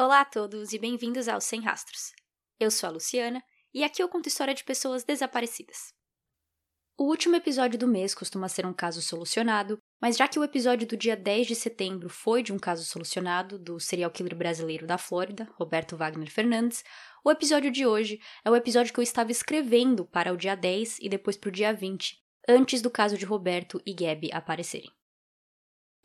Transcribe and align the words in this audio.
Olá 0.00 0.20
a 0.20 0.24
todos 0.24 0.72
e 0.72 0.78
bem-vindos 0.78 1.26
ao 1.26 1.40
Sem 1.40 1.60
Rastros. 1.60 2.12
Eu 2.60 2.70
sou 2.70 2.88
a 2.88 2.92
Luciana 2.92 3.42
e 3.74 3.82
aqui 3.82 4.00
eu 4.00 4.08
conto 4.08 4.28
história 4.28 4.54
de 4.54 4.62
pessoas 4.62 5.02
desaparecidas. 5.02 5.92
O 6.96 7.06
último 7.06 7.34
episódio 7.34 7.76
do 7.76 7.88
mês 7.88 8.14
costuma 8.14 8.48
ser 8.48 8.64
um 8.64 8.72
caso 8.72 9.02
solucionado, 9.02 9.76
mas 10.00 10.16
já 10.16 10.28
que 10.28 10.38
o 10.38 10.44
episódio 10.44 10.86
do 10.86 10.96
dia 10.96 11.16
10 11.16 11.48
de 11.48 11.56
setembro 11.56 12.08
foi 12.08 12.44
de 12.44 12.52
um 12.52 12.60
caso 12.60 12.84
solucionado 12.84 13.58
do 13.58 13.80
serial 13.80 14.08
killer 14.12 14.36
brasileiro 14.36 14.86
da 14.86 14.98
Flórida, 14.98 15.48
Roberto 15.54 15.96
Wagner 15.96 16.30
Fernandes, 16.30 16.84
o 17.24 17.30
episódio 17.32 17.68
de 17.68 17.84
hoje 17.84 18.20
é 18.44 18.50
o 18.52 18.54
episódio 18.54 18.94
que 18.94 19.00
eu 19.00 19.02
estava 19.02 19.32
escrevendo 19.32 20.06
para 20.06 20.32
o 20.32 20.36
dia 20.36 20.54
10 20.54 20.98
e 21.00 21.08
depois 21.08 21.36
para 21.36 21.48
o 21.48 21.52
dia 21.52 21.74
20, 21.74 22.22
antes 22.48 22.80
do 22.80 22.88
caso 22.88 23.18
de 23.18 23.24
Roberto 23.24 23.82
e 23.84 23.92
Gabi 23.92 24.30
aparecerem. 24.32 24.92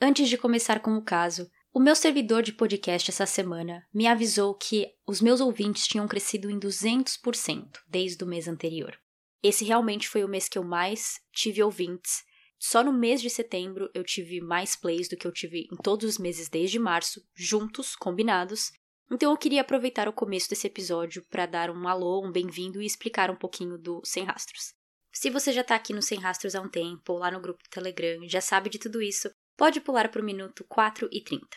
Antes 0.02 0.28
de 0.28 0.38
começar 0.38 0.80
com 0.80 0.98
o 0.98 1.04
caso, 1.04 1.48
o 1.74 1.80
meu 1.80 1.96
servidor 1.96 2.44
de 2.44 2.54
podcast 2.54 3.10
essa 3.10 3.26
semana 3.26 3.84
me 3.92 4.06
avisou 4.06 4.54
que 4.54 4.88
os 5.08 5.20
meus 5.20 5.42
ouvintes 5.42 5.88
tinham 5.88 6.08
crescido 6.08 6.52
em 6.52 6.60
200% 6.60 7.80
desde 7.88 8.24
o 8.24 8.28
mês 8.28 8.48
anterior. 8.48 8.96
Esse 9.42 9.66
realmente 9.66 10.08
foi 10.08 10.24
o 10.24 10.28
mês 10.28 10.48
que 10.48 10.60
eu 10.60 10.64
mais 10.64 11.20
tive 11.34 11.64
ouvintes. 11.64 12.24
Só 12.60 12.84
no 12.84 12.94
mês 12.94 13.20
de 13.24 13.30
setembro 13.30 13.90
eu 13.92 14.04
tive 14.04 14.40
mais 14.40 14.76
plays 14.76 15.10
do 15.10 15.18
que 15.18 15.26
eu 15.26 15.32
tive 15.32 15.68
em 15.72 15.76
todos 15.78 16.08
os 16.08 16.20
meses 16.20 16.48
desde 16.48 16.78
março, 16.78 17.20
juntos, 17.34 17.96
combinados. 17.96 18.72
Então 19.12 19.32
eu 19.32 19.38
queria 19.38 19.62
aproveitar 19.62 20.08
o 20.08 20.14
começo 20.14 20.52
desse 20.52 20.68
episódio 20.68 21.26
para 21.28 21.48
dar 21.48 21.72
um 21.72 21.88
alô, 21.88 22.24
um 22.24 22.32
bem-vindo 22.32 22.84
e 22.84 22.86
explicar 22.86 23.32
um 23.32 23.36
pouquinho 23.36 23.80
do 23.80 24.00
Sem 24.06 24.24
Rastros. 24.24 24.76
Se 25.12 25.32
você 25.32 25.52
já 25.52 25.62
está 25.62 25.74
aqui 25.74 25.92
no 25.92 26.04
Sem 26.04 26.20
Rastros 26.20 26.54
há 26.54 26.62
um 26.62 26.70
tempo, 26.70 27.14
ou 27.14 27.18
lá 27.18 27.32
no 27.32 27.42
grupo 27.42 27.64
do 27.64 27.70
Telegram, 27.70 28.20
já 28.28 28.42
sabe 28.42 28.70
de 28.70 28.78
tudo 28.78 29.02
isso, 29.02 29.30
pode 29.58 29.82
pular 29.82 30.10
para 30.10 30.22
o 30.22 30.26
minuto 30.26 30.64
4 30.68 31.10
e 31.12 31.22
30. 31.22 31.48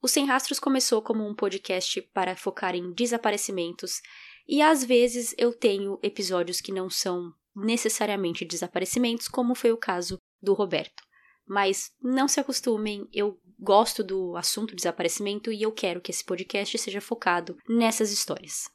O 0.00 0.06
Sem 0.06 0.26
Rastros 0.26 0.60
começou 0.60 1.02
como 1.02 1.26
um 1.26 1.34
podcast 1.34 2.00
para 2.14 2.36
focar 2.36 2.74
em 2.74 2.92
desaparecimentos, 2.92 4.00
e 4.46 4.62
às 4.62 4.84
vezes 4.84 5.34
eu 5.36 5.52
tenho 5.52 5.98
episódios 6.02 6.60
que 6.60 6.72
não 6.72 6.88
são 6.88 7.32
necessariamente 7.54 8.44
desaparecimentos, 8.44 9.26
como 9.26 9.54
foi 9.54 9.72
o 9.72 9.76
caso 9.76 10.18
do 10.40 10.54
Roberto. 10.54 11.02
Mas 11.46 11.90
não 12.00 12.28
se 12.28 12.38
acostumem, 12.38 13.08
eu 13.12 13.40
gosto 13.58 14.04
do 14.04 14.36
assunto 14.36 14.76
desaparecimento 14.76 15.52
e 15.52 15.62
eu 15.62 15.72
quero 15.72 16.00
que 16.00 16.12
esse 16.12 16.24
podcast 16.24 16.78
seja 16.78 17.00
focado 17.00 17.56
nessas 17.68 18.12
histórias. 18.12 18.70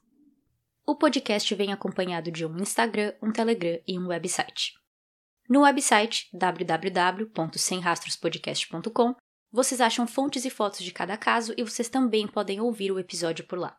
O 0.85 0.95
podcast 0.97 1.55
vem 1.55 1.71
acompanhado 1.71 2.29
de 2.29 2.45
um 2.45 2.57
Instagram, 2.57 3.13
um 3.21 3.31
Telegram 3.31 3.79
e 3.87 3.97
um 3.97 4.07
website. 4.07 4.73
No 5.49 5.61
website 5.61 6.29
www.semrastrospodcast.com 6.33 9.15
vocês 9.51 9.81
acham 9.81 10.07
fontes 10.07 10.45
e 10.45 10.49
fotos 10.49 10.83
de 10.83 10.91
cada 10.91 11.15
caso 11.15 11.53
e 11.55 11.63
vocês 11.63 11.87
também 11.87 12.27
podem 12.27 12.59
ouvir 12.59 12.91
o 12.91 12.97
episódio 12.97 13.45
por 13.45 13.59
lá. 13.59 13.77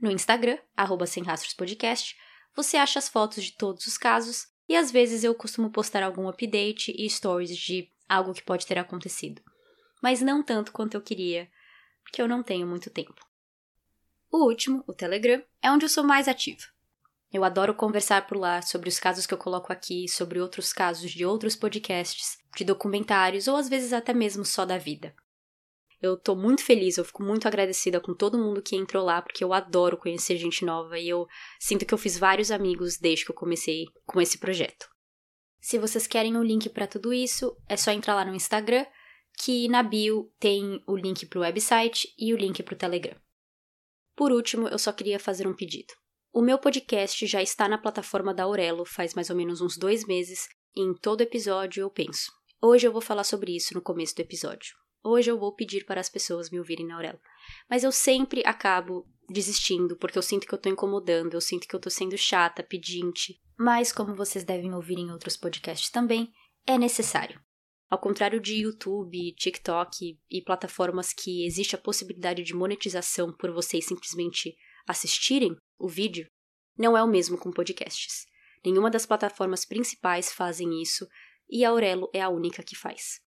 No 0.00 0.10
Instagram, 0.10 0.58
arroba 0.76 1.04
Rastros 1.04 1.52
Podcast, 1.52 2.16
você 2.54 2.76
acha 2.76 2.98
as 2.98 3.08
fotos 3.08 3.44
de 3.44 3.52
todos 3.52 3.86
os 3.86 3.98
casos 3.98 4.46
e 4.68 4.76
às 4.76 4.90
vezes 4.90 5.24
eu 5.24 5.34
costumo 5.34 5.70
postar 5.70 6.02
algum 6.02 6.28
update 6.28 6.94
e 6.96 7.08
stories 7.10 7.56
de 7.56 7.90
algo 8.08 8.32
que 8.32 8.42
pode 8.42 8.66
ter 8.66 8.78
acontecido. 8.78 9.42
Mas 10.02 10.22
não 10.22 10.42
tanto 10.42 10.72
quanto 10.72 10.94
eu 10.94 11.02
queria, 11.02 11.50
porque 12.02 12.22
eu 12.22 12.28
não 12.28 12.42
tenho 12.42 12.66
muito 12.66 12.88
tempo. 12.88 13.26
O 14.30 14.46
último, 14.46 14.82
o 14.86 14.92
Telegram, 14.92 15.42
é 15.62 15.70
onde 15.70 15.84
eu 15.84 15.88
sou 15.88 16.02
mais 16.02 16.28
ativa. 16.28 16.73
Eu 17.34 17.42
adoro 17.42 17.74
conversar 17.74 18.28
por 18.28 18.38
lá 18.38 18.62
sobre 18.62 18.88
os 18.88 19.00
casos 19.00 19.26
que 19.26 19.34
eu 19.34 19.38
coloco 19.38 19.72
aqui, 19.72 20.08
sobre 20.08 20.40
outros 20.40 20.72
casos 20.72 21.10
de 21.10 21.26
outros 21.26 21.56
podcasts, 21.56 22.38
de 22.56 22.64
documentários 22.64 23.48
ou 23.48 23.56
às 23.56 23.68
vezes 23.68 23.92
até 23.92 24.14
mesmo 24.14 24.44
só 24.44 24.64
da 24.64 24.78
vida. 24.78 25.12
Eu 26.00 26.16
tô 26.16 26.36
muito 26.36 26.62
feliz, 26.62 26.96
eu 26.96 27.04
fico 27.04 27.24
muito 27.24 27.48
agradecida 27.48 28.00
com 28.00 28.14
todo 28.14 28.38
mundo 28.38 28.62
que 28.62 28.76
entrou 28.76 29.04
lá, 29.04 29.20
porque 29.20 29.42
eu 29.42 29.52
adoro 29.52 29.96
conhecer 29.96 30.36
gente 30.36 30.64
nova 30.64 30.96
e 30.96 31.08
eu 31.08 31.26
sinto 31.58 31.84
que 31.84 31.92
eu 31.92 31.98
fiz 31.98 32.16
vários 32.16 32.52
amigos 32.52 32.98
desde 32.98 33.24
que 33.24 33.32
eu 33.32 33.36
comecei 33.36 33.86
com 34.06 34.20
esse 34.20 34.38
projeto. 34.38 34.88
Se 35.60 35.76
vocês 35.76 36.06
querem 36.06 36.36
o 36.36 36.38
um 36.38 36.44
link 36.44 36.68
para 36.68 36.86
tudo 36.86 37.12
isso, 37.12 37.56
é 37.68 37.76
só 37.76 37.90
entrar 37.90 38.14
lá 38.14 38.24
no 38.24 38.36
Instagram, 38.36 38.86
que 39.42 39.66
na 39.66 39.82
bio 39.82 40.32
tem 40.38 40.80
o 40.86 40.94
link 40.94 41.26
para 41.26 41.40
o 41.40 41.42
website 41.42 42.14
e 42.16 42.32
o 42.32 42.36
link 42.36 42.62
para 42.62 42.74
o 42.74 42.78
Telegram. 42.78 43.16
Por 44.14 44.30
último, 44.30 44.68
eu 44.68 44.78
só 44.78 44.92
queria 44.92 45.18
fazer 45.18 45.48
um 45.48 45.56
pedido. 45.56 46.03
O 46.36 46.42
meu 46.42 46.58
podcast 46.58 47.24
já 47.28 47.40
está 47.40 47.68
na 47.68 47.78
plataforma 47.78 48.34
da 48.34 48.42
Aurelo 48.42 48.84
faz 48.84 49.14
mais 49.14 49.30
ou 49.30 49.36
menos 49.36 49.60
uns 49.60 49.78
dois 49.78 50.04
meses, 50.04 50.48
e 50.74 50.80
em 50.80 50.92
todo 50.92 51.20
episódio 51.20 51.82
eu 51.82 51.88
penso. 51.88 52.32
Hoje 52.60 52.88
eu 52.88 52.92
vou 52.92 53.00
falar 53.00 53.22
sobre 53.22 53.54
isso 53.54 53.72
no 53.72 53.80
começo 53.80 54.16
do 54.16 54.20
episódio. 54.20 54.74
Hoje 55.04 55.30
eu 55.30 55.38
vou 55.38 55.54
pedir 55.54 55.86
para 55.86 56.00
as 56.00 56.10
pessoas 56.10 56.50
me 56.50 56.58
ouvirem 56.58 56.88
na 56.88 56.96
Aurelo. 56.96 57.20
Mas 57.70 57.84
eu 57.84 57.92
sempre 57.92 58.42
acabo 58.44 59.06
desistindo, 59.28 59.96
porque 59.96 60.18
eu 60.18 60.22
sinto 60.22 60.44
que 60.48 60.52
eu 60.52 60.56
estou 60.56 60.72
incomodando, 60.72 61.34
eu 61.34 61.40
sinto 61.40 61.68
que 61.68 61.74
eu 61.76 61.78
estou 61.78 61.92
sendo 61.92 62.18
chata, 62.18 62.64
pedinte. 62.64 63.40
Mas, 63.56 63.92
como 63.92 64.16
vocês 64.16 64.42
devem 64.42 64.74
ouvir 64.74 64.98
em 64.98 65.12
outros 65.12 65.36
podcasts 65.36 65.88
também, 65.88 66.32
é 66.66 66.76
necessário. 66.76 67.40
Ao 67.88 67.98
contrário 68.00 68.40
de 68.40 68.56
YouTube, 68.56 69.36
TikTok 69.36 70.18
e 70.28 70.42
plataformas 70.42 71.12
que 71.12 71.46
existe 71.46 71.76
a 71.76 71.80
possibilidade 71.80 72.42
de 72.42 72.54
monetização 72.54 73.32
por 73.32 73.52
vocês 73.52 73.86
simplesmente 73.86 74.56
assistirem 74.84 75.56
o 75.78 75.88
vídeo, 75.88 76.28
não 76.76 76.96
é 76.96 77.02
o 77.02 77.08
mesmo 77.08 77.38
com 77.38 77.52
podcasts. 77.52 78.26
Nenhuma 78.64 78.90
das 78.90 79.06
plataformas 79.06 79.64
principais 79.64 80.32
fazem 80.32 80.82
isso 80.82 81.06
e 81.48 81.64
a 81.64 81.70
Aurelo 81.70 82.10
é 82.12 82.20
a 82.20 82.28
única 82.28 82.62
que 82.62 82.74
faz. 82.74 83.20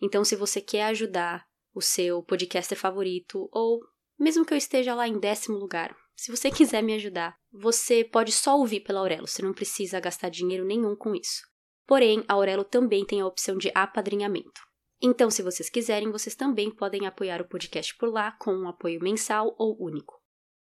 Então, 0.00 0.24
se 0.24 0.34
você 0.34 0.60
quer 0.60 0.84
ajudar 0.84 1.44
o 1.74 1.82
seu 1.82 2.22
podcaster 2.22 2.78
favorito, 2.78 3.48
ou 3.52 3.80
mesmo 4.18 4.44
que 4.44 4.54
eu 4.54 4.58
esteja 4.58 4.94
lá 4.94 5.06
em 5.06 5.18
décimo 5.18 5.58
lugar, 5.58 5.94
se 6.16 6.30
você 6.30 6.50
quiser 6.50 6.82
me 6.82 6.94
ajudar, 6.94 7.36
você 7.52 8.04
pode 8.04 8.32
só 8.32 8.56
ouvir 8.56 8.80
pela 8.80 9.00
Aurelo, 9.00 9.26
você 9.26 9.42
não 9.42 9.52
precisa 9.52 10.00
gastar 10.00 10.30
dinheiro 10.30 10.64
nenhum 10.64 10.96
com 10.96 11.14
isso. 11.14 11.42
Porém, 11.86 12.24
a 12.28 12.34
Aurelo 12.34 12.64
também 12.64 13.04
tem 13.04 13.20
a 13.20 13.26
opção 13.26 13.58
de 13.58 13.70
apadrinhamento. 13.74 14.60
Então, 15.02 15.30
se 15.30 15.42
vocês 15.42 15.68
quiserem, 15.68 16.10
vocês 16.10 16.34
também 16.34 16.70
podem 16.70 17.06
apoiar 17.06 17.40
o 17.40 17.48
podcast 17.48 17.96
por 17.96 18.10
lá 18.10 18.32
com 18.32 18.54
um 18.54 18.68
apoio 18.68 19.02
mensal 19.02 19.54
ou 19.58 19.76
único 19.80 20.19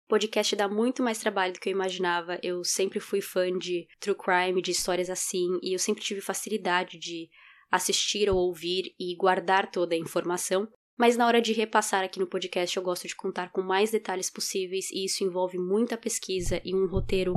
podcast 0.09 0.54
dá 0.54 0.69
muito 0.69 1.03
mais 1.03 1.19
trabalho 1.19 1.53
do 1.53 1.60
que 1.60 1.69
eu 1.69 1.72
imaginava. 1.72 2.38
Eu 2.42 2.62
sempre 2.65 3.00
fui 3.00 3.20
fã 3.20 3.50
de 3.59 3.87
true 3.98 4.16
crime, 4.16 4.62
de 4.62 4.70
histórias 4.70 5.10
assim, 5.10 5.59
e 5.62 5.72
eu 5.72 5.78
sempre 5.78 6.03
tive 6.03 6.20
facilidade 6.20 6.98
de 6.98 7.28
assistir 7.70 8.28
ou 8.28 8.37
ouvir 8.37 8.94
e 8.98 9.16
guardar 9.16 9.70
toda 9.70 9.94
a 9.94 9.98
informação. 9.98 10.69
Mas 10.97 11.16
na 11.16 11.26
hora 11.26 11.43
de 11.43 11.53
repassar 11.53 12.04
aqui 12.04 12.20
no 12.20 12.26
podcast, 12.26 12.76
eu 12.76 12.82
gosto 12.82 13.09
de 13.09 13.16
contar 13.16 13.50
com 13.50 13.62
mais 13.62 13.91
detalhes 13.91 14.31
possíveis 14.31 14.91
e 14.93 15.04
isso 15.04 15.25
envolve 15.25 15.59
muita 15.59 15.97
pesquisa 15.97 16.60
e 16.64 16.75
um 16.75 16.87
roteiro 16.87 17.34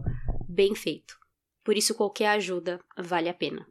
bem 0.48 0.76
feito. 0.76 1.18
Por 1.64 1.76
isso, 1.76 1.96
qualquer 1.96 2.28
ajuda 2.28 2.80
vale 2.98 3.30
a 3.30 3.34
pena. 3.34 3.68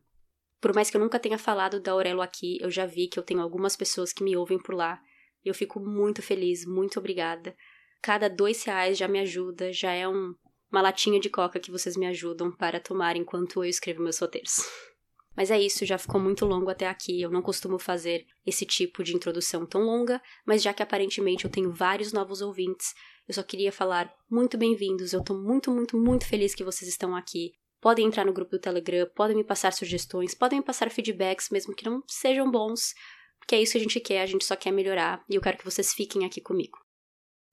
Por 0.61 0.75
mais 0.75 0.91
que 0.91 0.97
eu 0.97 1.01
nunca 1.01 1.21
tenha 1.21 1.39
falado 1.39 1.81
da 1.81 1.93
Aurelo 1.93 2.21
aqui, 2.21 2.59
eu 2.61 2.71
já 2.71 2.85
vi 2.85 3.07
que 3.07 3.19
eu 3.19 3.23
tenho 3.23 3.41
algumas 3.41 3.77
pessoas 3.77 4.13
que 4.13 4.25
me 4.25 4.37
ouvem 4.37 4.59
por 4.59 4.75
lá. 4.75 5.01
E 5.45 5.49
eu 5.49 5.55
fico 5.55 5.79
muito 5.79 6.21
feliz, 6.21 6.67
muito 6.67 6.99
obrigada 6.99 7.55
cada 8.07 8.31
dois 8.31 8.63
reais 8.63 8.97
já 8.97 9.09
me 9.09 9.19
ajuda, 9.19 9.73
já 9.73 9.91
é 9.91 10.07
um, 10.07 10.33
uma 10.71 10.81
latinha 10.81 11.19
de 11.19 11.29
coca 11.29 11.59
que 11.59 11.73
vocês 11.73 11.97
me 11.97 12.07
ajudam 12.07 12.53
para 12.53 12.79
tomar 12.79 13.17
enquanto 13.17 13.65
eu 13.65 13.69
escrevo 13.69 14.01
meus 14.01 14.21
roteiros. 14.21 14.59
Mas 15.37 15.51
é 15.51 15.61
isso, 15.61 15.85
já 15.85 15.99
ficou 15.99 16.21
muito 16.21 16.47
longo 16.47 16.71
até 16.71 16.87
aqui. 16.87 17.21
Eu 17.21 17.33
não 17.33 17.43
costumo 17.43 17.81
fazer 17.81 18.25
esse 18.47 18.65
tipo 18.65 19.03
de 19.03 19.13
introdução 19.13 19.67
tão 19.67 19.83
longa, 19.83 20.23
mas 20.47 20.63
já 20.63 20.73
que 20.73 20.85
aparentemente 20.85 21.47
eu 21.47 21.51
tenho 21.51 21.73
vários 21.73 22.13
novos 22.13 22.41
ouvintes, 22.41 22.95
eu 23.27 23.35
só 23.35 23.43
queria 23.43 23.73
falar 23.73 24.09
muito 24.31 24.57
bem-vindos. 24.57 25.13
Eu 25.13 25.25
tô 25.25 25.35
muito, 25.35 25.73
muito, 25.73 25.99
muito 25.99 26.29
feliz 26.29 26.55
que 26.55 26.63
vocês 26.63 26.89
estão 26.89 27.17
aqui. 27.17 27.55
Podem 27.81 28.07
entrar 28.07 28.25
no 28.25 28.33
grupo 28.33 28.53
do 28.53 28.61
Telegram, 28.61 29.11
podem 29.17 29.37
me 29.37 29.45
passar 29.45 29.73
sugestões, 29.73 30.33
podem 30.33 30.61
me 30.61 30.65
passar 30.65 30.93
feedbacks, 30.93 31.51
mesmo 31.51 31.75
que 31.75 31.85
não 31.85 32.01
sejam 32.07 32.49
bons, 32.49 32.95
porque 33.41 33.57
é 33.57 33.61
isso 33.61 33.73
que 33.73 33.79
a 33.79 33.83
gente 33.83 33.99
quer, 33.99 34.23
a 34.23 34.27
gente 34.27 34.45
só 34.45 34.55
quer 34.55 34.71
melhorar 34.71 35.25
e 35.29 35.35
eu 35.35 35.41
quero 35.41 35.59
que 35.59 35.65
vocês 35.65 35.93
fiquem 35.93 36.25
aqui 36.25 36.41
comigo. 36.41 36.86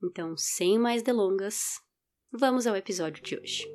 Então, 0.04 0.36
sem 0.36 0.78
mais 0.78 1.02
delongas, 1.02 1.80
vamos 2.30 2.68
ao 2.68 2.76
episódio 2.76 3.24
de 3.24 3.38
hoje. 3.38 3.66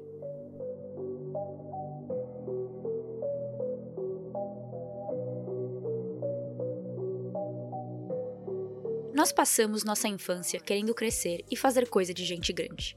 Nós 9.15 9.33
passamos 9.33 9.85
nossa 9.85 10.07
infância 10.07 10.61
querendo 10.61 10.95
crescer 10.95 11.43
e 11.51 11.57
fazer 11.57 11.89
coisa 11.89 12.13
de 12.13 12.27
gente 12.27 12.53
grande. 12.53 12.95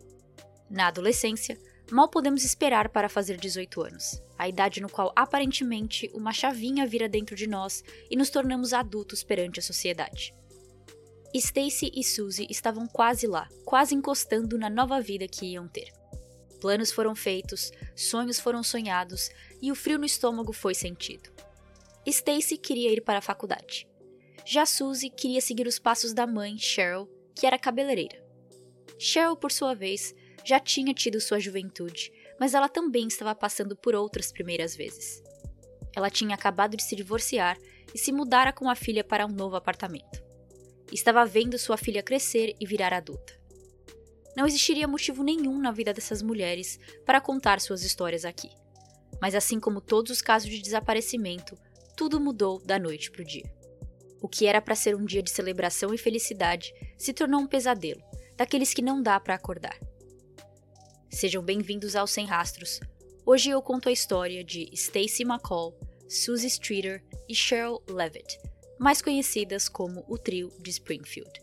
Na 0.69 0.88
adolescência, 0.88 1.57
mal 1.89 2.10
podemos 2.10 2.44
esperar 2.44 2.89
para 2.89 3.07
fazer 3.07 3.38
18 3.38 3.81
anos, 3.81 4.22
a 4.38 4.50
idade 4.50 4.81
no 4.81 4.89
qual 4.89 5.13
aparentemente 5.16 6.12
uma 6.13 6.33
chavinha 6.33 6.86
vira 6.86 7.07
dentro 7.07 7.33
de 7.33 7.48
nós 7.48 7.81
e 8.10 8.18
nos 8.18 8.30
tornamos 8.30 8.74
adultos 8.74 9.24
perante 9.24 9.60
a 9.62 9.63
sociedade. 9.63 10.33
Stacy 11.39 11.92
e 11.95 12.04
Suzy 12.04 12.45
estavam 12.50 12.88
quase 12.88 13.25
lá, 13.25 13.48
quase 13.63 13.95
encostando 13.95 14.57
na 14.57 14.69
nova 14.69 15.00
vida 15.00 15.28
que 15.28 15.45
iam 15.45 15.68
ter. 15.68 15.92
Planos 16.60 16.92
foram 16.92 17.16
feitos, 17.16 17.72
sonhos 17.95 18.39
foram 18.39 18.62
sonhados 18.62 19.30
e 19.62 19.72
o 19.72 19.75
frio 19.75 19.98
no 19.98 20.06
estômago 20.06 20.51
foi 20.51 20.75
sentido. 20.75 21.30
Stacy 22.06 22.57
queria 22.57 22.92
ir 22.92 23.01
para 23.01 23.19
a 23.19 23.22
faculdade. 23.22 23.88
Já 24.45 24.66
Suzy 24.66 25.10
queria 25.10 25.39
seguir 25.39 25.68
os 25.68 25.80
passos 25.80 26.13
da 26.13 26.28
mãe, 26.28 26.57
Cheryl, 26.57 27.07
que 27.36 27.48
era 27.48 27.57
cabeleireira. 27.57 28.22
Cheryl, 29.00 29.36
por 29.36 29.51
sua 29.51 29.74
vez, 29.74 30.13
já 30.44 30.60
tinha 30.60 30.94
tido 30.94 31.22
sua 31.22 31.39
juventude, 31.39 32.12
mas 32.39 32.54
ela 32.54 32.68
também 32.68 33.07
estava 33.07 33.33
passando 33.33 33.75
por 33.75 33.95
outras 33.95 34.31
primeiras 34.31 34.75
vezes. 34.75 35.24
Ela 35.95 36.10
tinha 36.10 36.36
acabado 36.36 36.75
de 36.75 36.83
se 36.83 36.95
divorciar 36.95 37.57
e 37.94 37.98
se 37.98 38.12
mudara 38.12 38.51
com 38.51 38.69
a 38.69 38.75
filha 38.75 39.04
para 39.04 39.25
um 39.25 39.31
novo 39.31 39.56
apartamento. 39.56 40.31
Estava 40.92 41.26
vendo 41.26 41.58
sua 41.58 41.78
filha 41.78 42.04
crescer 42.04 42.56
e 42.60 42.66
virar 42.66 42.92
adulta. 42.94 43.40
Não 44.36 44.46
existiria 44.46 44.88
motivo 44.88 45.24
nenhum 45.24 45.58
na 45.60 45.72
vida 45.72 45.94
dessas 45.94 46.22
mulheres 46.22 46.80
para 47.06 47.22
contar 47.22 47.62
suas 47.62 47.84
histórias 47.84 48.26
aqui. 48.26 48.50
Mas 49.22 49.36
assim 49.36 49.60
como 49.60 49.80
todos 49.80 50.12
os 50.12 50.22
casos 50.22 50.50
de 50.50 50.62
desaparecimento, 50.62 51.58
tudo 51.96 52.20
mudou 52.20 52.60
da 52.60 52.78
noite 52.78 53.10
para 53.12 53.22
o 53.22 53.26
dia. 53.26 53.50
O 54.22 54.28
que 54.28 54.46
era 54.46 54.62
para 54.62 54.76
ser 54.76 54.96
um 54.96 55.06
dia 55.06 55.24
de 55.24 55.32
celebração 55.32 55.94
e 55.94 55.98
felicidade 55.98 56.74
se 56.98 57.14
tornou 57.14 57.42
um 57.42 57.48
pesadelo, 57.48 58.02
daqueles 58.36 58.74
que 58.74 58.82
não 58.82 59.02
dá 59.02 59.20
para 59.20 59.36
acordar. 59.36 59.78
Sejam 61.10 61.44
bem-vindos 61.44 61.96
ao 61.96 62.08
Sem 62.08 62.26
Rastros. 62.26 62.80
Hoje 63.26 63.50
eu 63.50 63.62
conto 63.62 63.90
a 63.90 63.92
história 63.92 64.44
de 64.44 64.70
Stacy 64.74 65.24
McCall, 65.24 65.78
Susie 66.10 66.48
Streeter 66.48 67.04
e 67.28 67.36
Cheryl 67.36 67.82
Levitt, 67.88 68.40
mais 68.81 69.00
conhecidas 69.00 69.69
como 69.69 70.04
o 70.07 70.18
trio 70.18 70.51
de 70.60 70.72
Springfield. 70.72 71.39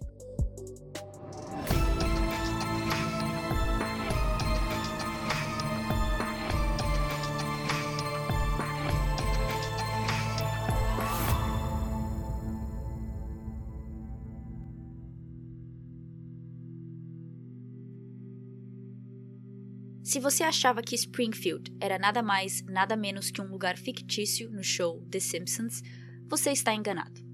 Se 20.03 20.19
você 20.19 20.43
achava 20.43 20.83
que 20.83 20.97
Springfield 20.97 21.73
era 21.81 21.99
nada 22.01 22.21
mais, 22.21 22.65
nada 22.65 22.97
menos 22.97 23.31
que 23.31 23.41
um 23.41 23.47
lugar 23.47 23.79
fictício 23.79 24.51
no 24.51 24.65
show 24.65 25.07
The 25.09 25.21
Simpsons, 25.21 25.83
você 26.27 26.51
está 26.51 26.75
enganado. 26.75 27.28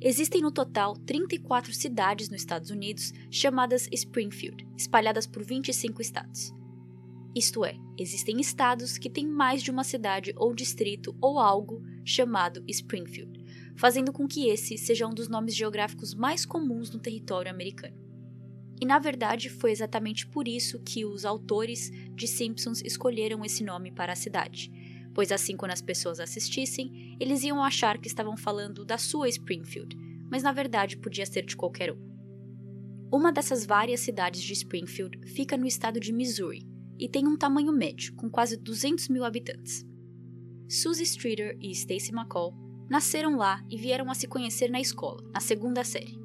Existem 0.00 0.42
no 0.42 0.52
total 0.52 0.94
34 0.94 1.72
cidades 1.72 2.28
nos 2.28 2.40
Estados 2.40 2.70
Unidos 2.70 3.12
chamadas 3.30 3.88
Springfield, 3.90 4.66
espalhadas 4.76 5.26
por 5.26 5.42
25 5.42 6.02
estados. 6.02 6.52
Isto 7.34 7.64
é, 7.64 7.76
existem 7.98 8.38
estados 8.40 8.98
que 8.98 9.10
têm 9.10 9.26
mais 9.26 9.62
de 9.62 9.70
uma 9.70 9.84
cidade 9.84 10.34
ou 10.36 10.54
distrito 10.54 11.16
ou 11.20 11.38
algo 11.38 11.82
chamado 12.04 12.62
Springfield, 12.68 13.44
fazendo 13.76 14.12
com 14.12 14.26
que 14.28 14.48
esse 14.48 14.76
seja 14.76 15.06
um 15.06 15.14
dos 15.14 15.28
nomes 15.28 15.54
geográficos 15.54 16.14
mais 16.14 16.44
comuns 16.44 16.90
no 16.90 16.98
território 16.98 17.50
americano. 17.50 17.96
E 18.80 18.84
na 18.84 18.98
verdade 18.98 19.48
foi 19.48 19.70
exatamente 19.70 20.26
por 20.26 20.46
isso 20.46 20.78
que 20.80 21.06
os 21.06 21.24
autores 21.24 21.90
de 22.14 22.26
Simpsons 22.26 22.82
escolheram 22.82 23.42
esse 23.44 23.64
nome 23.64 23.90
para 23.90 24.12
a 24.12 24.16
cidade, 24.16 24.70
pois 25.16 25.32
assim 25.32 25.56
quando 25.56 25.72
as 25.72 25.80
pessoas 25.80 26.20
assistissem, 26.20 27.16
eles 27.18 27.42
iam 27.42 27.64
achar 27.64 27.96
que 27.96 28.06
estavam 28.06 28.36
falando 28.36 28.84
da 28.84 28.98
sua 28.98 29.30
Springfield, 29.30 29.96
mas 30.30 30.42
na 30.42 30.52
verdade 30.52 30.98
podia 30.98 31.24
ser 31.24 31.46
de 31.46 31.56
qualquer 31.56 31.90
um. 31.90 32.16
Uma 33.10 33.32
dessas 33.32 33.64
várias 33.64 34.00
cidades 34.00 34.42
de 34.42 34.52
Springfield 34.52 35.26
fica 35.32 35.56
no 35.56 35.66
estado 35.66 35.98
de 35.98 36.12
Missouri 36.12 36.68
e 36.98 37.08
tem 37.08 37.26
um 37.26 37.34
tamanho 37.34 37.72
médio, 37.72 38.14
com 38.14 38.28
quase 38.28 38.58
200 38.58 39.08
mil 39.08 39.24
habitantes. 39.24 39.86
Susie 40.68 41.04
Streeter 41.04 41.56
e 41.62 41.70
Stacy 41.70 42.12
McCall 42.12 42.54
nasceram 42.90 43.38
lá 43.38 43.64
e 43.70 43.78
vieram 43.78 44.10
a 44.10 44.14
se 44.14 44.26
conhecer 44.26 44.70
na 44.70 44.82
escola, 44.82 45.26
na 45.32 45.40
segunda 45.40 45.82
série. 45.82 46.20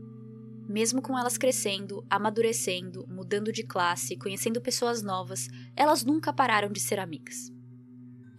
Mesmo 0.67 1.01
com 1.01 1.17
elas 1.17 1.37
crescendo, 1.37 2.05
amadurecendo, 2.09 3.07
mudando 3.07 3.53
de 3.53 3.63
classe, 3.63 4.17
conhecendo 4.17 4.59
pessoas 4.59 5.01
novas, 5.01 5.47
elas 5.77 6.03
nunca 6.03 6.33
pararam 6.33 6.69
de 6.69 6.81
ser 6.81 6.99
amigas. 6.99 7.53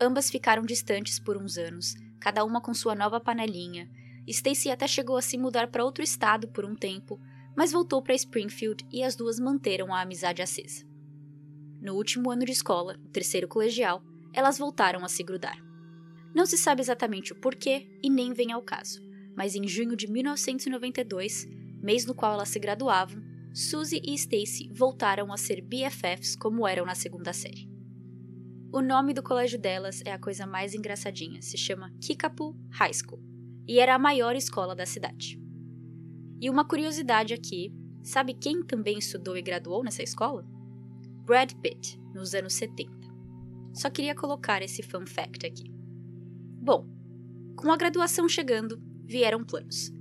Ambas 0.03 0.29
ficaram 0.29 0.65
distantes 0.65 1.21
por 1.21 1.37
uns 1.37 1.57
anos, 1.57 1.95
cada 2.19 2.45
uma 2.45 2.61
com 2.61 2.75
sua 2.75 2.93
nova 2.93 3.21
panelinha. 3.21 3.89
Stacy 4.27 4.69
até 4.69 4.89
chegou 4.89 5.17
a 5.17 5.23
se 5.23 5.39
mudar 5.39 5.69
para 5.69 5.85
outro 5.85 6.03
estado 6.03 6.49
por 6.49 6.65
um 6.65 6.75
tempo, 6.75 7.21
mas 7.57 7.71
voltou 7.71 8.03
para 8.03 8.13
Springfield 8.13 8.85
e 8.91 9.05
as 9.05 9.15
duas 9.15 9.39
manteram 9.39 9.95
a 9.95 10.01
amizade 10.01 10.43
acesa. 10.43 10.85
No 11.81 11.95
último 11.95 12.33
ano 12.33 12.45
de 12.45 12.51
escola, 12.51 12.97
no 12.97 13.11
terceiro 13.11 13.47
colegial, 13.47 14.03
elas 14.35 14.59
voltaram 14.59 15.05
a 15.05 15.09
se 15.09 15.23
grudar. 15.23 15.57
Não 16.35 16.47
se 16.47 16.59
sabe 16.59 16.81
exatamente 16.81 17.33
o 17.33 17.37
porquê 17.37 17.89
e 18.03 18.11
nem 18.11 18.33
vem 18.33 18.51
ao 18.51 18.63
caso, 18.63 19.01
mas 19.37 19.55
em 19.55 19.69
junho 19.69 19.95
de 19.95 20.11
1992, 20.11 21.47
mês 21.81 22.05
no 22.05 22.13
qual 22.13 22.33
elas 22.33 22.49
se 22.49 22.59
graduavam, 22.59 23.23
Suzy 23.55 24.03
e 24.05 24.15
Stacy 24.15 24.69
voltaram 24.73 25.33
a 25.33 25.37
ser 25.37 25.61
BFFs 25.61 26.35
como 26.35 26.67
eram 26.67 26.85
na 26.85 26.97
segunda 26.97 27.33
série. 27.33 27.72
O 28.75 28.81
nome 28.81 29.13
do 29.13 29.23
colégio 29.23 29.59
delas 29.59 30.01
é 30.03 30.13
a 30.13 30.19
coisa 30.19 30.47
mais 30.47 30.73
engraçadinha, 30.73 31.43
se 31.43 31.59
chama 31.59 31.93
Kickapoo 32.01 32.57
High 32.71 32.95
School, 32.95 33.23
e 33.69 33.79
era 33.79 33.95
a 33.95 33.99
maior 33.99 34.35
escola 34.35 34.75
da 34.75 34.87
cidade. 34.87 35.39
E 36.41 36.49
uma 36.49 36.67
curiosidade 36.67 37.35
aqui, 37.35 37.71
sabe 38.03 38.33
quem 38.33 38.65
também 38.65 38.97
estudou 38.97 39.37
e 39.37 39.43
graduou 39.43 39.85
nessa 39.85 40.03
escola? 40.03 40.43
Brad 41.27 41.53
Pitt, 41.61 42.01
nos 42.15 42.35
anos 42.35 42.55
70. 42.55 42.91
Só 43.75 43.91
queria 43.91 44.15
colocar 44.15 44.63
esse 44.63 44.83
fun 44.83 45.05
fact 45.05 45.47
aqui. 45.47 45.71
Bom, 46.59 46.89
com 47.55 47.71
a 47.71 47.77
graduação 47.77 48.27
chegando, 48.27 48.83
vieram 49.05 49.45
planos. 49.45 49.93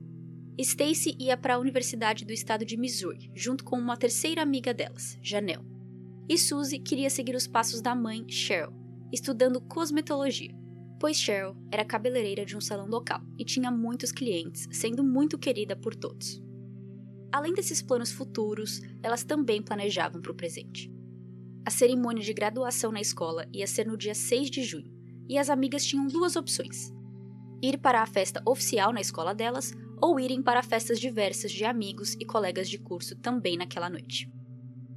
Stacy 0.57 1.17
ia 1.19 1.35
para 1.35 1.55
a 1.55 1.59
Universidade 1.59 2.23
do 2.23 2.31
Estado 2.31 2.63
de 2.63 2.77
Missouri, 2.77 3.33
junto 3.35 3.65
com 3.65 3.77
uma 3.77 3.97
terceira 3.97 4.41
amiga 4.41 4.73
delas, 4.73 5.19
Janelle. 5.21 5.80
E 6.29 6.37
Suzy 6.37 6.79
queria 6.79 7.09
seguir 7.09 7.35
os 7.35 7.47
passos 7.47 7.81
da 7.81 7.95
mãe, 7.95 8.25
Cheryl, 8.29 8.73
estudando 9.11 9.61
cosmetologia, 9.61 10.55
pois 10.99 11.17
Cheryl 11.17 11.55
era 11.71 11.83
cabeleireira 11.83 12.45
de 12.45 12.55
um 12.55 12.61
salão 12.61 12.87
local 12.87 13.21
e 13.37 13.43
tinha 13.43 13.71
muitos 13.71 14.11
clientes, 14.11 14.67
sendo 14.71 15.03
muito 15.03 15.37
querida 15.37 15.75
por 15.75 15.95
todos. 15.95 16.41
Além 17.31 17.53
desses 17.53 17.81
planos 17.81 18.11
futuros, 18.11 18.81
elas 19.01 19.23
também 19.23 19.61
planejavam 19.61 20.21
para 20.21 20.31
o 20.31 20.35
presente. 20.35 20.91
A 21.65 21.69
cerimônia 21.69 22.23
de 22.23 22.33
graduação 22.33 22.91
na 22.91 22.99
escola 22.99 23.47
ia 23.53 23.67
ser 23.67 23.87
no 23.87 23.97
dia 23.97 24.15
6 24.15 24.49
de 24.49 24.63
junho, 24.63 24.91
e 25.29 25.37
as 25.37 25.49
amigas 25.49 25.85
tinham 25.85 26.07
duas 26.07 26.35
opções: 26.35 26.91
ir 27.61 27.77
para 27.77 28.01
a 28.01 28.05
festa 28.05 28.41
oficial 28.45 28.91
na 28.91 28.99
escola 28.99 29.33
delas 29.33 29.73
ou 30.01 30.19
irem 30.19 30.41
para 30.41 30.63
festas 30.63 30.99
diversas 30.99 31.51
de 31.51 31.63
amigos 31.63 32.15
e 32.19 32.25
colegas 32.25 32.67
de 32.67 32.79
curso 32.79 33.15
também 33.15 33.55
naquela 33.55 33.89
noite. 33.89 34.29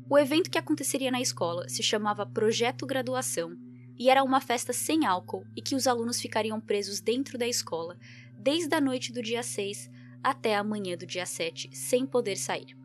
O 0.08 0.18
evento 0.18 0.50
que 0.50 0.58
aconteceria 0.58 1.10
na 1.10 1.20
escola 1.20 1.66
se 1.66 1.82
chamava 1.82 2.26
Projeto 2.26 2.84
Graduação 2.84 3.56
e 3.98 4.10
era 4.10 4.22
uma 4.22 4.40
festa 4.40 4.70
sem 4.70 5.06
álcool 5.06 5.46
e 5.56 5.62
que 5.62 5.74
os 5.74 5.86
alunos 5.86 6.20
ficariam 6.20 6.60
presos 6.60 7.00
dentro 7.00 7.38
da 7.38 7.48
escola 7.48 7.96
desde 8.38 8.74
a 8.74 8.80
noite 8.80 9.10
do 9.10 9.22
dia 9.22 9.42
6 9.42 9.90
até 10.22 10.56
a 10.56 10.62
manhã 10.62 10.94
do 10.96 11.06
dia 11.06 11.24
7 11.24 11.70
sem 11.72 12.04
poder 12.04 12.36
sair. 12.36 12.76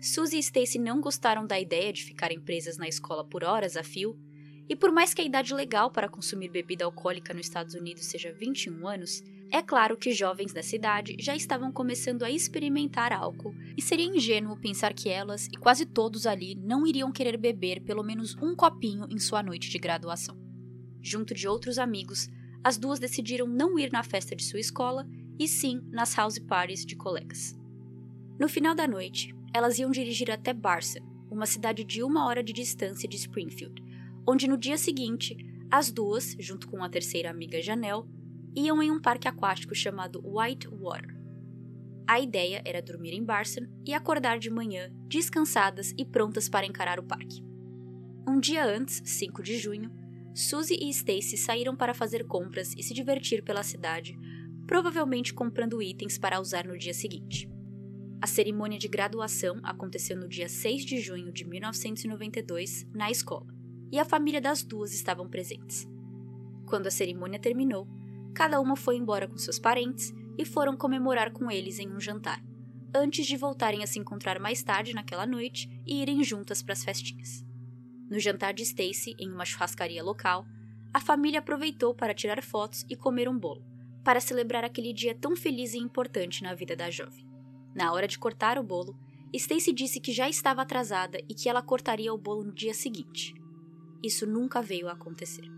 Suzy 0.00 0.36
e 0.36 0.40
Stacy 0.40 0.78
não 0.78 1.02
gostaram 1.02 1.46
da 1.46 1.60
ideia 1.60 1.92
de 1.92 2.02
ficarem 2.02 2.40
presas 2.40 2.78
na 2.78 2.88
escola 2.88 3.24
por 3.24 3.44
horas 3.44 3.76
a 3.76 3.82
fio, 3.82 4.18
e 4.66 4.74
por 4.74 4.90
mais 4.90 5.12
que 5.12 5.20
a 5.20 5.24
idade 5.24 5.52
legal 5.52 5.90
para 5.90 6.08
consumir 6.08 6.48
bebida 6.48 6.84
alcoólica 6.86 7.34
nos 7.34 7.46
Estados 7.46 7.74
Unidos 7.74 8.06
seja 8.06 8.32
21 8.32 8.86
anos, 8.86 9.22
é 9.54 9.62
claro 9.62 9.96
que 9.96 10.10
jovens 10.10 10.52
da 10.52 10.64
cidade 10.64 11.14
já 11.20 11.36
estavam 11.36 11.70
começando 11.70 12.24
a 12.24 12.30
experimentar 12.30 13.12
álcool, 13.12 13.54
e 13.76 13.80
seria 13.80 14.04
ingênuo 14.04 14.56
pensar 14.56 14.92
que 14.92 15.08
elas 15.08 15.46
e 15.46 15.56
quase 15.56 15.86
todos 15.86 16.26
ali 16.26 16.56
não 16.56 16.84
iriam 16.84 17.12
querer 17.12 17.36
beber 17.36 17.80
pelo 17.82 18.02
menos 18.02 18.36
um 18.42 18.56
copinho 18.56 19.06
em 19.08 19.16
sua 19.16 19.44
noite 19.44 19.70
de 19.70 19.78
graduação. 19.78 20.36
Junto 21.00 21.32
de 21.34 21.46
outros 21.46 21.78
amigos, 21.78 22.28
as 22.64 22.76
duas 22.76 22.98
decidiram 22.98 23.46
não 23.46 23.78
ir 23.78 23.92
na 23.92 24.02
festa 24.02 24.34
de 24.34 24.42
sua 24.42 24.58
escola 24.58 25.06
e 25.38 25.46
sim 25.46 25.80
nas 25.92 26.16
house 26.16 26.40
parties 26.40 26.84
de 26.84 26.96
colegas. 26.96 27.56
No 28.40 28.48
final 28.48 28.74
da 28.74 28.88
noite, 28.88 29.32
elas 29.54 29.78
iam 29.78 29.92
dirigir 29.92 30.32
até 30.32 30.52
Barson, 30.52 30.98
uma 31.30 31.46
cidade 31.46 31.84
de 31.84 32.02
uma 32.02 32.26
hora 32.26 32.42
de 32.42 32.52
distância 32.52 33.08
de 33.08 33.16
Springfield, 33.16 33.80
onde 34.26 34.48
no 34.48 34.58
dia 34.58 34.76
seguinte, 34.76 35.36
as 35.70 35.92
duas, 35.92 36.34
junto 36.40 36.66
com 36.66 36.82
a 36.82 36.88
terceira 36.88 37.30
amiga 37.30 37.62
Janelle, 37.62 38.02
iam 38.54 38.82
em 38.82 38.90
um 38.90 39.00
parque 39.00 39.28
aquático 39.28 39.74
chamado 39.74 40.22
White 40.24 40.68
Water. 40.68 41.14
A 42.06 42.20
ideia 42.20 42.62
era 42.64 42.82
dormir 42.82 43.12
em 43.12 43.24
Barson 43.24 43.62
e 43.86 43.94
acordar 43.94 44.38
de 44.38 44.50
manhã, 44.50 44.90
descansadas 45.08 45.94
e 45.96 46.04
prontas 46.04 46.48
para 46.48 46.66
encarar 46.66 47.00
o 47.00 47.02
parque. 47.02 47.42
Um 48.28 48.38
dia 48.38 48.64
antes, 48.64 49.02
5 49.04 49.42
de 49.42 49.58
junho, 49.58 49.90
Suzy 50.34 50.74
e 50.74 50.90
Stacy 50.90 51.36
saíram 51.36 51.76
para 51.76 51.94
fazer 51.94 52.26
compras 52.26 52.74
e 52.76 52.82
se 52.82 52.92
divertir 52.92 53.42
pela 53.42 53.62
cidade, 53.62 54.18
provavelmente 54.66 55.32
comprando 55.32 55.82
itens 55.82 56.18
para 56.18 56.40
usar 56.40 56.66
no 56.66 56.76
dia 56.76 56.92
seguinte. 56.92 57.48
A 58.20 58.26
cerimônia 58.26 58.78
de 58.78 58.88
graduação 58.88 59.60
aconteceu 59.62 60.16
no 60.16 60.28
dia 60.28 60.48
6 60.48 60.84
de 60.84 60.98
junho 60.98 61.30
de 61.32 61.44
1992, 61.46 62.86
na 62.92 63.10
escola, 63.10 63.46
e 63.92 63.98
a 63.98 64.04
família 64.04 64.40
das 64.40 64.62
duas 64.62 64.92
estavam 64.92 65.28
presentes. 65.28 65.86
Quando 66.66 66.86
a 66.86 66.90
cerimônia 66.90 67.38
terminou, 67.38 67.86
cada 68.34 68.60
uma 68.60 68.76
foi 68.76 68.96
embora 68.96 69.28
com 69.28 69.38
seus 69.38 69.58
parentes 69.58 70.12
e 70.36 70.44
foram 70.44 70.76
comemorar 70.76 71.32
com 71.32 71.50
eles 71.50 71.78
em 71.78 71.88
um 71.88 72.00
jantar, 72.00 72.42
antes 72.94 73.26
de 73.26 73.36
voltarem 73.36 73.82
a 73.82 73.86
se 73.86 73.98
encontrar 73.98 74.40
mais 74.40 74.62
tarde 74.62 74.92
naquela 74.92 75.26
noite 75.26 75.68
e 75.86 76.02
irem 76.02 76.22
juntas 76.24 76.62
para 76.62 76.72
as 76.72 76.84
festinhas. 76.84 77.44
No 78.10 78.18
jantar 78.18 78.52
de 78.52 78.62
Stacy, 78.62 79.14
em 79.18 79.30
uma 79.30 79.44
churrascaria 79.44 80.02
local, 80.02 80.44
a 80.92 81.00
família 81.00 81.38
aproveitou 81.40 81.94
para 81.94 82.14
tirar 82.14 82.42
fotos 82.42 82.84
e 82.88 82.96
comer 82.96 83.28
um 83.28 83.38
bolo, 83.38 83.64
para 84.04 84.20
celebrar 84.20 84.64
aquele 84.64 84.92
dia 84.92 85.14
tão 85.14 85.34
feliz 85.34 85.74
e 85.74 85.78
importante 85.78 86.42
na 86.42 86.54
vida 86.54 86.76
da 86.76 86.90
jovem. 86.90 87.26
Na 87.74 87.92
hora 87.92 88.06
de 88.06 88.18
cortar 88.18 88.58
o 88.58 88.62
bolo, 88.62 88.96
Stacy 89.32 89.72
disse 89.72 89.98
que 89.98 90.12
já 90.12 90.28
estava 90.28 90.62
atrasada 90.62 91.18
e 91.28 91.34
que 91.34 91.48
ela 91.48 91.62
cortaria 91.62 92.14
o 92.14 92.18
bolo 92.18 92.44
no 92.44 92.52
dia 92.52 92.74
seguinte. 92.74 93.34
Isso 94.02 94.26
nunca 94.26 94.62
veio 94.62 94.88
a 94.88 94.92
acontecer. 94.92 95.50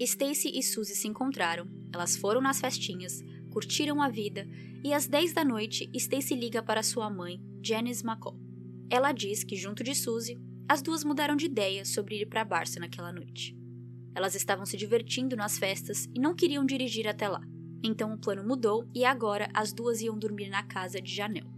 Stacy 0.00 0.50
e 0.54 0.62
Suzy 0.62 0.94
se 0.94 1.06
encontraram, 1.06 1.68
elas 1.92 2.16
foram 2.16 2.40
nas 2.40 2.60
festinhas, 2.60 3.22
curtiram 3.50 4.02
a 4.02 4.08
vida 4.08 4.48
e 4.82 4.92
às 4.92 5.06
10 5.06 5.32
da 5.32 5.44
noite 5.44 5.88
Stacy 5.94 6.34
liga 6.34 6.62
para 6.62 6.82
sua 6.82 7.08
mãe, 7.08 7.40
Janice 7.62 8.04
McCall. 8.04 8.38
Ela 8.90 9.12
diz 9.12 9.44
que 9.44 9.56
junto 9.56 9.84
de 9.84 9.94
Suzy, 9.94 10.38
as 10.68 10.82
duas 10.82 11.04
mudaram 11.04 11.36
de 11.36 11.46
ideia 11.46 11.84
sobre 11.84 12.20
ir 12.20 12.26
para 12.26 12.44
Barça 12.44 12.80
naquela 12.80 13.12
noite. 13.12 13.56
Elas 14.14 14.34
estavam 14.34 14.66
se 14.66 14.76
divertindo 14.76 15.36
nas 15.36 15.58
festas 15.58 16.08
e 16.14 16.20
não 16.20 16.34
queriam 16.34 16.64
dirigir 16.64 17.06
até 17.06 17.28
lá. 17.28 17.40
Então 17.82 18.14
o 18.14 18.18
plano 18.18 18.46
mudou 18.46 18.88
e 18.94 19.04
agora 19.04 19.48
as 19.52 19.72
duas 19.72 20.00
iam 20.00 20.18
dormir 20.18 20.48
na 20.48 20.62
casa 20.62 21.00
de 21.00 21.14
Janelle. 21.14 21.50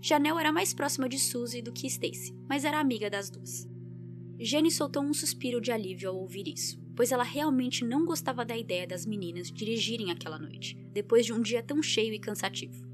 Janelle 0.00 0.38
era 0.38 0.52
mais 0.52 0.72
próxima 0.72 1.08
de 1.08 1.18
Suzy 1.18 1.60
do 1.60 1.72
que 1.72 1.86
Stacy, 1.86 2.34
mas 2.48 2.64
era 2.64 2.78
amiga 2.78 3.10
das 3.10 3.28
duas. 3.30 3.68
Jenny 4.38 4.70
soltou 4.70 5.02
um 5.02 5.12
suspiro 5.12 5.60
de 5.60 5.72
alívio 5.72 6.10
ao 6.10 6.16
ouvir 6.16 6.46
isso, 6.46 6.80
pois 6.98 7.12
ela 7.12 7.22
realmente 7.22 7.84
não 7.84 8.04
gostava 8.04 8.44
da 8.44 8.56
ideia 8.56 8.84
das 8.84 9.06
meninas 9.06 9.52
dirigirem 9.52 10.10
aquela 10.10 10.36
noite, 10.36 10.74
depois 10.92 11.24
de 11.24 11.32
um 11.32 11.40
dia 11.40 11.62
tão 11.62 11.80
cheio 11.80 12.12
e 12.12 12.18
cansativo. 12.18 12.84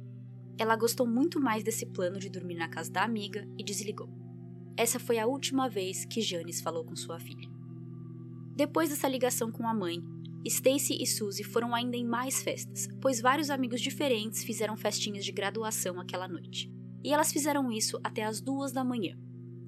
Ela 0.59 0.77
gostou 0.77 1.07
muito 1.07 1.41
mais 1.41 1.65
desse 1.65 1.87
plano 1.87 2.19
de 2.19 2.29
dormir 2.29 2.57
na 2.57 2.69
casa 2.69 2.93
da 2.93 3.03
amiga 3.03 3.49
e 3.57 3.65
desligou. 3.65 4.11
Essa 4.77 4.99
foi 5.01 5.19
a 5.19 5.27
última 5.27 5.71
vez 5.71 6.05
que 6.05 6.21
Janice 6.21 6.63
falou 6.63 6.85
com 6.85 6.95
sua 6.95 7.19
filha. 7.19 7.49
Depois 8.55 8.91
dessa 8.91 9.09
ligação 9.09 9.51
com 9.51 9.67
a 9.67 9.73
mãe, 9.73 10.03
Stacy 10.45 11.03
e 11.03 11.07
Suzy 11.07 11.43
foram 11.43 11.75
ainda 11.75 11.97
em 11.97 12.05
mais 12.05 12.43
festas, 12.43 12.87
pois 13.01 13.23
vários 13.23 13.49
amigos 13.49 13.81
diferentes 13.81 14.45
fizeram 14.45 14.77
festinhas 14.77 15.25
de 15.25 15.33
graduação 15.33 15.99
aquela 15.99 16.29
noite. 16.29 16.71
E 17.03 17.11
elas 17.11 17.33
fizeram 17.33 17.73
isso 17.73 17.99
até 18.05 18.23
as 18.23 18.39
duas 18.39 18.71
da 18.71 18.85
manhã, 18.85 19.17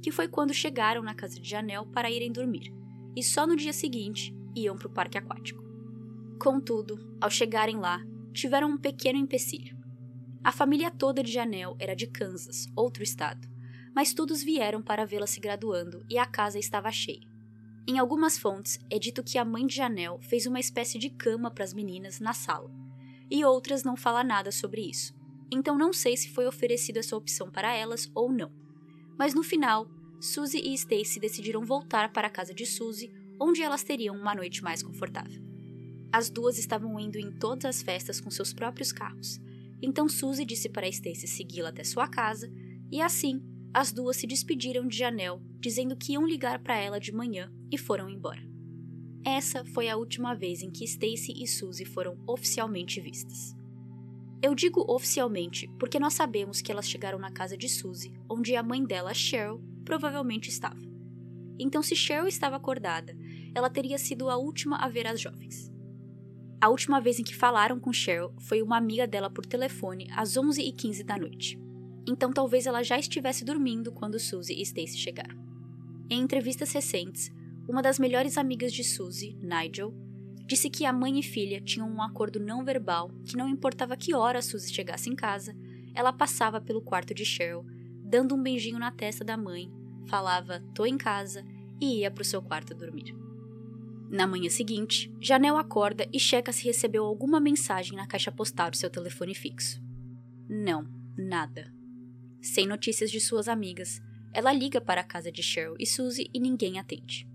que 0.03 0.11
foi 0.11 0.29
quando 0.29 0.53
chegaram 0.53 1.03
na 1.03 1.15
casa 1.15 1.41
de 1.41 1.49
Janel 1.49 1.87
para 1.87 2.11
irem 2.11 2.31
dormir, 2.31 2.71
e 3.17 3.23
só 3.23 3.47
no 3.47 3.57
dia 3.57 3.73
seguinte 3.73 4.33
iam 4.55 4.77
para 4.77 4.87
o 4.87 4.93
parque 4.93 5.17
aquático. 5.17 5.65
Contudo, 6.39 7.17
ao 7.21 7.31
chegarem 7.31 7.79
lá, 7.79 8.05
tiveram 8.33 8.71
um 8.71 8.79
pequeno 8.79 9.19
empecilho. 9.19 9.77
A 10.45 10.53
família 10.53 10.91
toda 10.91 11.23
de 11.23 11.33
Janel 11.33 11.75
era 11.79 11.97
de 11.97 12.07
Kansas, 12.07 12.67
outro 12.77 13.03
estado, 13.03 13.49
mas 13.95 14.13
todos 14.13 14.43
vieram 14.43 14.83
para 14.83 15.07
vê-la 15.07 15.27
se 15.27 15.41
graduando 15.41 16.05
e 16.09 16.19
a 16.19 16.27
casa 16.27 16.59
estava 16.59 16.93
cheia. 16.93 17.27
Em 17.89 17.99
algumas 17.99 18.37
fontes, 18.37 18.79
é 18.91 18.99
dito 18.99 19.25
que 19.25 19.39
a 19.39 19.45
mãe 19.45 19.67
de 19.67 19.77
Janel 19.77 20.19
fez 20.21 20.45
uma 20.45 20.61
espécie 20.61 20.99
de 20.99 21.09
cama 21.09 21.51
para 21.51 21.65
as 21.65 21.73
meninas 21.73 22.21
na 22.21 22.33
sala, 22.33 22.71
e 23.31 23.45
outras 23.45 23.83
não 23.83 23.97
falam 23.97 24.25
nada 24.25 24.53
sobre 24.53 24.83
isso. 24.83 25.15
Então 25.51 25.79
não 25.79 25.93
sei 25.93 26.17
se 26.17 26.29
foi 26.29 26.47
oferecido 26.47 26.99
essa 26.99 27.17
opção 27.17 27.51
para 27.51 27.73
elas 27.73 28.11
ou 28.15 28.31
não. 28.31 28.53
Mas 29.17 29.35
no 29.35 29.43
final, 29.43 29.89
Suzy 30.21 30.59
e 30.59 30.75
Stacy 30.75 31.21
decidiram 31.21 31.65
voltar 31.65 32.13
para 32.13 32.29
a 32.29 32.31
casa 32.31 32.55
de 32.55 32.65
Suzy, 32.65 33.13
onde 33.41 33.63
elas 33.63 33.83
teriam 33.83 34.17
uma 34.17 34.35
noite 34.35 34.63
mais 34.63 34.83
confortável. 34.83 35.43
As 36.13 36.31
duas 36.31 36.59
estavam 36.59 36.99
indo 36.99 37.19
em 37.19 37.31
todas 37.31 37.65
as 37.67 37.83
festas 37.83 38.21
com 38.21 38.31
seus 38.31 38.53
próprios 38.53 38.93
carros. 38.93 39.39
Então 39.83 40.09
Suzy 40.09 40.45
disse 40.45 40.69
para 40.69 40.89
Stacy 40.89 41.27
segui-la 41.29 41.69
até 41.69 41.85
sua 41.85 42.09
casa, 42.09 42.51
e 42.91 43.01
assim 43.01 43.43
as 43.75 43.93
duas 43.93 44.17
se 44.17 44.27
despediram 44.27 44.87
de 44.89 44.97
Janel, 44.97 45.43
dizendo 45.61 45.97
que 45.97 46.13
iam 46.13 46.27
ligar 46.27 46.61
para 46.61 46.79
ela 46.79 46.99
de 46.99 47.13
manhã 47.13 47.53
e 47.71 47.77
foram 47.77 48.09
embora. 48.09 48.41
Essa 49.23 49.65
foi 49.67 49.89
a 49.91 49.97
última 49.97 50.35
vez 50.35 50.63
em 50.63 50.71
que 50.71 50.85
Stacy 50.85 51.35
e 51.37 51.47
Suzy 51.47 51.85
foram 51.85 52.17
oficialmente 52.27 53.01
vistas. 53.01 53.55
Eu 54.41 54.55
digo 54.55 54.85
oficialmente 54.89 55.69
porque 55.79 55.99
nós 55.99 56.15
sabemos 56.15 56.63
que 56.63 56.71
elas 56.71 56.89
chegaram 56.89 57.19
na 57.19 57.31
casa 57.31 57.57
de 57.57 57.69
Suzy, 57.69 58.15
onde 58.31 58.55
a 58.55 58.63
mãe 58.63 58.85
dela, 58.85 59.13
Cheryl, 59.13 59.61
provavelmente 59.87 60.51
estava. 60.51 60.85
Então, 61.59 61.83
se 61.83 61.97
Cheryl 61.97 62.27
estava 62.27 62.57
acordada, 62.57 63.17
ela 63.55 63.71
teria 63.71 63.97
sido 63.97 64.29
a 64.29 64.37
última 64.37 64.77
a 64.77 64.89
ver 64.89 65.07
as 65.07 65.19
jovens. 65.19 65.73
A 66.61 66.69
última 66.69 67.01
vez 67.01 67.19
em 67.19 67.25
que 67.25 67.35
falaram 67.35 67.81
com 67.81 67.93
Cheryl 67.93 68.35
foi 68.41 68.61
uma 68.61 68.77
amiga 68.77 69.07
dela 69.07 69.31
por 69.31 69.47
telefone 69.47 70.09
às 70.15 70.37
11h15 70.37 71.03
da 71.03 71.17
noite. 71.17 71.59
Então, 72.07 72.33
talvez 72.33 72.67
ela 72.67 72.83
já 72.83 72.99
estivesse 72.99 73.45
dormindo 73.45 73.91
quando 73.93 74.19
Suzy 74.19 74.53
e 74.55 74.63
Stacy 74.63 74.99
chegaram. 74.99 75.37
Em 76.11 76.21
entrevistas 76.21 76.73
recentes, 76.73 77.31
uma 77.69 77.83
das 77.83 77.99
melhores 77.99 78.37
amigas 78.37 78.73
de 78.73 78.85
Suzy, 78.85 79.37
Nigel, 79.41 79.95
disse 80.47 80.69
que 80.69 80.85
a 80.85 80.93
mãe 80.93 81.19
e 81.19 81.23
filha 81.23 81.61
tinham 81.61 81.89
um 81.91 82.03
acordo 82.03 82.39
não 82.39 82.65
verbal 82.65 83.11
que 83.25 83.37
não 83.37 83.49
importava 83.49 83.97
que 83.97 84.15
hora 84.15 84.43
Suzy 84.43 84.73
chegasse 84.73 85.11
em 85.11 85.17
casa, 85.17 85.57
ela 85.95 86.13
passava 86.13 86.61
pelo 86.61 86.83
quarto 86.83 87.13
de 87.13 87.25
Cheryl, 87.25 87.65
dando 88.07 88.35
um 88.35 88.43
beijinho 88.43 88.79
na 88.79 88.91
testa 88.91 89.25
da 89.25 89.37
mãe, 89.37 89.71
falava 90.07 90.63
tô 90.75 90.87
em 90.87 90.97
casa 90.97 91.45
e 91.81 92.01
ia 92.01 92.11
para 92.11 92.23
o 92.23 92.25
seu 92.25 92.41
quarto 92.41 92.75
dormir. 92.75 93.15
Na 94.09 94.27
manhã 94.27 94.49
seguinte, 94.49 95.13
Janel 95.21 95.59
acorda 95.59 96.07
e 96.13 96.19
checa 96.19 96.53
se 96.53 96.65
recebeu 96.65 97.05
alguma 97.05 97.41
mensagem 97.41 97.97
na 97.97 98.07
caixa 98.07 98.31
postal 98.31 98.71
do 98.71 98.77
seu 98.77 98.89
telefone 98.89 99.35
fixo. 99.35 99.83
Não, 100.49 100.87
nada. 101.19 101.75
Sem 102.41 102.67
notícias 102.67 103.11
de 103.11 103.21
suas 103.21 103.49
amigas, 103.49 104.01
ela 104.33 104.53
liga 104.53 104.81
para 104.81 105.01
a 105.01 105.05
casa 105.05 105.33
de 105.33 105.43
Cheryl 105.43 105.75
e 105.79 105.87
Suzy 105.87 106.31
e 106.33 106.39
ninguém 106.39 106.79
atende. 106.79 107.29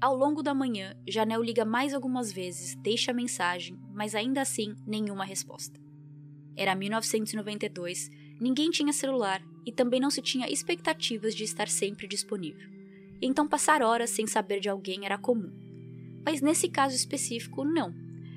Ao 0.00 0.14
longo 0.14 0.42
da 0.42 0.54
manhã, 0.54 0.96
Janel 1.06 1.42
liga 1.42 1.64
mais 1.64 1.94
algumas 1.94 2.32
vezes, 2.32 2.74
deixa 2.76 3.12
mensagem, 3.12 3.78
mas 3.92 4.14
ainda 4.14 4.40
assim 4.40 4.74
nenhuma 4.86 5.24
resposta. 5.24 5.80
Era 6.56 6.74
1992, 6.74 8.10
ninguém 8.40 8.70
tinha 8.70 8.92
celular 8.92 9.40
e 9.68 9.72
também 9.72 10.00
não 10.00 10.10
se 10.10 10.22
tinha 10.22 10.50
expectativas 10.50 11.34
de 11.34 11.44
estar 11.44 11.68
sempre 11.68 12.08
disponível. 12.08 12.66
Então 13.20 13.46
passar 13.46 13.82
horas 13.82 14.08
sem 14.08 14.26
saber 14.26 14.60
de 14.60 14.68
alguém 14.70 15.04
era 15.04 15.18
comum. 15.18 15.52
Mas 16.24 16.40
nesse 16.40 16.70
caso 16.70 16.96
específico, 16.96 17.66
não, 17.66 17.94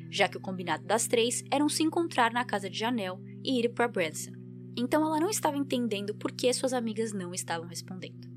já 0.09 0.27
que 0.27 0.35
o 0.35 0.41
combinado 0.41 0.85
das 0.85 1.07
três 1.07 1.41
era 1.50 1.67
se 1.69 1.83
encontrar 1.83 2.33
na 2.33 2.43
casa 2.43 2.69
de 2.69 2.77
Janel 2.77 3.17
e 3.41 3.61
ir 3.61 3.69
para 3.69 3.88
Branson. 3.88 4.33
Então 4.75 5.05
ela 5.05 5.21
não 5.21 5.29
estava 5.29 5.55
entendendo 5.55 6.13
por 6.13 6.33
que 6.33 6.51
suas 6.51 6.73
amigas 6.73 7.13
não 7.13 7.33
estavam 7.33 7.65
respondendo. 7.65 8.29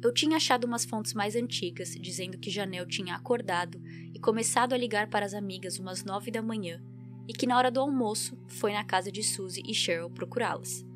Eu 0.00 0.14
tinha 0.14 0.36
achado 0.36 0.68
umas 0.68 0.84
fontes 0.84 1.14
mais 1.14 1.34
antigas 1.34 1.96
dizendo 2.00 2.38
que 2.38 2.48
Janel 2.48 2.86
tinha 2.86 3.16
acordado 3.16 3.82
e 4.14 4.20
começado 4.20 4.72
a 4.72 4.78
ligar 4.78 5.08
para 5.08 5.26
as 5.26 5.34
amigas 5.34 5.80
umas 5.80 6.04
nove 6.04 6.30
da 6.30 6.42
manhã 6.42 6.80
e 7.26 7.32
que 7.32 7.44
na 7.44 7.58
hora 7.58 7.72
do 7.72 7.80
almoço 7.80 8.38
foi 8.46 8.72
na 8.72 8.84
casa 8.84 9.10
de 9.10 9.24
Suzy 9.24 9.64
e 9.66 9.74
Cheryl 9.74 10.08
procurá-las. 10.08 10.86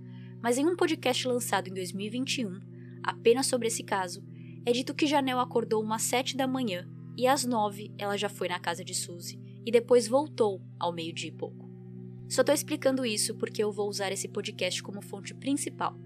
Mas 0.42 0.58
em 0.58 0.66
um 0.66 0.74
podcast 0.74 1.26
lançado 1.28 1.68
em 1.68 1.74
2021, 1.74 2.60
apenas 3.02 3.46
sobre 3.46 3.68
esse 3.68 3.84
caso, 3.84 4.24
é 4.66 4.72
dito 4.72 4.94
que 4.94 5.06
Janel 5.06 5.38
acordou 5.38 5.82
umas 5.82 6.02
sete 6.02 6.36
da 6.36 6.46
manhã 6.46 6.88
e 7.16 7.26
às 7.26 7.44
nove 7.44 7.92
ela 7.96 8.16
já 8.16 8.28
foi 8.28 8.48
na 8.48 8.58
casa 8.58 8.84
de 8.84 8.94
Suzy 8.94 9.40
e 9.64 9.70
depois 9.70 10.08
voltou 10.08 10.60
ao 10.78 10.92
meio-dia 10.92 11.28
e 11.28 11.32
pouco. 11.32 11.70
Só 12.28 12.42
estou 12.42 12.54
explicando 12.54 13.04
isso 13.04 13.36
porque 13.36 13.62
eu 13.62 13.70
vou 13.70 13.88
usar 13.88 14.10
esse 14.10 14.26
podcast 14.26 14.82
como 14.82 15.02
fonte 15.02 15.34
principal, 15.34 15.96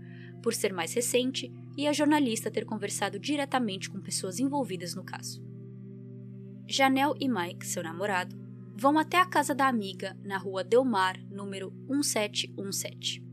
por 0.43 0.53
ser 0.53 0.73
mais 0.73 0.93
recente 0.93 1.51
e 1.77 1.87
a 1.87 1.93
jornalista 1.93 2.51
ter 2.51 2.65
conversado 2.65 3.19
diretamente 3.19 3.89
com 3.89 4.01
pessoas 4.01 4.39
envolvidas 4.39 4.95
no 4.95 5.05
caso. 5.05 5.43
Janel 6.69 7.15
e 7.21 7.29
Mike, 7.29 7.67
seu 7.67 7.83
namorado, 7.83 8.37
vão 8.77 8.99
até 8.99 9.19
a 9.19 9.27
casa 9.27 9.55
da 9.55 9.69
amiga 9.69 10.17
na 10.23 10.37
rua 10.37 10.65
Delmar, 10.65 11.19
número 11.31 11.71
1717. 11.89 13.26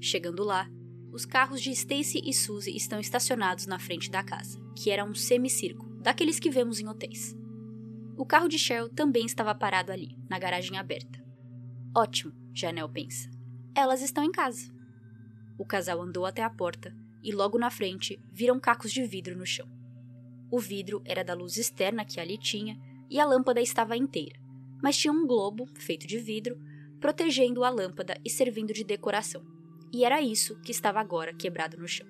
Chegando 0.00 0.42
lá, 0.42 0.66
os 1.12 1.26
carros 1.26 1.60
de 1.60 1.70
Stacy 1.70 2.22
e 2.24 2.32
Suzy 2.32 2.74
estão 2.74 2.98
estacionados 2.98 3.66
na 3.66 3.78
frente 3.78 4.10
da 4.10 4.22
casa, 4.22 4.58
que 4.74 4.90
era 4.90 5.04
um 5.04 5.14
semicírculo, 5.14 6.00
daqueles 6.00 6.38
que 6.38 6.50
vemos 6.50 6.80
em 6.80 6.88
hotéis. 6.88 7.36
O 8.16 8.24
carro 8.24 8.48
de 8.48 8.58
Cheryl 8.58 8.88
também 8.88 9.26
estava 9.26 9.54
parado 9.54 9.92
ali, 9.92 10.16
na 10.28 10.38
garagem 10.38 10.78
aberta. 10.78 11.22
Ótimo, 11.94 12.32
Janel 12.54 12.88
pensa. 12.88 13.28
Elas 13.74 14.00
estão 14.00 14.24
em 14.24 14.32
casa. 14.32 14.72
O 15.58 15.64
casal 15.66 16.00
andou 16.00 16.24
até 16.24 16.42
a 16.42 16.50
porta 16.50 16.96
e 17.22 17.32
logo 17.32 17.58
na 17.58 17.70
frente 17.70 18.18
viram 18.32 18.58
cacos 18.58 18.92
de 18.92 19.04
vidro 19.04 19.36
no 19.36 19.44
chão. 19.44 19.68
O 20.50 20.58
vidro 20.58 21.02
era 21.04 21.22
da 21.22 21.34
luz 21.34 21.56
externa 21.56 22.04
que 22.04 22.18
ali 22.18 22.38
tinha 22.38 22.80
e 23.10 23.20
a 23.20 23.24
lâmpada 23.26 23.60
estava 23.60 23.96
inteira, 23.96 24.38
mas 24.82 24.96
tinha 24.96 25.12
um 25.12 25.26
globo, 25.26 25.66
feito 25.74 26.06
de 26.06 26.18
vidro, 26.18 26.58
protegendo 27.00 27.64
a 27.64 27.70
lâmpada 27.70 28.18
e 28.24 28.30
servindo 28.30 28.72
de 28.72 28.84
decoração. 28.84 29.59
E 29.92 30.04
era 30.04 30.20
isso 30.20 30.56
que 30.60 30.70
estava 30.70 31.00
agora 31.00 31.34
quebrado 31.34 31.76
no 31.76 31.88
chão. 31.88 32.06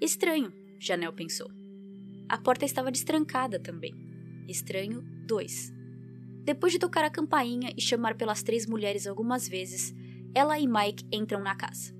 Estranho, 0.00 0.52
Janel 0.78 1.12
pensou. 1.12 1.50
A 2.28 2.38
porta 2.38 2.64
estava 2.64 2.90
destrancada 2.90 3.58
também. 3.58 3.94
Estranho 4.48 5.02
2. 5.26 5.72
Depois 6.44 6.72
de 6.72 6.78
tocar 6.78 7.04
a 7.04 7.10
campainha 7.10 7.72
e 7.76 7.80
chamar 7.80 8.16
pelas 8.16 8.42
três 8.42 8.66
mulheres 8.66 9.06
algumas 9.06 9.46
vezes, 9.46 9.94
ela 10.34 10.58
e 10.58 10.66
Mike 10.66 11.06
entram 11.12 11.40
na 11.40 11.54
casa. 11.54 11.94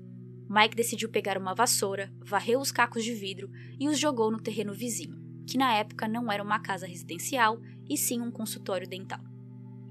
Mike 0.49 0.75
decidiu 0.75 1.09
pegar 1.09 1.37
uma 1.37 1.53
vassoura, 1.53 2.11
varreu 2.19 2.59
os 2.59 2.71
cacos 2.71 3.05
de 3.05 3.13
vidro 3.13 3.49
e 3.79 3.87
os 3.87 3.97
jogou 3.97 4.29
no 4.29 4.41
terreno 4.41 4.73
vizinho, 4.73 5.17
que 5.47 5.57
na 5.57 5.73
época 5.75 6.07
não 6.07 6.29
era 6.29 6.43
uma 6.43 6.59
casa 6.59 6.85
residencial 6.85 7.61
e 7.89 7.97
sim 7.97 8.19
um 8.19 8.31
consultório 8.31 8.87
dental. 8.87 9.21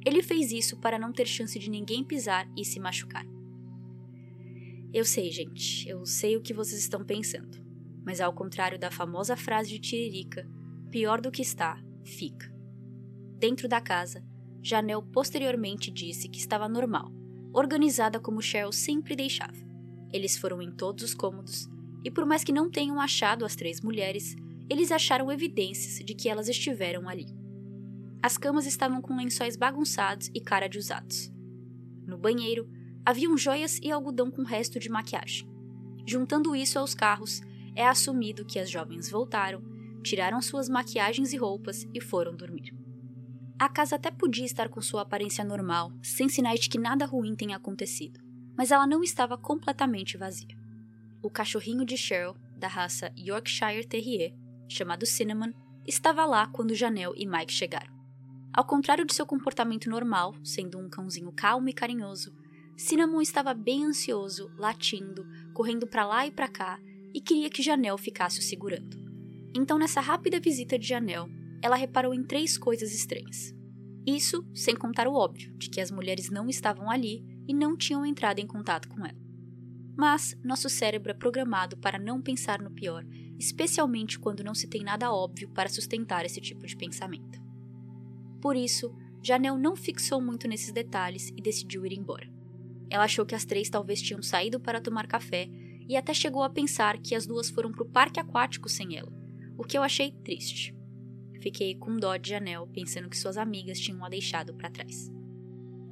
Ele 0.04 0.22
fez 0.22 0.52
isso 0.52 0.78
para 0.78 0.98
não 0.98 1.12
ter 1.12 1.26
chance 1.26 1.58
de 1.58 1.70
ninguém 1.70 2.04
pisar 2.04 2.46
e 2.56 2.64
se 2.64 2.80
machucar. 2.80 3.24
Eu 4.92 5.04
sei, 5.04 5.30
gente, 5.30 5.88
eu 5.88 6.04
sei 6.04 6.36
o 6.36 6.40
que 6.42 6.52
vocês 6.52 6.80
estão 6.80 7.04
pensando, 7.04 7.64
mas 8.04 8.20
ao 8.20 8.32
contrário 8.32 8.78
da 8.78 8.90
famosa 8.90 9.36
frase 9.36 9.70
de 9.70 9.78
Tiririca, 9.78 10.48
pior 10.90 11.20
do 11.20 11.30
que 11.30 11.42
está, 11.42 11.80
fica. 12.04 12.52
Dentro 13.38 13.68
da 13.68 13.80
casa, 13.80 14.24
Janel 14.60 15.00
posteriormente 15.00 15.92
disse 15.92 16.28
que 16.28 16.40
estava 16.40 16.68
normal, 16.68 17.12
organizada 17.52 18.18
como 18.18 18.42
Cheryl 18.42 18.72
sempre 18.72 19.14
deixava. 19.14 19.56
Eles 20.12 20.36
foram 20.36 20.60
em 20.60 20.72
todos 20.72 21.04
os 21.04 21.14
cômodos, 21.14 21.68
e 22.04 22.10
por 22.10 22.26
mais 22.26 22.42
que 22.42 22.52
não 22.52 22.68
tenham 22.68 23.00
achado 23.00 23.44
as 23.44 23.54
três 23.54 23.80
mulheres, 23.80 24.34
eles 24.68 24.90
acharam 24.90 25.30
evidências 25.30 26.04
de 26.04 26.14
que 26.14 26.28
elas 26.28 26.48
estiveram 26.48 27.08
ali. 27.08 27.26
As 28.22 28.36
camas 28.36 28.66
estavam 28.66 29.00
com 29.00 29.16
lençóis 29.16 29.56
bagunçados 29.56 30.30
e 30.34 30.40
cara 30.40 30.68
de 30.68 30.78
usados. 30.78 31.32
No 32.06 32.18
banheiro, 32.18 32.68
haviam 33.10 33.36
joias 33.36 33.78
e 33.82 33.90
algodão 33.90 34.30
com 34.30 34.42
resto 34.42 34.78
de 34.78 34.88
maquiagem. 34.88 35.48
Juntando 36.06 36.56
isso 36.56 36.78
aos 36.78 36.94
carros, 36.94 37.40
é 37.74 37.86
assumido 37.86 38.44
que 38.44 38.58
as 38.58 38.70
jovens 38.70 39.10
voltaram, 39.10 39.62
tiraram 40.02 40.40
suas 40.40 40.68
maquiagens 40.68 41.32
e 41.32 41.36
roupas 41.36 41.86
e 41.92 42.00
foram 42.00 42.34
dormir. 42.34 42.74
A 43.58 43.68
casa 43.68 43.96
até 43.96 44.10
podia 44.10 44.46
estar 44.46 44.68
com 44.68 44.80
sua 44.80 45.02
aparência 45.02 45.44
normal, 45.44 45.92
sem 46.02 46.28
sinais 46.28 46.60
de 46.60 46.68
que 46.68 46.78
nada 46.78 47.04
ruim 47.04 47.36
tenha 47.36 47.56
acontecido 47.56 48.30
mas 48.60 48.70
ela 48.70 48.86
não 48.86 49.02
estava 49.02 49.38
completamente 49.38 50.18
vazia. 50.18 50.54
O 51.22 51.30
cachorrinho 51.30 51.82
de 51.82 51.96
Cheryl, 51.96 52.36
da 52.54 52.68
raça 52.68 53.10
Yorkshire 53.18 53.86
Terrier, 53.86 54.34
chamado 54.68 55.06
Cinnamon, 55.06 55.50
estava 55.86 56.26
lá 56.26 56.46
quando 56.46 56.74
Janelle 56.74 57.14
e 57.16 57.26
Mike 57.26 57.54
chegaram. 57.54 57.90
Ao 58.52 58.62
contrário 58.62 59.06
de 59.06 59.14
seu 59.14 59.24
comportamento 59.24 59.88
normal, 59.88 60.34
sendo 60.44 60.78
um 60.78 60.90
cãozinho 60.90 61.32
calmo 61.32 61.70
e 61.70 61.72
carinhoso, 61.72 62.34
Cinnamon 62.80 63.20
estava 63.20 63.52
bem 63.52 63.84
ansioso, 63.84 64.50
latindo, 64.56 65.26
correndo 65.52 65.86
para 65.86 66.06
lá 66.06 66.26
e 66.26 66.30
para 66.30 66.48
cá 66.48 66.80
e 67.12 67.20
queria 67.20 67.50
que 67.50 67.62
Janelle 67.62 67.98
ficasse 67.98 68.40
o 68.40 68.42
segurando. 68.42 68.96
Então, 69.54 69.78
nessa 69.78 70.00
rápida 70.00 70.40
visita 70.40 70.78
de 70.78 70.88
Janelle, 70.88 71.30
ela 71.62 71.76
reparou 71.76 72.14
em 72.14 72.24
três 72.24 72.56
coisas 72.56 72.94
estranhas. 72.94 73.54
Isso 74.06 74.42
sem 74.54 74.74
contar 74.74 75.06
o 75.06 75.12
óbvio 75.12 75.54
de 75.58 75.68
que 75.68 75.78
as 75.78 75.90
mulheres 75.90 76.30
não 76.30 76.48
estavam 76.48 76.90
ali 76.90 77.22
e 77.46 77.52
não 77.52 77.76
tinham 77.76 78.06
entrado 78.06 78.38
em 78.38 78.46
contato 78.46 78.88
com 78.88 79.04
ela. 79.04 79.20
Mas 79.94 80.34
nosso 80.42 80.70
cérebro 80.70 81.10
é 81.10 81.14
programado 81.14 81.76
para 81.76 81.98
não 81.98 82.22
pensar 82.22 82.62
no 82.62 82.70
pior, 82.70 83.04
especialmente 83.38 84.18
quando 84.18 84.42
não 84.42 84.54
se 84.54 84.66
tem 84.66 84.82
nada 84.82 85.12
óbvio 85.12 85.50
para 85.50 85.68
sustentar 85.68 86.24
esse 86.24 86.40
tipo 86.40 86.66
de 86.66 86.78
pensamento. 86.78 87.38
Por 88.40 88.56
isso, 88.56 88.90
Janel 89.22 89.58
não 89.58 89.76
fixou 89.76 90.18
muito 90.18 90.48
nesses 90.48 90.72
detalhes 90.72 91.28
e 91.36 91.42
decidiu 91.42 91.84
ir 91.84 91.92
embora. 91.92 92.29
Ela 92.90 93.04
achou 93.04 93.24
que 93.24 93.34
as 93.34 93.44
três 93.44 93.70
talvez 93.70 94.02
tinham 94.02 94.20
saído 94.20 94.58
para 94.58 94.80
tomar 94.80 95.06
café 95.06 95.48
e 95.88 95.96
até 95.96 96.12
chegou 96.12 96.42
a 96.42 96.50
pensar 96.50 96.98
que 96.98 97.14
as 97.14 97.26
duas 97.26 97.48
foram 97.48 97.70
para 97.70 97.84
o 97.84 97.88
parque 97.88 98.20
aquático 98.20 98.68
sem 98.68 98.96
ela, 98.96 99.12
o 99.56 99.64
que 99.64 99.78
eu 99.78 99.82
achei 99.82 100.10
triste. 100.24 100.74
Fiquei 101.40 101.74
com 101.74 101.96
dó 101.96 102.16
de 102.16 102.30
Janel 102.30 102.66
pensando 102.66 103.08
que 103.08 103.16
suas 103.16 103.38
amigas 103.38 103.78
tinham 103.78 104.04
a 104.04 104.08
deixado 104.08 104.52
para 104.54 104.70
trás. 104.70 105.10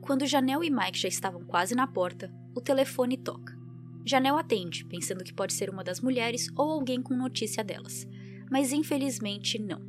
Quando 0.02 0.26
Janel 0.26 0.62
e 0.64 0.70
Mike 0.70 0.98
já 0.98 1.08
estavam 1.08 1.44
quase 1.44 1.74
na 1.74 1.86
porta, 1.86 2.32
o 2.54 2.60
telefone 2.60 3.16
toca. 3.16 3.56
Janel 4.04 4.36
atende, 4.36 4.84
pensando 4.86 5.22
que 5.22 5.34
pode 5.34 5.52
ser 5.52 5.70
uma 5.70 5.84
das 5.84 6.00
mulheres 6.00 6.48
ou 6.56 6.70
alguém 6.70 7.02
com 7.02 7.14
notícia 7.14 7.62
delas, 7.62 8.06
mas 8.50 8.72
infelizmente 8.72 9.58
não. 9.58 9.80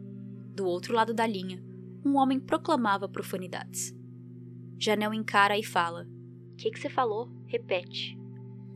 Do 0.53 0.65
outro 0.65 0.93
lado 0.93 1.13
da 1.13 1.25
linha, 1.25 1.63
um 2.05 2.17
homem 2.17 2.39
proclamava 2.39 3.07
profanidades. 3.07 3.95
Janel 4.77 5.13
encara 5.13 5.57
e 5.57 5.63
fala: 5.63 6.05
Que 6.59 6.69
que 6.71 6.77
você 6.77 6.89
falou? 6.89 7.31
Repete. 7.47 8.19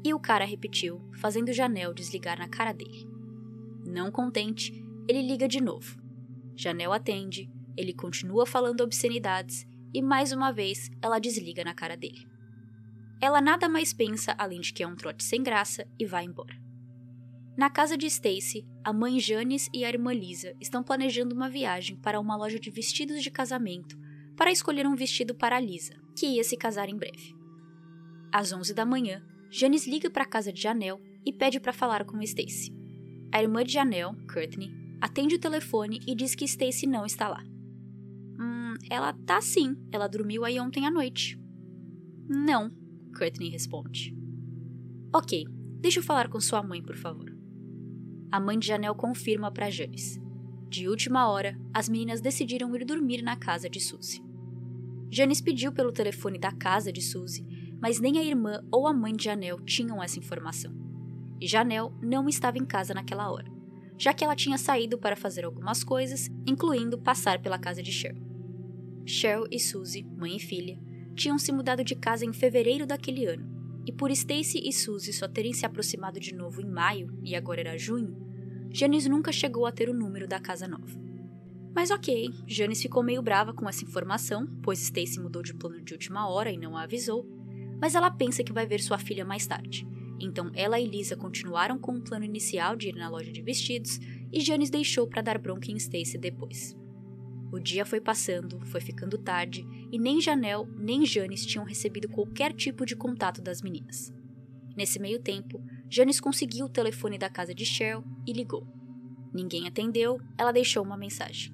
E 0.06 0.14
o 0.14 0.20
cara 0.20 0.46
repetiu, 0.46 1.02
fazendo 1.20 1.52
Janel 1.52 1.94
desligar 1.94 2.40
na 2.40 2.48
cara 2.48 2.72
dele. 2.72 3.06
Não 3.86 4.10
contente, 4.10 4.72
ele 5.06 5.22
liga 5.22 5.50
de 5.50 5.60
novo. 5.60 6.02
Janel 6.56 6.94
atende, 6.94 7.52
ele 7.76 7.94
continua 7.94 8.46
falando 8.46 8.80
obscenidades 8.80 9.68
e 9.94 10.02
mais 10.02 10.32
uma 10.32 10.50
vez 10.50 10.90
ela 11.02 11.20
desliga 11.20 11.62
na 11.66 11.74
cara 11.74 11.98
dele. 11.98 12.26
Ela 13.22 13.42
nada 13.42 13.68
mais 13.68 13.92
pensa 13.92 14.34
além 14.38 14.62
de 14.62 14.72
que 14.72 14.82
é 14.82 14.88
um 14.88 14.96
trote 14.96 15.22
sem 15.22 15.44
graça 15.44 15.86
e 16.00 16.06
vai 16.06 16.24
embora. 16.24 16.56
Na 17.58 17.70
casa 17.70 17.98
de 17.98 18.06
Stacy, 18.06 18.66
a 18.82 18.94
mãe 18.94 19.20
Janice 19.20 19.70
e 19.74 19.84
a 19.84 19.90
irmã 19.90 20.14
Lisa 20.14 20.56
estão 20.62 20.82
planejando 20.82 21.36
uma 21.36 21.50
viagem 21.50 21.98
para 21.98 22.18
uma 22.18 22.38
loja 22.38 22.58
de 22.58 22.72
vestidos 22.72 23.22
de 23.22 23.30
casamento 23.30 24.00
para 24.38 24.54
escolher 24.54 24.88
um 24.88 24.96
vestido 24.96 25.36
para 25.36 25.60
Lisa, 25.60 25.94
que 26.18 26.28
ia 26.28 26.46
se 26.46 26.56
casar 26.56 26.88
em 26.88 26.96
breve. 26.96 27.43
Às 28.34 28.52
11 28.52 28.74
da 28.74 28.84
manhã, 28.86 29.24
Janice 29.52 29.90
liga 29.90 30.10
para 30.10 30.24
a 30.24 30.28
casa 30.28 30.52
de 30.52 30.60
Janelle 30.60 31.00
e 31.24 31.32
pede 31.32 31.60
para 31.60 31.72
falar 31.72 32.04
com 32.04 32.20
Stacy. 32.24 32.76
A 33.32 33.42
irmã 33.42 33.64
de 33.64 33.72
Janelle, 33.72 34.18
Courtney, 34.26 34.72
atende 35.00 35.36
o 35.36 35.40
telefone 35.40 36.02
e 36.08 36.16
diz 36.16 36.34
que 36.34 36.46
Stacy 36.46 36.88
não 36.88 37.06
está 37.06 37.30
lá. 37.30 37.44
Ela 38.90 39.14
tá 39.14 39.42
sim, 39.42 39.76
ela 39.92 40.08
dormiu 40.08 40.44
aí 40.44 40.60
ontem 40.60 40.86
à 40.86 40.92
noite. 40.92 41.40
Não, 42.28 42.70
Courtney 43.18 43.50
responde. 43.50 44.16
Ok, 45.14 45.46
deixa 45.80 46.00
eu 46.00 46.04
falar 46.04 46.28
com 46.28 46.40
sua 46.40 46.64
mãe, 46.64 46.82
por 46.82 46.96
favor. 46.96 47.32
A 48.32 48.40
mãe 48.40 48.58
de 48.58 48.68
Janelle 48.68 48.96
confirma 48.96 49.52
para 49.52 49.70
Janice. 49.70 50.22
De 50.70 50.88
última 50.90 51.30
hora, 51.30 51.58
as 51.74 51.88
meninas 51.88 52.20
decidiram 52.20 52.76
ir 52.76 52.84
dormir 52.84 53.22
na 53.22 53.36
casa 53.36 53.70
de 53.70 53.80
Suzy. 53.80 54.24
Janice 55.12 55.44
pediu 55.44 55.72
pelo 55.72 55.92
telefone 55.92 56.40
da 56.40 56.52
casa 56.52 56.92
de 56.92 57.02
Suzy, 57.02 57.46
mas 57.84 58.00
nem 58.00 58.18
a 58.18 58.24
irmã 58.24 58.64
ou 58.72 58.88
a 58.88 58.94
mãe 58.94 59.14
de 59.14 59.26
Janelle 59.26 59.62
tinham 59.66 60.02
essa 60.02 60.18
informação. 60.18 60.74
E 61.42 61.46
Janelle 61.46 61.92
não 62.02 62.30
estava 62.30 62.58
em 62.58 62.64
casa 62.64 62.94
naquela 62.94 63.30
hora, 63.30 63.52
já 63.98 64.14
que 64.14 64.24
ela 64.24 64.38
tinha 64.38 64.58
saído 64.58 64.98
para 64.98 65.18
fazer 65.18 65.44
algumas 65.44 65.84
coisas, 65.84 66.30
incluindo 66.48 66.98
passar 66.98 67.42
pela 67.42 67.60
casa 67.60 67.84
de 67.84 67.92
Cheryl. 67.92 68.24
Cheryl 69.06 69.48
e 69.52 69.60
Suzy, 69.60 70.02
mãe 70.18 70.38
e 70.38 70.40
filha, 70.40 70.80
tinham 71.14 71.38
se 71.38 71.52
mudado 71.52 71.84
de 71.84 71.94
casa 71.94 72.24
em 72.24 72.32
fevereiro 72.32 72.88
daquele 72.88 73.26
ano, 73.26 73.52
e 73.86 73.92
por 73.92 74.10
Stacy 74.12 74.62
e 74.66 74.72
Suzy 74.72 75.12
só 75.12 75.28
terem 75.28 75.52
se 75.52 75.66
aproximado 75.66 76.22
de 76.22 76.34
novo 76.34 76.62
em 76.62 76.70
maio 76.70 77.14
e 77.22 77.36
agora 77.36 77.60
era 77.60 77.78
junho, 77.78 78.16
Janice 78.72 79.10
nunca 79.10 79.34
chegou 79.34 79.66
a 79.66 79.74
ter 79.74 79.90
o 79.90 79.94
número 79.94 80.26
da 80.26 80.40
casa 80.40 80.70
nova. 80.70 80.98
Mas 81.76 81.92
ok, 81.92 82.30
Janice 82.48 82.84
ficou 82.84 83.04
meio 83.04 83.22
brava 83.22 83.54
com 83.54 83.68
essa 83.68 83.84
informação, 83.84 84.48
pois 84.64 84.82
Stacy 84.82 85.20
mudou 85.20 85.44
de 85.44 85.54
plano 85.54 85.82
de 85.82 85.92
última 85.92 86.30
hora 86.30 86.50
e 86.50 86.58
não 86.58 86.78
a 86.78 86.84
avisou, 86.84 87.43
mas 87.84 87.96
ela 87.96 88.10
pensa 88.10 88.46
que 88.46 88.54
vai 88.54 88.66
ver 88.66 88.80
sua 88.80 88.98
filha 88.98 89.26
mais 89.26 89.46
tarde. 89.46 89.86
Então 90.18 90.50
ela 90.56 90.80
e 90.80 90.88
Lisa 90.88 91.18
continuaram 91.18 91.78
com 91.78 91.96
o 91.96 92.02
plano 92.02 92.24
inicial 92.24 92.78
de 92.78 92.88
ir 92.88 92.96
na 92.96 93.10
loja 93.10 93.30
de 93.30 93.42
vestidos 93.42 94.00
e 94.32 94.40
Janice 94.40 94.72
deixou 94.72 95.06
para 95.06 95.22
dar 95.22 95.38
bronca 95.38 95.70
em 95.70 95.76
Stacy 95.76 96.18
depois. 96.18 96.78
O 97.52 97.60
dia 97.60 97.86
foi 97.86 98.00
passando, 98.00 98.66
foi 98.68 98.80
ficando 98.80 99.18
tarde, 99.18 99.68
e 99.92 100.00
nem 100.00 100.22
Janel 100.22 100.66
nem 100.78 101.06
Janis 101.06 101.46
tinham 101.46 101.66
recebido 101.66 102.08
qualquer 102.08 102.54
tipo 102.54 102.86
de 102.86 102.96
contato 102.96 103.42
das 103.42 103.62
meninas. 103.62 104.14
Nesse 104.78 104.98
meio 104.98 105.20
tempo, 105.20 105.62
Janis 105.90 106.22
conseguiu 106.22 106.68
o 106.68 106.70
telefone 106.70 107.18
da 107.18 107.30
casa 107.30 107.54
de 107.54 107.66
Cheryl 107.66 108.02
e 108.26 108.32
ligou. 108.32 108.66
Ninguém 109.34 109.68
atendeu, 109.68 110.22
ela 110.38 110.54
deixou 110.54 110.86
uma 110.86 110.96
mensagem. 110.96 111.54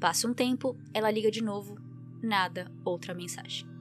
Passa 0.00 0.26
um 0.26 0.34
tempo, 0.34 0.76
ela 0.92 1.12
liga 1.12 1.30
de 1.30 1.44
novo, 1.44 1.76
nada, 2.20 2.72
outra 2.84 3.14
mensagem. 3.14 3.72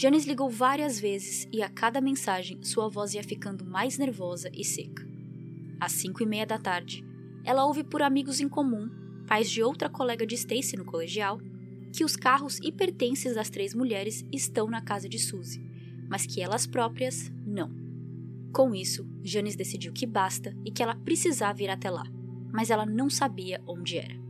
Janis 0.00 0.26
ligou 0.26 0.48
várias 0.48 1.00
vezes 1.00 1.48
e 1.52 1.60
a 1.60 1.68
cada 1.68 2.00
mensagem 2.00 2.62
sua 2.62 2.88
voz 2.88 3.14
ia 3.14 3.22
ficando 3.24 3.64
mais 3.64 3.98
nervosa 3.98 4.48
e 4.54 4.64
seca. 4.64 5.04
Às 5.80 5.90
cinco 5.90 6.22
e 6.22 6.26
meia 6.26 6.46
da 6.46 6.56
tarde, 6.56 7.04
ela 7.44 7.64
ouve 7.64 7.82
por 7.82 8.00
amigos 8.00 8.38
em 8.38 8.48
comum 8.48 8.88
pais 9.26 9.50
de 9.50 9.60
outra 9.60 9.88
colega 9.90 10.24
de 10.24 10.36
Stacy 10.36 10.76
no 10.76 10.84
colegial, 10.84 11.40
que 11.92 12.04
os 12.04 12.14
carros 12.14 12.60
e 12.62 12.70
pertences 12.70 13.34
das 13.34 13.50
três 13.50 13.74
mulheres 13.74 14.24
estão 14.32 14.68
na 14.68 14.80
casa 14.80 15.08
de 15.08 15.18
Suzy, 15.18 15.60
mas 16.08 16.24
que 16.24 16.40
elas 16.40 16.64
próprias 16.64 17.32
não. 17.44 17.68
Com 18.52 18.76
isso, 18.76 19.04
Janice 19.24 19.56
decidiu 19.56 19.92
que 19.92 20.06
basta 20.06 20.56
e 20.64 20.70
que 20.70 20.80
ela 20.80 20.94
precisava 20.94 21.60
ir 21.60 21.70
até 21.70 21.90
lá, 21.90 22.04
mas 22.52 22.70
ela 22.70 22.86
não 22.86 23.10
sabia 23.10 23.60
onde 23.66 23.98
era. 23.98 24.27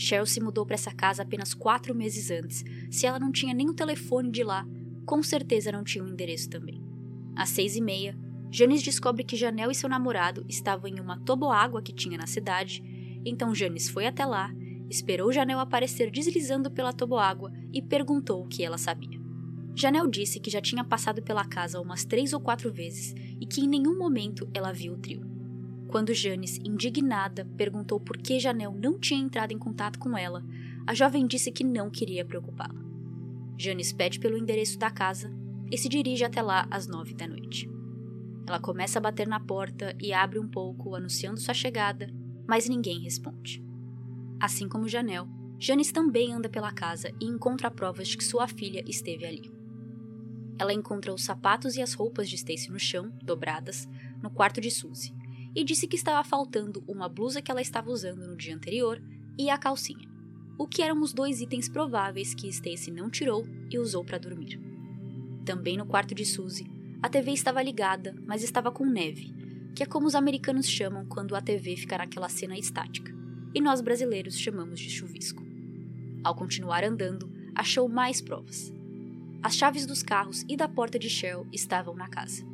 Cheryl 0.00 0.26
se 0.26 0.40
mudou 0.40 0.64
para 0.64 0.74
essa 0.74 0.92
casa 0.92 1.22
apenas 1.22 1.52
quatro 1.52 1.94
meses 1.94 2.30
antes. 2.30 2.64
Se 2.90 3.06
ela 3.06 3.18
não 3.18 3.30
tinha 3.30 3.52
nem 3.52 3.68
o 3.68 3.74
telefone 3.74 4.30
de 4.30 4.42
lá, 4.42 4.66
com 5.04 5.22
certeza 5.22 5.70
não 5.70 5.84
tinha 5.84 6.02
o 6.02 6.06
um 6.06 6.10
endereço 6.10 6.48
também. 6.48 6.82
Às 7.36 7.50
seis 7.50 7.76
e 7.76 7.80
meia, 7.80 8.16
Janice 8.50 8.84
descobre 8.84 9.24
que 9.24 9.36
Janelle 9.36 9.72
e 9.72 9.74
seu 9.74 9.88
namorado 9.88 10.44
estavam 10.48 10.88
em 10.88 11.00
uma 11.00 11.18
toboágua 11.20 11.82
que 11.82 11.92
tinha 11.92 12.18
na 12.18 12.26
cidade 12.26 12.82
então 13.24 13.54
Janis 13.54 13.88
foi 13.88 14.06
até 14.06 14.24
lá, 14.24 14.52
esperou 14.88 15.32
Janel 15.32 15.58
aparecer 15.58 16.10
deslizando 16.10 16.70
pela 16.70 16.92
toboágua 16.92 17.52
e 17.72 17.82
perguntou 17.82 18.42
o 18.42 18.48
que 18.48 18.64
ela 18.64 18.78
sabia. 18.78 19.20
Janelle 19.74 20.10
disse 20.10 20.40
que 20.40 20.50
já 20.50 20.60
tinha 20.60 20.84
passado 20.84 21.22
pela 21.22 21.44
casa 21.44 21.80
umas 21.80 22.04
três 22.04 22.32
ou 22.32 22.40
quatro 22.40 22.72
vezes 22.72 23.14
e 23.40 23.46
que 23.46 23.60
em 23.60 23.68
nenhum 23.68 23.96
momento 23.96 24.48
ela 24.52 24.72
viu 24.72 24.94
o 24.94 24.98
trio. 24.98 25.29
Quando 25.90 26.14
Janice, 26.14 26.60
indignada, 26.64 27.44
perguntou 27.56 27.98
por 27.98 28.16
que 28.16 28.38
Janelle 28.38 28.78
não 28.78 28.96
tinha 28.96 29.18
entrado 29.18 29.50
em 29.50 29.58
contato 29.58 29.98
com 29.98 30.16
ela, 30.16 30.44
a 30.86 30.94
jovem 30.94 31.26
disse 31.26 31.50
que 31.50 31.64
não 31.64 31.90
queria 31.90 32.24
preocupá-la. 32.24 32.80
Janice 33.58 33.92
pede 33.92 34.20
pelo 34.20 34.38
endereço 34.38 34.78
da 34.78 34.88
casa 34.88 35.34
e 35.68 35.76
se 35.76 35.88
dirige 35.88 36.24
até 36.24 36.40
lá 36.40 36.64
às 36.70 36.86
nove 36.86 37.12
da 37.12 37.26
noite. 37.26 37.68
Ela 38.46 38.60
começa 38.60 39.00
a 39.00 39.02
bater 39.02 39.26
na 39.26 39.40
porta 39.40 39.92
e 40.00 40.12
abre 40.12 40.38
um 40.38 40.46
pouco, 40.46 40.94
anunciando 40.94 41.40
sua 41.40 41.54
chegada, 41.54 42.08
mas 42.46 42.68
ninguém 42.68 43.00
responde. 43.00 43.60
Assim 44.38 44.68
como 44.68 44.86
Janelle, 44.86 45.28
Janice 45.58 45.92
também 45.92 46.32
anda 46.32 46.48
pela 46.48 46.70
casa 46.70 47.12
e 47.20 47.24
encontra 47.24 47.68
provas 47.68 48.06
de 48.06 48.16
que 48.16 48.22
sua 48.22 48.46
filha 48.46 48.84
esteve 48.86 49.26
ali. 49.26 49.52
Ela 50.56 50.72
encontra 50.72 51.12
os 51.12 51.24
sapatos 51.24 51.74
e 51.74 51.82
as 51.82 51.94
roupas 51.94 52.28
de 52.28 52.36
Stacy 52.36 52.70
no 52.70 52.78
chão, 52.78 53.12
dobradas, 53.24 53.88
no 54.22 54.30
quarto 54.30 54.60
de 54.60 54.70
Suzy, 54.70 55.12
e 55.54 55.64
disse 55.64 55.86
que 55.86 55.96
estava 55.96 56.22
faltando 56.26 56.82
uma 56.86 57.08
blusa 57.08 57.42
que 57.42 57.50
ela 57.50 57.62
estava 57.62 57.90
usando 57.90 58.26
no 58.26 58.36
dia 58.36 58.54
anterior 58.54 59.02
e 59.38 59.50
a 59.50 59.58
calcinha, 59.58 60.08
o 60.58 60.66
que 60.66 60.82
eram 60.82 61.00
os 61.02 61.12
dois 61.12 61.40
itens 61.40 61.68
prováveis 61.68 62.34
que 62.34 62.48
Stacy 62.48 62.90
não 62.90 63.10
tirou 63.10 63.46
e 63.70 63.78
usou 63.78 64.04
para 64.04 64.18
dormir. 64.18 64.60
Também 65.44 65.76
no 65.76 65.86
quarto 65.86 66.14
de 66.14 66.24
Suzy, 66.24 66.66
a 67.02 67.08
TV 67.08 67.32
estava 67.32 67.62
ligada, 67.62 68.14
mas 68.26 68.42
estava 68.42 68.70
com 68.70 68.84
neve, 68.84 69.34
que 69.74 69.82
é 69.82 69.86
como 69.86 70.06
os 70.06 70.14
americanos 70.14 70.68
chamam 70.68 71.06
quando 71.06 71.34
a 71.34 71.40
TV 71.40 71.76
fica 71.76 71.98
naquela 71.98 72.28
cena 72.28 72.58
estática, 72.58 73.14
e 73.54 73.60
nós 73.60 73.80
brasileiros 73.80 74.38
chamamos 74.38 74.78
de 74.78 74.90
chuvisco. 74.90 75.42
Ao 76.22 76.34
continuar 76.34 76.84
andando, 76.84 77.32
achou 77.54 77.88
mais 77.88 78.20
provas. 78.20 78.72
As 79.42 79.56
chaves 79.56 79.86
dos 79.86 80.02
carros 80.02 80.44
e 80.48 80.56
da 80.56 80.68
porta 80.68 80.98
de 80.98 81.08
Cheryl 81.08 81.46
estavam 81.50 81.94
na 81.94 82.08
casa. 82.08 82.49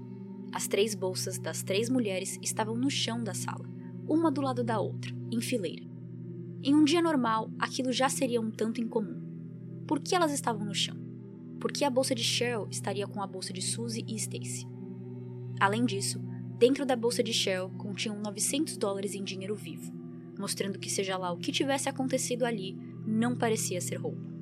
As 0.57 0.67
três 0.67 0.95
bolsas 0.95 1.39
das 1.39 1.63
três 1.63 1.91
mulheres 1.91 2.39
estavam 2.41 2.75
no 2.75 2.91
chão 2.91 3.23
da 3.23 3.35
sala, 3.35 3.69
uma 4.09 4.31
do 4.31 4.41
lado 4.41 4.65
da 4.65 4.81
outra, 4.81 5.15
em 5.31 5.39
fileira. 5.39 5.85
Em 6.63 6.75
um 6.75 6.83
dia 6.83 7.03
normal, 7.03 7.51
aquilo 7.59 7.93
já 7.93 8.09
seria 8.09 8.41
um 8.41 8.51
tanto 8.51 8.81
incomum. 8.81 9.21
Por 9.87 10.01
que 10.01 10.15
elas 10.15 10.33
estavam 10.33 10.65
no 10.65 10.75
chão? 10.75 10.97
Por 11.61 11.71
que 11.71 11.85
a 11.85 11.91
bolsa 11.91 12.15
de 12.15 12.25
Cheryl 12.25 12.67
estaria 12.71 13.07
com 13.07 13.21
a 13.21 13.27
bolsa 13.27 13.53
de 13.53 13.61
Suzy 13.61 14.03
e 14.09 14.17
Stacy? 14.17 14.67
Além 15.61 15.85
disso, 15.85 16.23
dentro 16.59 16.87
da 16.87 16.97
bolsa 16.97 17.23
de 17.23 17.35
Cheryl 17.35 17.69
continham 17.77 18.19
900 18.19 18.79
dólares 18.79 19.15
em 19.15 19.23
dinheiro 19.23 19.55
vivo, 19.55 19.93
mostrando 20.39 20.79
que 20.79 20.89
seja 20.89 21.19
lá 21.19 21.33
o 21.33 21.39
que 21.39 21.53
tivesse 21.53 21.91
acontecido 21.91 22.47
ali, 22.47 22.75
não 23.07 23.37
parecia 23.37 23.79
ser 23.79 23.97
roubo. 23.97 24.36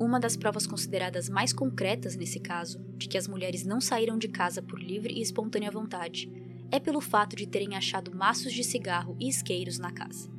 Uma 0.00 0.20
das 0.20 0.36
provas 0.36 0.66
consideradas 0.66 1.28
mais 1.28 1.52
concretas 1.52 2.14
nesse 2.14 2.38
caso, 2.38 2.78
de 2.96 3.08
que 3.08 3.18
as 3.18 3.26
mulheres 3.26 3.64
não 3.64 3.80
saíram 3.80 4.16
de 4.16 4.28
casa 4.28 4.62
por 4.62 4.80
livre 4.80 5.12
e 5.12 5.20
espontânea 5.20 5.72
vontade, 5.72 6.30
é 6.70 6.78
pelo 6.78 7.00
fato 7.00 7.34
de 7.34 7.48
terem 7.48 7.74
achado 7.74 8.14
maços 8.14 8.52
de 8.52 8.62
cigarro 8.62 9.16
e 9.18 9.28
isqueiros 9.28 9.78
na 9.78 9.90
casa. 9.90 10.30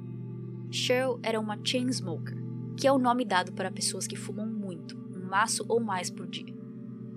Cheryl 0.72 1.20
era 1.22 1.40
uma 1.40 1.60
chain 1.62 1.92
smoker, 1.92 2.38
que 2.78 2.88
é 2.88 2.92
o 2.92 2.98
nome 2.98 3.26
dado 3.26 3.52
para 3.52 3.72
pessoas 3.72 4.08
que 4.08 4.16
fumam 4.16 4.48
muito, 4.48 4.98
um 5.14 5.28
maço 5.28 5.66
ou 5.68 5.82
mais 5.82 6.10
por 6.10 6.26
dia. 6.26 6.56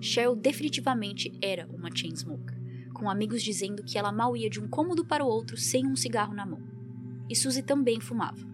Cheryl 0.01 0.35
definitivamente 0.35 1.31
era 1.41 1.65
uma 1.71 1.89
chain 1.95 2.13
smoker, 2.13 2.57
com 2.93 3.09
amigos 3.09 3.41
dizendo 3.41 3.83
que 3.83 3.97
ela 3.97 4.11
mal 4.11 4.35
ia 4.35 4.49
de 4.49 4.59
um 4.59 4.67
cômodo 4.67 5.05
para 5.05 5.23
o 5.23 5.27
outro 5.27 5.55
sem 5.55 5.87
um 5.87 5.95
cigarro 5.95 6.33
na 6.33 6.45
mão. 6.45 6.61
E 7.29 7.35
Suzy 7.35 7.63
também 7.63 8.01
fumava. 8.01 8.45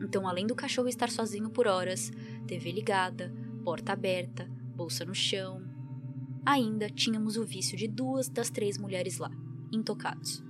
Então, 0.00 0.26
além 0.26 0.46
do 0.46 0.54
cachorro 0.54 0.88
estar 0.88 1.10
sozinho 1.10 1.50
por 1.50 1.66
horas, 1.66 2.10
TV 2.42 2.72
ligada, 2.72 3.32
porta 3.64 3.92
aberta, 3.92 4.48
bolsa 4.74 5.04
no 5.04 5.14
chão, 5.14 5.62
ainda 6.44 6.88
tínhamos 6.88 7.36
o 7.36 7.44
vício 7.44 7.76
de 7.76 7.86
duas 7.86 8.28
das 8.28 8.50
três 8.50 8.76
mulheres 8.76 9.18
lá, 9.18 9.30
intocados. 9.72 10.42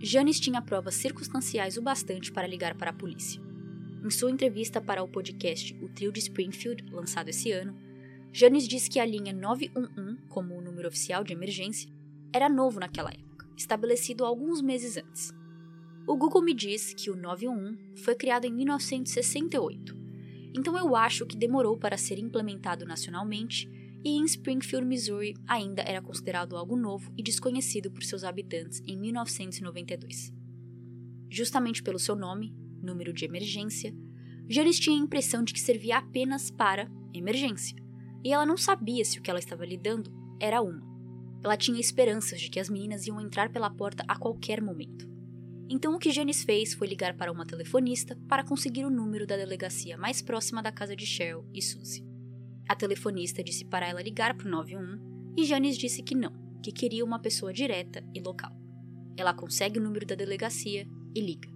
Janis 0.00 0.38
tinha 0.38 0.60
provas 0.60 0.94
circunstanciais 0.94 1.76
o 1.76 1.82
bastante 1.82 2.30
para 2.30 2.46
ligar 2.46 2.74
para 2.74 2.90
a 2.90 2.94
polícia. 2.94 3.40
Em 4.04 4.10
sua 4.10 4.30
entrevista 4.30 4.80
para 4.80 5.02
o 5.02 5.08
podcast 5.08 5.74
O 5.82 5.88
Trio 5.88 6.12
de 6.12 6.20
Springfield, 6.20 6.84
lançado 6.92 7.28
esse 7.30 7.50
ano, 7.50 7.76
Janis 8.32 8.68
disse 8.68 8.90
que 8.90 9.00
a 9.00 9.06
linha 9.06 9.32
911, 9.32 10.18
como 10.28 10.54
o 10.54 10.60
número 10.60 10.88
oficial 10.88 11.24
de 11.24 11.32
emergência, 11.32 11.90
era 12.32 12.48
novo 12.48 12.78
naquela 12.78 13.10
época, 13.10 13.48
estabelecido 13.56 14.24
alguns 14.24 14.60
meses 14.60 14.98
antes. 14.98 15.32
O 16.06 16.16
Google 16.16 16.42
me 16.42 16.52
diz 16.52 16.92
que 16.92 17.10
o 17.10 17.16
911 17.16 17.78
foi 17.96 18.14
criado 18.14 18.44
em 18.44 18.52
1968, 18.52 19.96
então 20.56 20.76
eu 20.76 20.96
acho 20.96 21.26
que 21.26 21.36
demorou 21.36 21.76
para 21.76 21.98
ser 21.98 22.18
implementado 22.18 22.86
nacionalmente 22.86 23.68
e 24.04 24.10
em 24.10 24.24
Springfield, 24.24 24.86
Missouri, 24.86 25.34
ainda 25.46 25.82
era 25.82 26.00
considerado 26.00 26.56
algo 26.56 26.76
novo 26.76 27.12
e 27.16 27.22
desconhecido 27.22 27.90
por 27.90 28.02
seus 28.02 28.24
habitantes 28.24 28.80
em 28.86 28.96
1992. 28.96 30.32
Justamente 31.28 31.82
pelo 31.82 31.98
seu 31.98 32.14
nome, 32.14 32.54
número 32.80 33.12
de 33.12 33.24
emergência, 33.24 33.94
Janice 34.48 34.80
tinha 34.80 34.96
a 34.96 35.02
impressão 35.04 35.42
de 35.42 35.52
que 35.52 35.60
servia 35.60 35.98
apenas 35.98 36.50
para 36.50 36.88
emergência, 37.12 37.76
e 38.24 38.32
ela 38.32 38.46
não 38.46 38.56
sabia 38.56 39.04
se 39.04 39.18
o 39.18 39.22
que 39.22 39.28
ela 39.28 39.40
estava 39.40 39.66
lidando 39.66 40.12
era 40.40 40.62
uma. 40.62 40.86
Ela 41.42 41.56
tinha 41.56 41.80
esperanças 41.80 42.40
de 42.40 42.48
que 42.48 42.60
as 42.60 42.70
meninas 42.70 43.06
iam 43.06 43.20
entrar 43.20 43.50
pela 43.50 43.70
porta 43.70 44.04
a 44.06 44.16
qualquer 44.16 44.62
momento. 44.62 45.15
Então 45.68 45.94
o 45.94 45.98
que 45.98 46.12
Janice 46.12 46.44
fez 46.44 46.74
foi 46.74 46.86
ligar 46.86 47.16
para 47.16 47.32
uma 47.32 47.44
telefonista 47.44 48.16
para 48.28 48.44
conseguir 48.44 48.84
o 48.84 48.90
número 48.90 49.26
da 49.26 49.36
delegacia 49.36 49.98
mais 49.98 50.22
próxima 50.22 50.62
da 50.62 50.70
casa 50.70 50.94
de 50.94 51.04
Cheryl 51.04 51.44
e 51.52 51.60
Suzy. 51.60 52.06
A 52.68 52.76
telefonista 52.76 53.42
disse 53.42 53.64
para 53.64 53.88
ela 53.88 54.02
ligar 54.02 54.36
para 54.36 54.46
o 54.46 54.50
91 54.50 55.34
e 55.36 55.44
Janice 55.44 55.78
disse 55.78 56.02
que 56.02 56.14
não, 56.14 56.32
que 56.62 56.70
queria 56.70 57.04
uma 57.04 57.18
pessoa 57.18 57.52
direta 57.52 58.04
e 58.14 58.20
local. 58.20 58.52
Ela 59.16 59.34
consegue 59.34 59.78
o 59.78 59.82
número 59.82 60.06
da 60.06 60.14
delegacia 60.14 60.86
e 61.14 61.20
liga. 61.20 61.48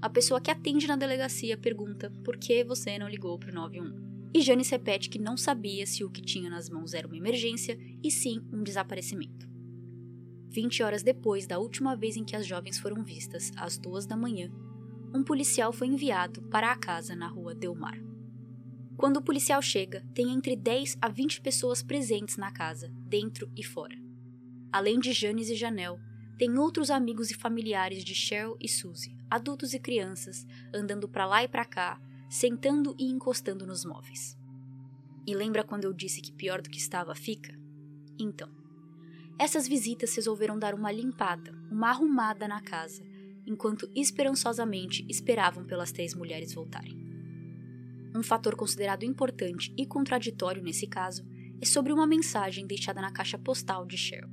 A 0.00 0.08
pessoa 0.08 0.40
que 0.40 0.50
atende 0.50 0.86
na 0.86 0.96
delegacia 0.96 1.56
pergunta 1.56 2.10
por 2.24 2.36
que 2.38 2.64
você 2.64 2.98
não 2.98 3.08
ligou 3.08 3.38
para 3.38 3.50
o 3.50 3.54
91. 3.54 4.30
E 4.34 4.40
Janice 4.40 4.70
repete 4.70 5.10
que 5.10 5.18
não 5.18 5.36
sabia 5.36 5.86
se 5.86 6.04
o 6.04 6.10
que 6.10 6.22
tinha 6.22 6.48
nas 6.48 6.70
mãos 6.70 6.94
era 6.94 7.06
uma 7.06 7.16
emergência 7.16 7.78
e 8.02 8.10
sim 8.10 8.42
um 8.50 8.62
desaparecimento. 8.62 9.51
20 10.52 10.82
horas 10.82 11.02
depois 11.02 11.46
da 11.46 11.58
última 11.58 11.96
vez 11.96 12.14
em 12.14 12.24
que 12.24 12.36
as 12.36 12.46
jovens 12.46 12.78
foram 12.78 13.02
vistas, 13.02 13.50
às 13.56 13.78
duas 13.78 14.04
da 14.04 14.14
manhã, 14.14 14.52
um 15.14 15.24
policial 15.24 15.72
foi 15.72 15.86
enviado 15.86 16.42
para 16.42 16.70
a 16.70 16.76
casa 16.76 17.16
na 17.16 17.26
rua 17.26 17.54
Delmar. 17.54 17.98
Quando 18.94 19.16
o 19.16 19.22
policial 19.22 19.62
chega, 19.62 20.04
tem 20.14 20.30
entre 20.30 20.54
10 20.54 20.98
a 21.00 21.08
20 21.08 21.40
pessoas 21.40 21.82
presentes 21.82 22.36
na 22.36 22.52
casa, 22.52 22.92
dentro 23.06 23.50
e 23.56 23.64
fora. 23.64 23.96
Além 24.70 25.00
de 25.00 25.12
Janis 25.12 25.48
e 25.48 25.54
Janelle, 25.54 25.98
tem 26.36 26.58
outros 26.58 26.90
amigos 26.90 27.30
e 27.30 27.34
familiares 27.34 28.04
de 28.04 28.14
Cheryl 28.14 28.56
e 28.60 28.68
Suzy, 28.68 29.16
adultos 29.30 29.72
e 29.72 29.78
crianças, 29.78 30.46
andando 30.72 31.08
para 31.08 31.24
lá 31.24 31.42
e 31.42 31.48
para 31.48 31.64
cá, 31.64 31.98
sentando 32.28 32.94
e 32.98 33.10
encostando 33.10 33.66
nos 33.66 33.86
móveis. 33.86 34.36
E 35.26 35.34
lembra 35.34 35.64
quando 35.64 35.84
eu 35.84 35.94
disse 35.94 36.20
que 36.20 36.32
pior 36.32 36.60
do 36.60 36.68
que 36.68 36.78
estava 36.78 37.14
fica? 37.14 37.58
Então, 38.18 38.61
essas 39.42 39.66
visitas 39.66 40.14
resolveram 40.14 40.56
dar 40.56 40.72
uma 40.72 40.92
limpada, 40.92 41.52
uma 41.68 41.90
arrumada 41.90 42.46
na 42.46 42.60
casa, 42.60 43.02
enquanto 43.44 43.90
esperançosamente 43.92 45.04
esperavam 45.08 45.64
pelas 45.64 45.90
três 45.90 46.14
mulheres 46.14 46.54
voltarem. 46.54 46.96
Um 48.14 48.22
fator 48.22 48.54
considerado 48.54 49.02
importante 49.02 49.74
e 49.76 49.84
contraditório 49.84 50.62
nesse 50.62 50.86
caso 50.86 51.24
é 51.60 51.66
sobre 51.66 51.92
uma 51.92 52.06
mensagem 52.06 52.68
deixada 52.68 53.00
na 53.00 53.10
caixa 53.10 53.36
postal 53.36 53.84
de 53.84 53.96
Cheryl. 53.96 54.28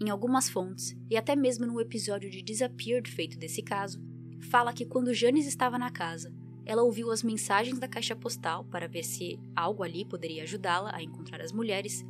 Em 0.00 0.10
algumas 0.10 0.50
fontes, 0.50 0.96
e 1.08 1.16
até 1.16 1.36
mesmo 1.36 1.64
no 1.64 1.80
episódio 1.80 2.28
de 2.28 2.42
Disappeared 2.42 3.08
feito 3.08 3.38
desse 3.38 3.62
caso, 3.62 4.02
fala 4.50 4.72
que 4.72 4.84
quando 4.84 5.14
Janice 5.14 5.48
estava 5.48 5.78
na 5.78 5.92
casa, 5.92 6.34
ela 6.66 6.82
ouviu 6.82 7.12
as 7.12 7.22
mensagens 7.22 7.78
da 7.78 7.86
caixa 7.86 8.16
postal 8.16 8.64
para 8.64 8.88
ver 8.88 9.04
se 9.04 9.38
algo 9.54 9.84
ali 9.84 10.04
poderia 10.04 10.42
ajudá-la 10.42 10.90
a 10.92 11.00
encontrar 11.00 11.40
as 11.40 11.52
mulheres, 11.52 12.04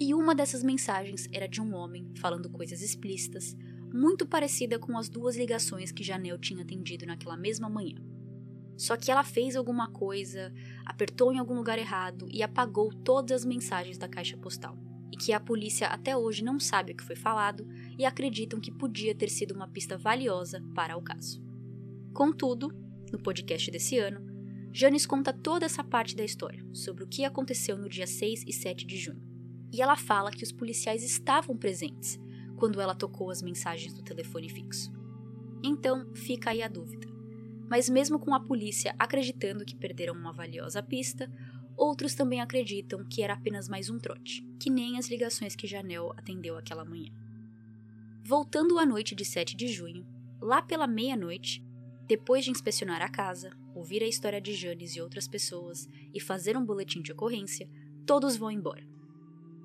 e 0.00 0.14
uma 0.14 0.34
dessas 0.34 0.62
mensagens 0.62 1.28
era 1.30 1.46
de 1.46 1.60
um 1.60 1.74
homem 1.74 2.10
falando 2.16 2.48
coisas 2.48 2.80
explícitas, 2.80 3.54
muito 3.92 4.26
parecida 4.26 4.78
com 4.78 4.96
as 4.96 5.10
duas 5.10 5.36
ligações 5.36 5.92
que 5.92 6.02
Janel 6.02 6.38
tinha 6.38 6.62
atendido 6.62 7.04
naquela 7.04 7.36
mesma 7.36 7.68
manhã. 7.68 7.96
Só 8.78 8.96
que 8.96 9.10
ela 9.10 9.22
fez 9.22 9.56
alguma 9.56 9.90
coisa, 9.90 10.54
apertou 10.86 11.30
em 11.34 11.38
algum 11.38 11.54
lugar 11.54 11.78
errado 11.78 12.26
e 12.32 12.42
apagou 12.42 12.94
todas 13.04 13.42
as 13.42 13.44
mensagens 13.44 13.98
da 13.98 14.08
caixa 14.08 14.38
postal. 14.38 14.78
E 15.12 15.18
que 15.18 15.34
a 15.34 15.40
polícia 15.40 15.88
até 15.88 16.16
hoje 16.16 16.42
não 16.42 16.58
sabe 16.58 16.92
o 16.92 16.96
que 16.96 17.04
foi 17.04 17.16
falado 17.16 17.68
e 17.98 18.06
acreditam 18.06 18.58
que 18.58 18.72
podia 18.72 19.14
ter 19.14 19.28
sido 19.28 19.54
uma 19.54 19.68
pista 19.68 19.98
valiosa 19.98 20.64
para 20.74 20.96
o 20.96 21.02
caso. 21.02 21.42
Contudo, 22.14 22.72
no 23.12 23.18
podcast 23.18 23.70
desse 23.70 23.98
ano, 23.98 24.24
Janis 24.72 25.04
conta 25.04 25.30
toda 25.30 25.66
essa 25.66 25.84
parte 25.84 26.16
da 26.16 26.24
história, 26.24 26.64
sobre 26.72 27.04
o 27.04 27.06
que 27.06 27.22
aconteceu 27.22 27.76
no 27.76 27.88
dia 27.88 28.06
6 28.06 28.44
e 28.46 28.52
7 28.52 28.86
de 28.86 28.96
junho 28.96 29.29
e 29.72 29.80
ela 29.80 29.96
fala 29.96 30.30
que 30.30 30.44
os 30.44 30.52
policiais 30.52 31.02
estavam 31.02 31.56
presentes 31.56 32.18
quando 32.56 32.80
ela 32.80 32.94
tocou 32.94 33.30
as 33.30 33.40
mensagens 33.40 33.94
do 33.94 34.02
telefone 34.02 34.48
fixo. 34.48 34.92
Então 35.62 36.14
fica 36.14 36.50
aí 36.50 36.62
a 36.62 36.68
dúvida. 36.68 37.08
Mas, 37.68 37.88
mesmo 37.88 38.18
com 38.18 38.34
a 38.34 38.40
polícia 38.40 38.94
acreditando 38.98 39.64
que 39.64 39.76
perderam 39.76 40.14
uma 40.14 40.32
valiosa 40.32 40.82
pista, 40.82 41.30
outros 41.76 42.14
também 42.14 42.40
acreditam 42.40 43.04
que 43.08 43.22
era 43.22 43.34
apenas 43.34 43.68
mais 43.68 43.88
um 43.88 43.98
trote, 43.98 44.44
que 44.58 44.68
nem 44.68 44.98
as 44.98 45.08
ligações 45.08 45.54
que 45.54 45.66
Janel 45.66 46.12
atendeu 46.16 46.58
aquela 46.58 46.84
manhã. 46.84 47.12
Voltando 48.24 48.78
à 48.78 48.84
noite 48.84 49.14
de 49.14 49.24
7 49.24 49.56
de 49.56 49.68
junho, 49.68 50.04
lá 50.40 50.60
pela 50.60 50.86
meia-noite, 50.86 51.64
depois 52.06 52.44
de 52.44 52.50
inspecionar 52.50 53.00
a 53.02 53.08
casa, 53.08 53.50
ouvir 53.74 54.02
a 54.02 54.08
história 54.08 54.40
de 54.40 54.52
Janes 54.52 54.96
e 54.96 55.00
outras 55.00 55.28
pessoas 55.28 55.88
e 56.12 56.20
fazer 56.20 56.56
um 56.56 56.64
boletim 56.64 57.00
de 57.00 57.12
ocorrência, 57.12 57.70
todos 58.04 58.36
vão 58.36 58.50
embora. 58.50 58.89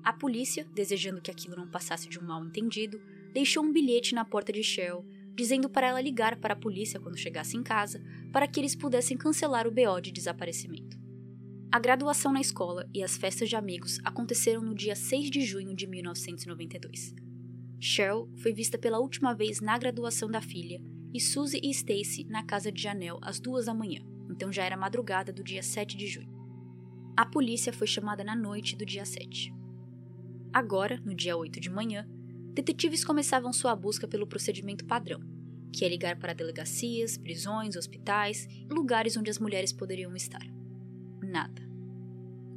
A 0.06 0.12
polícia, 0.12 0.64
desejando 0.72 1.20
que 1.20 1.32
aquilo 1.32 1.56
não 1.56 1.66
passasse 1.66 2.08
de 2.08 2.16
um 2.16 2.22
mal-entendido, 2.22 3.02
deixou 3.32 3.64
um 3.64 3.72
bilhete 3.72 4.14
na 4.14 4.24
porta 4.24 4.52
de 4.52 4.62
Cheryl 4.62 5.04
dizendo 5.34 5.68
para 5.68 5.88
ela 5.88 6.00
ligar 6.00 6.36
para 6.36 6.54
a 6.54 6.56
polícia 6.56 7.00
quando 7.00 7.18
chegasse 7.18 7.56
em 7.56 7.62
casa 7.64 8.00
para 8.32 8.46
que 8.46 8.60
eles 8.60 8.76
pudessem 8.76 9.16
cancelar 9.16 9.66
o 9.66 9.70
BO 9.72 10.00
de 10.00 10.12
desaparecimento. 10.12 10.96
A 11.72 11.80
graduação 11.80 12.32
na 12.32 12.40
escola 12.40 12.88
e 12.94 13.02
as 13.02 13.16
festas 13.16 13.48
de 13.48 13.56
amigos 13.56 13.98
aconteceram 14.04 14.62
no 14.62 14.76
dia 14.76 14.94
6 14.94 15.28
de 15.28 15.40
junho 15.40 15.74
de 15.74 15.88
1992. 15.88 17.12
Cheryl 17.80 18.30
foi 18.36 18.52
vista 18.52 18.78
pela 18.78 19.00
última 19.00 19.34
vez 19.34 19.60
na 19.60 19.76
graduação 19.76 20.30
da 20.30 20.40
filha 20.40 20.80
e 21.12 21.20
Suzy 21.20 21.58
e 21.60 21.68
Stacy 21.70 22.22
na 22.30 22.44
casa 22.44 22.70
de 22.70 22.80
Janelle 22.80 23.18
às 23.22 23.40
duas 23.40 23.66
da 23.66 23.74
manhã, 23.74 24.06
então 24.30 24.52
já 24.52 24.62
era 24.62 24.76
madrugada 24.76 25.32
do 25.32 25.42
dia 25.42 25.64
7 25.64 25.96
de 25.96 26.06
junho. 26.06 26.32
A 27.16 27.26
polícia 27.26 27.72
foi 27.72 27.88
chamada 27.88 28.22
na 28.22 28.36
noite 28.36 28.76
do 28.76 28.86
dia 28.86 29.04
7. 29.04 29.65
Agora, 30.56 30.98
no 31.04 31.14
dia 31.14 31.36
8 31.36 31.60
de 31.60 31.68
manhã, 31.68 32.08
detetives 32.54 33.04
começavam 33.04 33.52
sua 33.52 33.76
busca 33.76 34.08
pelo 34.08 34.26
procedimento 34.26 34.86
padrão, 34.86 35.20
que 35.70 35.84
é 35.84 35.88
ligar 35.88 36.18
para 36.18 36.32
delegacias, 36.32 37.18
prisões, 37.18 37.76
hospitais 37.76 38.48
lugares 38.70 39.18
onde 39.18 39.28
as 39.28 39.38
mulheres 39.38 39.70
poderiam 39.70 40.16
estar. 40.16 40.40
Nada. 41.22 41.60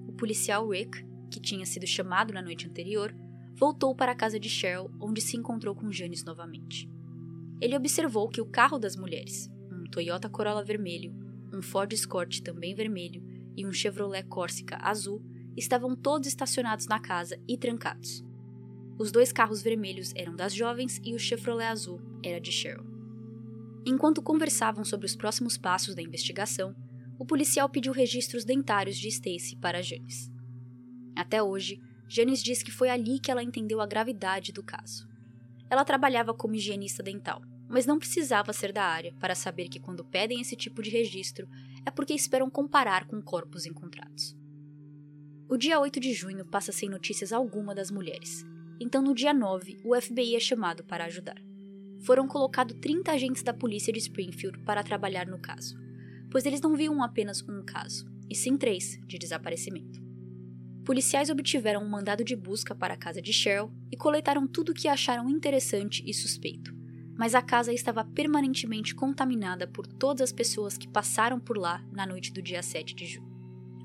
O 0.07 0.13
policial 0.13 0.69
Rick, 0.69 1.05
que 1.29 1.41
tinha 1.41 1.65
sido 1.65 1.85
chamado 1.85 2.33
na 2.33 2.41
noite 2.41 2.65
anterior, 2.65 3.13
voltou 3.53 3.93
para 3.93 4.13
a 4.13 4.15
casa 4.15 4.39
de 4.39 4.47
Cheryl, 4.47 4.89
onde 4.97 5.19
se 5.19 5.35
encontrou 5.35 5.75
com 5.75 5.91
Janice 5.91 6.25
novamente. 6.25 6.89
Ele 7.59 7.75
observou 7.75 8.29
que 8.29 8.39
o 8.39 8.45
carro 8.45 8.79
das 8.79 8.95
mulheres, 8.95 9.51
um 9.69 9.83
Toyota 9.91 10.29
Corolla 10.29 10.63
vermelho, 10.63 11.13
um 11.53 11.61
Ford 11.61 11.91
Escort 11.91 12.39
também 12.43 12.73
vermelho 12.73 13.21
e 13.57 13.65
um 13.65 13.73
Chevrolet 13.73 14.23
Corsica 14.23 14.77
azul, 14.81 15.21
estavam 15.59 15.95
todos 15.95 16.27
estacionados 16.27 16.87
na 16.87 16.99
casa 16.99 17.39
e 17.47 17.57
trancados. 17.57 18.23
Os 18.97 19.11
dois 19.11 19.31
carros 19.31 19.61
vermelhos 19.61 20.11
eram 20.15 20.35
das 20.35 20.53
jovens 20.53 20.99
e 21.03 21.13
o 21.13 21.19
Chevrolet 21.19 21.67
azul 21.67 22.01
era 22.23 22.39
de 22.39 22.51
Cheryl. 22.51 22.83
Enquanto 23.85 24.21
conversavam 24.21 24.83
sobre 24.83 25.05
os 25.05 25.15
próximos 25.15 25.57
passos 25.57 25.95
da 25.95 26.01
investigação, 26.01 26.75
o 27.17 27.25
policial 27.25 27.69
pediu 27.69 27.93
registros 27.93 28.43
dentários 28.43 28.97
de 28.97 29.07
Stacy 29.07 29.55
para 29.55 29.81
Janice. 29.81 30.31
Até 31.15 31.41
hoje, 31.41 31.81
Janice 32.07 32.43
diz 32.43 32.63
que 32.63 32.71
foi 32.71 32.89
ali 32.89 33.19
que 33.19 33.29
ela 33.29 33.43
entendeu 33.43 33.81
a 33.81 33.87
gravidade 33.87 34.51
do 34.51 34.63
caso. 34.63 35.07
Ela 35.69 35.85
trabalhava 35.85 36.33
como 36.33 36.55
higienista 36.55 37.03
dental, 37.03 37.41
mas 37.67 37.85
não 37.85 37.99
precisava 37.99 38.51
ser 38.51 38.73
da 38.73 38.83
área 38.83 39.13
para 39.19 39.35
saber 39.35 39.69
que 39.69 39.79
quando 39.79 40.03
pedem 40.03 40.41
esse 40.41 40.55
tipo 40.55 40.81
de 40.81 40.89
registro 40.89 41.47
é 41.85 41.91
porque 41.91 42.13
esperam 42.13 42.49
comparar 42.49 43.05
com 43.05 43.21
corpos 43.21 43.65
encontrados. 43.65 44.38
O 45.49 45.57
dia 45.57 45.79
8 45.79 45.99
de 45.99 46.13
junho 46.13 46.45
passa 46.45 46.71
sem 46.71 46.87
notícias 46.87 47.33
alguma 47.33 47.73
das 47.73 47.89
mulheres, 47.89 48.45
então, 48.79 49.01
no 49.01 49.13
dia 49.13 49.33
9, 49.33 49.77
o 49.83 49.99
FBI 49.99 50.35
é 50.35 50.39
chamado 50.39 50.83
para 50.83 51.05
ajudar. 51.05 51.35
Foram 52.01 52.27
colocados 52.27 52.77
30 52.79 53.11
agentes 53.11 53.43
da 53.43 53.53
polícia 53.53 53.91
de 53.91 53.99
Springfield 53.99 54.59
para 54.59 54.83
trabalhar 54.83 55.27
no 55.27 55.37
caso, 55.37 55.77
pois 56.31 56.45
eles 56.45 56.61
não 56.61 56.75
viam 56.75 57.03
apenas 57.03 57.41
um 57.41 57.61
caso, 57.61 58.09
e 58.29 58.35
sim 58.35 58.55
três 58.55 58.97
de 59.05 59.17
desaparecimento. 59.17 59.99
Policiais 60.85 61.29
obtiveram 61.29 61.83
um 61.83 61.89
mandado 61.89 62.23
de 62.23 62.35
busca 62.37 62.73
para 62.73 62.93
a 62.93 62.97
casa 62.97 63.21
de 63.21 63.33
Cheryl 63.33 63.69
e 63.91 63.97
coletaram 63.97 64.47
tudo 64.47 64.69
o 64.69 64.73
que 64.73 64.87
acharam 64.87 65.29
interessante 65.29 66.01
e 66.05 66.13
suspeito, 66.13 66.73
mas 67.17 67.35
a 67.35 67.41
casa 67.41 67.73
estava 67.73 68.05
permanentemente 68.05 68.95
contaminada 68.95 69.67
por 69.67 69.85
todas 69.85 70.29
as 70.29 70.31
pessoas 70.31 70.77
que 70.77 70.87
passaram 70.87 71.37
por 71.37 71.57
lá 71.57 71.83
na 71.91 72.05
noite 72.05 72.31
do 72.31 72.41
dia 72.41 72.63
7 72.63 72.95
de 72.95 73.05
junho. 73.05 73.28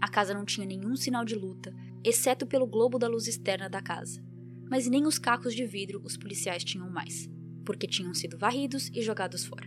A 0.04 0.08
casa 0.08 0.34
não 0.34 0.44
tinha 0.44 0.66
nenhum 0.66 0.94
sinal 0.96 1.24
de 1.24 1.34
luta, 1.34 1.74
exceto 2.04 2.46
pelo 2.46 2.66
globo 2.66 2.98
da 2.98 3.08
luz 3.08 3.26
externa 3.26 3.70
da 3.70 3.80
casa, 3.80 4.22
mas 4.68 4.86
nem 4.86 5.06
os 5.06 5.18
cacos 5.18 5.54
de 5.54 5.64
vidro 5.64 6.02
os 6.04 6.14
policiais 6.14 6.62
tinham 6.62 6.90
mais, 6.90 7.26
porque 7.64 7.86
tinham 7.86 8.12
sido 8.12 8.36
varridos 8.36 8.90
e 8.92 9.00
jogados 9.00 9.46
fora. 9.46 9.66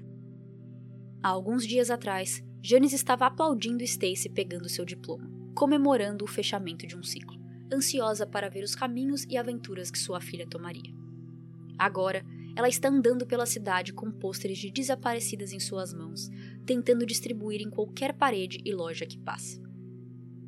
Há 1.24 1.30
alguns 1.30 1.66
dias 1.66 1.90
atrás, 1.90 2.44
Janice 2.62 2.94
estava 2.94 3.26
aplaudindo 3.26 3.84
Stacy 3.84 4.30
pegando 4.30 4.70
seu 4.70 4.86
diploma, 4.86 5.28
comemorando 5.56 6.24
o 6.24 6.28
fechamento 6.28 6.86
de 6.86 6.96
um 6.96 7.02
ciclo, 7.02 7.36
ansiosa 7.74 8.28
para 8.28 8.48
ver 8.48 8.64
os 8.64 8.76
caminhos 8.76 9.26
e 9.28 9.38
aventuras 9.38 9.90
que 9.90 9.98
sua 9.98 10.22
filha 10.22 10.46
tomaria. 10.46 10.94
Agora, 11.80 12.24
ela 12.56 12.70
está 12.70 12.90
andando 12.90 13.26
pela 13.26 13.48
cidade 13.48 13.92
com 13.92 14.12
pôsteres 14.12 14.60
de 14.60 14.70
desaparecidas 14.70 15.52
em 15.52 15.60
suas 15.60 15.96
mãos, 15.96 16.30
tentando 16.64 17.08
distribuir 17.08 17.60
em 17.60 17.72
qualquer 17.72 18.14
parede 18.14 18.62
e 18.64 18.72
loja 18.72 19.08
que 19.08 19.18
passa. 19.18 19.66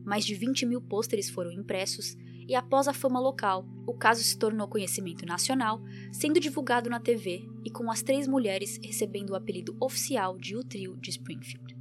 Mais 0.10 0.26
de 0.26 0.34
20 0.34 0.66
mil 0.66 0.82
pôsteres 0.82 1.30
foram 1.30 1.52
impressos 1.52 2.18
e 2.48 2.56
após 2.56 2.88
a 2.88 2.94
fama 2.94 3.20
local, 3.20 3.64
o 3.86 3.94
caso 3.94 4.24
se 4.24 4.40
tornou 4.40 4.68
conhecimento 4.68 5.24
nacional, 5.24 5.80
sendo 6.12 6.40
divulgado 6.40 6.90
na 6.90 7.00
TV 7.00 7.48
e 7.64 7.70
com 7.70 7.92
as 7.92 8.02
três 8.02 8.28
mulheres 8.28 8.80
recebendo 8.84 9.30
o 9.30 9.36
apelido 9.36 9.78
oficial 9.80 10.36
de 10.36 10.56
O 10.56 10.64
Trio 10.64 10.98
de 10.98 11.12
Springfield. 11.12 11.78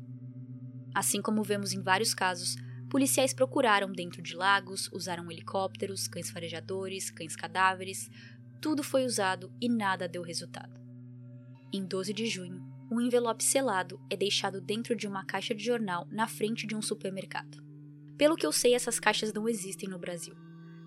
Assim 0.95 1.23
como 1.23 1.43
vemos 1.43 1.73
em 1.73 1.81
vários 1.81 2.13
casos, 2.13 2.57
policiais 2.91 3.33
procuraram 3.33 3.91
dentro 3.91 4.21
de 4.21 4.37
lagos, 4.37 4.91
usaram 4.93 5.33
helicópteros, 5.33 6.07
cães 6.07 6.29
farejadores, 6.29 7.11
cães 7.11 7.35
cadáveres, 7.35 8.11
tudo 8.61 8.83
foi 8.83 9.07
usado 9.07 9.51
e 9.59 9.71
nada 9.71 10.07
deu 10.07 10.21
resultado. 10.21 10.79
Em 11.73 11.83
12 11.83 12.13
de 12.13 12.27
junho, 12.27 12.63
um 12.93 13.01
envelope 13.01 13.43
selado 13.43 13.99
é 14.11 14.17
deixado 14.19 14.61
dentro 14.61 14.95
de 14.95 15.09
uma 15.09 15.25
caixa 15.25 15.55
de 15.55 15.65
jornal 15.65 16.07
na 16.11 16.29
frente 16.29 16.67
de 16.67 16.77
um 16.77 16.83
supermercado. 16.83 17.67
Pelo 18.19 18.35
que 18.35 18.45
eu 18.45 18.51
sei, 18.51 18.75
essas 18.75 18.99
caixas 18.99 19.33
não 19.33 19.49
existem 19.49 19.89
no 19.89 19.99
Brasil. 19.99 20.35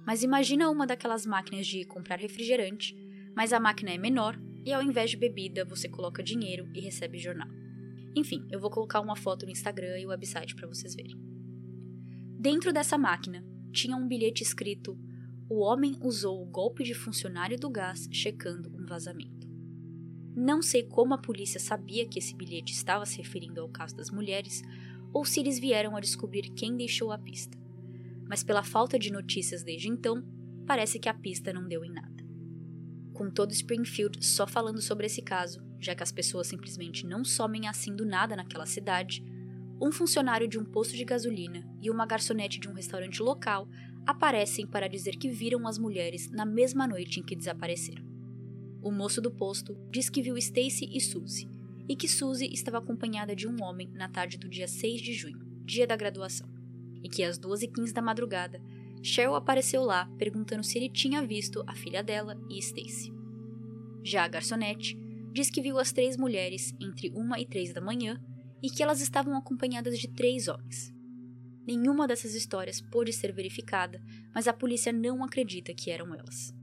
Mas 0.05 0.21
imagina 0.21 0.69
uma 0.69 0.85
daquelas 0.85 1.25
máquinas 1.25 1.65
de 1.65 1.85
comprar 1.85 2.19
refrigerante, 2.19 2.93
mas 3.33 3.53
a 3.53 3.59
máquina 3.59 3.91
é 3.91 3.97
menor 3.97 4.37
e 4.65 4.73
ao 4.73 4.83
invés 4.83 5.09
de 5.09 5.17
bebida 5.17 5.63
você 5.63 5.87
coloca 5.87 6.21
dinheiro 6.21 6.69
e 6.73 6.81
recebe 6.81 7.17
jornal. 7.17 7.47
Enfim, 8.13 8.45
eu 8.51 8.59
vou 8.59 8.69
colocar 8.69 8.99
uma 8.99 9.15
foto 9.15 9.45
no 9.45 9.51
Instagram 9.51 9.97
e 9.97 10.05
o 10.05 10.09
website 10.09 10.53
para 10.55 10.67
vocês 10.67 10.93
verem. 10.93 11.15
Dentro 12.37 12.73
dessa 12.73 12.97
máquina 12.97 13.45
tinha 13.71 13.95
um 13.95 14.07
bilhete 14.07 14.43
escrito: 14.43 14.99
O 15.49 15.61
homem 15.61 15.97
usou 16.01 16.41
o 16.41 16.45
golpe 16.45 16.83
de 16.83 16.93
funcionário 16.93 17.57
do 17.57 17.69
gás 17.69 18.09
checando 18.11 18.69
um 18.75 18.85
vazamento. 18.85 19.49
Não 20.35 20.61
sei 20.61 20.83
como 20.83 21.13
a 21.13 21.17
polícia 21.17 21.59
sabia 21.59 22.05
que 22.07 22.19
esse 22.19 22.35
bilhete 22.35 22.73
estava 22.73 23.05
se 23.05 23.17
referindo 23.17 23.61
ao 23.61 23.69
caso 23.69 23.95
das 23.95 24.09
mulheres 24.09 24.61
ou 25.13 25.26
se 25.26 25.39
eles 25.39 25.60
vieram 25.60 25.95
a 25.95 26.00
descobrir 26.00 26.52
quem 26.52 26.76
deixou 26.76 27.12
a 27.12 27.17
pista 27.17 27.62
mas 28.32 28.45
pela 28.45 28.63
falta 28.63 28.97
de 28.97 29.12
notícias 29.12 29.62
desde 29.62 29.89
então, 29.89 30.24
parece 30.65 30.97
que 30.97 31.10
a 31.10 31.13
pista 31.13 31.52
não 31.52 31.67
deu 31.67 31.84
em 31.84 31.91
nada. 31.91 32.24
Com 33.12 33.30
todo 33.30 33.52
Springfield 33.52 34.26
só 34.26 34.47
falando 34.47 34.82
sobre 34.82 35.06
esse 35.06 35.21
caso, 35.21 35.62
já 35.82 35.93
que 35.93 36.02
as 36.02 36.13
pessoas 36.13 36.47
simplesmente 36.47 37.06
não 37.06 37.26
somem 37.26 37.67
assim 37.67 37.93
do 37.93 38.06
nada 38.06 38.34
naquela 38.34 38.65
cidade, 38.65 39.21
um 39.82 39.91
funcionário 39.91 40.47
de 40.47 40.58
um 40.58 40.63
posto 40.63 40.95
de 40.95 41.04
gasolina 41.04 41.69
e 41.82 41.91
uma 41.91 42.06
garçonete 42.06 42.58
de 42.58 42.69
um 42.69 42.74
restaurante 42.74 43.21
local 43.21 43.67
aparecem 44.08 44.65
para 44.65 44.88
dizer 44.88 45.17
que 45.17 45.28
viram 45.30 45.67
as 45.67 45.78
mulheres 45.78 46.32
na 46.32 46.45
mesma 46.45 46.88
noite 46.88 47.19
em 47.19 47.24
que 47.24 47.36
desapareceram. 47.36 48.06
O 48.82 48.93
moço 48.93 49.19
do 49.19 49.30
posto 49.30 49.78
diz 49.91 50.10
que 50.10 50.21
viu 50.21 50.38
Stacy 50.38 50.89
e 50.89 51.02
Suzy, 51.02 51.50
e 51.87 51.95
que 51.95 52.07
Suzy 52.07 52.49
estava 52.51 52.77
acompanhada 52.77 53.35
de 53.35 53.47
um 53.47 53.61
homem 53.61 53.89
na 53.93 54.07
tarde 54.07 54.37
do 54.37 54.49
dia 54.49 54.67
6 54.67 55.01
de 55.01 55.13
junho, 55.13 55.39
dia 55.65 55.85
da 55.85 55.95
graduação 55.95 56.61
e 57.03 57.09
que 57.09 57.23
às 57.23 57.39
2h15 57.39 57.91
da 57.91 58.01
madrugada, 58.01 58.61
Cheryl 59.01 59.35
apareceu 59.35 59.83
lá 59.83 60.05
perguntando 60.17 60.63
se 60.63 60.77
ele 60.77 60.89
tinha 60.89 61.25
visto 61.25 61.63
a 61.65 61.73
filha 61.73 62.03
dela 62.03 62.39
e 62.49 62.59
Stacy. 62.59 63.11
Já 64.03 64.23
a 64.23 64.27
garçonete 64.27 64.97
diz 65.33 65.49
que 65.49 65.61
viu 65.61 65.79
as 65.79 65.91
três 65.91 66.17
mulheres 66.17 66.73
entre 66.79 67.09
uma 67.09 67.39
e 67.39 67.45
três 67.45 67.73
da 67.73 67.81
manhã 67.81 68.21
e 68.61 68.69
que 68.69 68.83
elas 68.83 69.01
estavam 69.01 69.35
acompanhadas 69.35 69.97
de 69.97 70.07
três 70.07 70.47
homens. 70.47 70.93
Nenhuma 71.65 72.07
dessas 72.07 72.35
histórias 72.35 72.81
pôde 72.81 73.13
ser 73.13 73.31
verificada, 73.31 74.01
mas 74.33 74.47
a 74.47 74.53
polícia 74.53 74.91
não 74.91 75.23
acredita 75.23 75.73
que 75.73 75.89
eram 75.89 76.13
elas. 76.13 76.53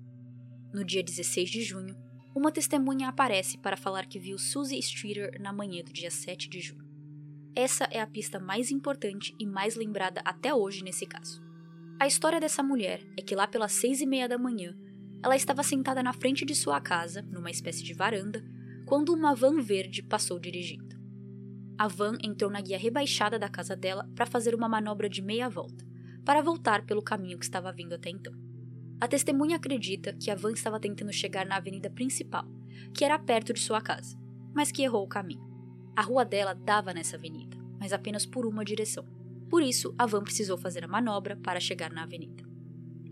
No 0.72 0.84
dia 0.84 1.02
16 1.02 1.48
de 1.48 1.62
junho, 1.62 1.96
uma 2.34 2.52
testemunha 2.52 3.08
aparece 3.08 3.58
para 3.58 3.76
falar 3.76 4.06
que 4.06 4.18
viu 4.18 4.38
Suzy 4.38 4.78
Streeter 4.78 5.40
na 5.40 5.52
manhã 5.52 5.82
do 5.82 5.92
dia 5.92 6.10
7 6.10 6.48
de 6.48 6.60
junho. 6.60 6.86
Essa 7.54 7.84
é 7.90 8.00
a 8.00 8.06
pista 8.06 8.38
mais 8.38 8.70
importante 8.70 9.34
e 9.38 9.46
mais 9.46 9.74
lembrada 9.74 10.20
até 10.24 10.54
hoje 10.54 10.84
nesse 10.84 11.06
caso. 11.06 11.42
A 11.98 12.06
história 12.06 12.38
dessa 12.38 12.62
mulher 12.62 13.02
é 13.16 13.22
que 13.22 13.34
lá 13.34 13.48
pelas 13.48 13.72
seis 13.72 14.00
e 14.00 14.06
meia 14.06 14.28
da 14.28 14.38
manhã, 14.38 14.76
ela 15.20 15.34
estava 15.34 15.64
sentada 15.64 16.00
na 16.00 16.12
frente 16.12 16.44
de 16.44 16.54
sua 16.54 16.80
casa, 16.80 17.22
numa 17.22 17.50
espécie 17.50 17.82
de 17.82 17.92
varanda, 17.92 18.44
quando 18.86 19.12
uma 19.12 19.34
van 19.34 19.60
verde 19.60 20.02
passou 20.02 20.38
dirigindo. 20.38 20.96
A 21.76 21.88
van 21.88 22.16
entrou 22.22 22.50
na 22.50 22.60
guia 22.60 22.78
rebaixada 22.78 23.38
da 23.38 23.48
casa 23.48 23.74
dela 23.74 24.08
para 24.14 24.26
fazer 24.26 24.54
uma 24.54 24.68
manobra 24.68 25.08
de 25.08 25.20
meia 25.20 25.48
volta, 25.48 25.84
para 26.24 26.40
voltar 26.40 26.86
pelo 26.86 27.02
caminho 27.02 27.38
que 27.38 27.44
estava 27.44 27.72
vindo 27.72 27.94
até 27.94 28.10
então. 28.10 28.32
A 29.00 29.06
testemunha 29.06 29.56
acredita 29.56 30.12
que 30.12 30.28
a 30.28 30.34
van 30.34 30.50
estava 30.50 30.80
tentando 30.80 31.12
chegar 31.12 31.46
na 31.46 31.56
avenida 31.56 31.88
principal, 31.88 32.44
que 32.92 33.04
era 33.04 33.16
perto 33.16 33.52
de 33.52 33.60
sua 33.60 33.80
casa, 33.80 34.18
mas 34.52 34.72
que 34.72 34.82
errou 34.82 35.04
o 35.04 35.08
caminho. 35.08 35.46
A 35.94 36.02
rua 36.02 36.24
dela 36.24 36.52
dava 36.52 36.92
nessa 36.92 37.16
avenida, 37.16 37.56
mas 37.78 37.92
apenas 37.92 38.26
por 38.26 38.44
uma 38.44 38.64
direção. 38.64 39.06
Por 39.48 39.62
isso, 39.62 39.94
a 39.96 40.04
van 40.04 40.24
precisou 40.24 40.58
fazer 40.58 40.82
a 40.82 40.88
manobra 40.88 41.36
para 41.36 41.60
chegar 41.60 41.92
na 41.92 42.02
avenida. 42.02 42.44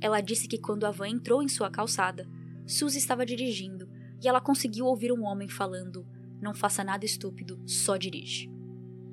Ela 0.00 0.20
disse 0.20 0.48
que 0.48 0.58
quando 0.58 0.86
a 0.86 0.90
van 0.90 1.08
entrou 1.08 1.40
em 1.40 1.48
sua 1.48 1.70
calçada, 1.70 2.28
Suzy 2.66 2.98
estava 2.98 3.24
dirigindo 3.24 3.88
e 4.20 4.26
ela 4.26 4.40
conseguiu 4.40 4.86
ouvir 4.86 5.12
um 5.12 5.22
homem 5.22 5.48
falando: 5.48 6.04
Não 6.42 6.52
faça 6.52 6.82
nada 6.82 7.04
estúpido, 7.04 7.62
só 7.64 7.96
dirige. 7.96 8.50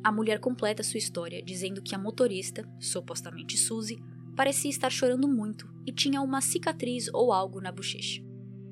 A 0.03 0.11
mulher 0.11 0.39
completa 0.39 0.81
sua 0.81 0.97
história 0.97 1.41
dizendo 1.43 1.83
que 1.83 1.93
a 1.93 1.99
motorista, 1.99 2.67
supostamente 2.79 3.57
Suzy, 3.57 4.03
parecia 4.35 4.71
estar 4.71 4.89
chorando 4.89 5.27
muito 5.27 5.72
e 5.85 5.91
tinha 5.91 6.21
uma 6.21 6.41
cicatriz 6.41 7.07
ou 7.13 7.31
algo 7.31 7.61
na 7.61 7.71
bochecha. 7.71 8.21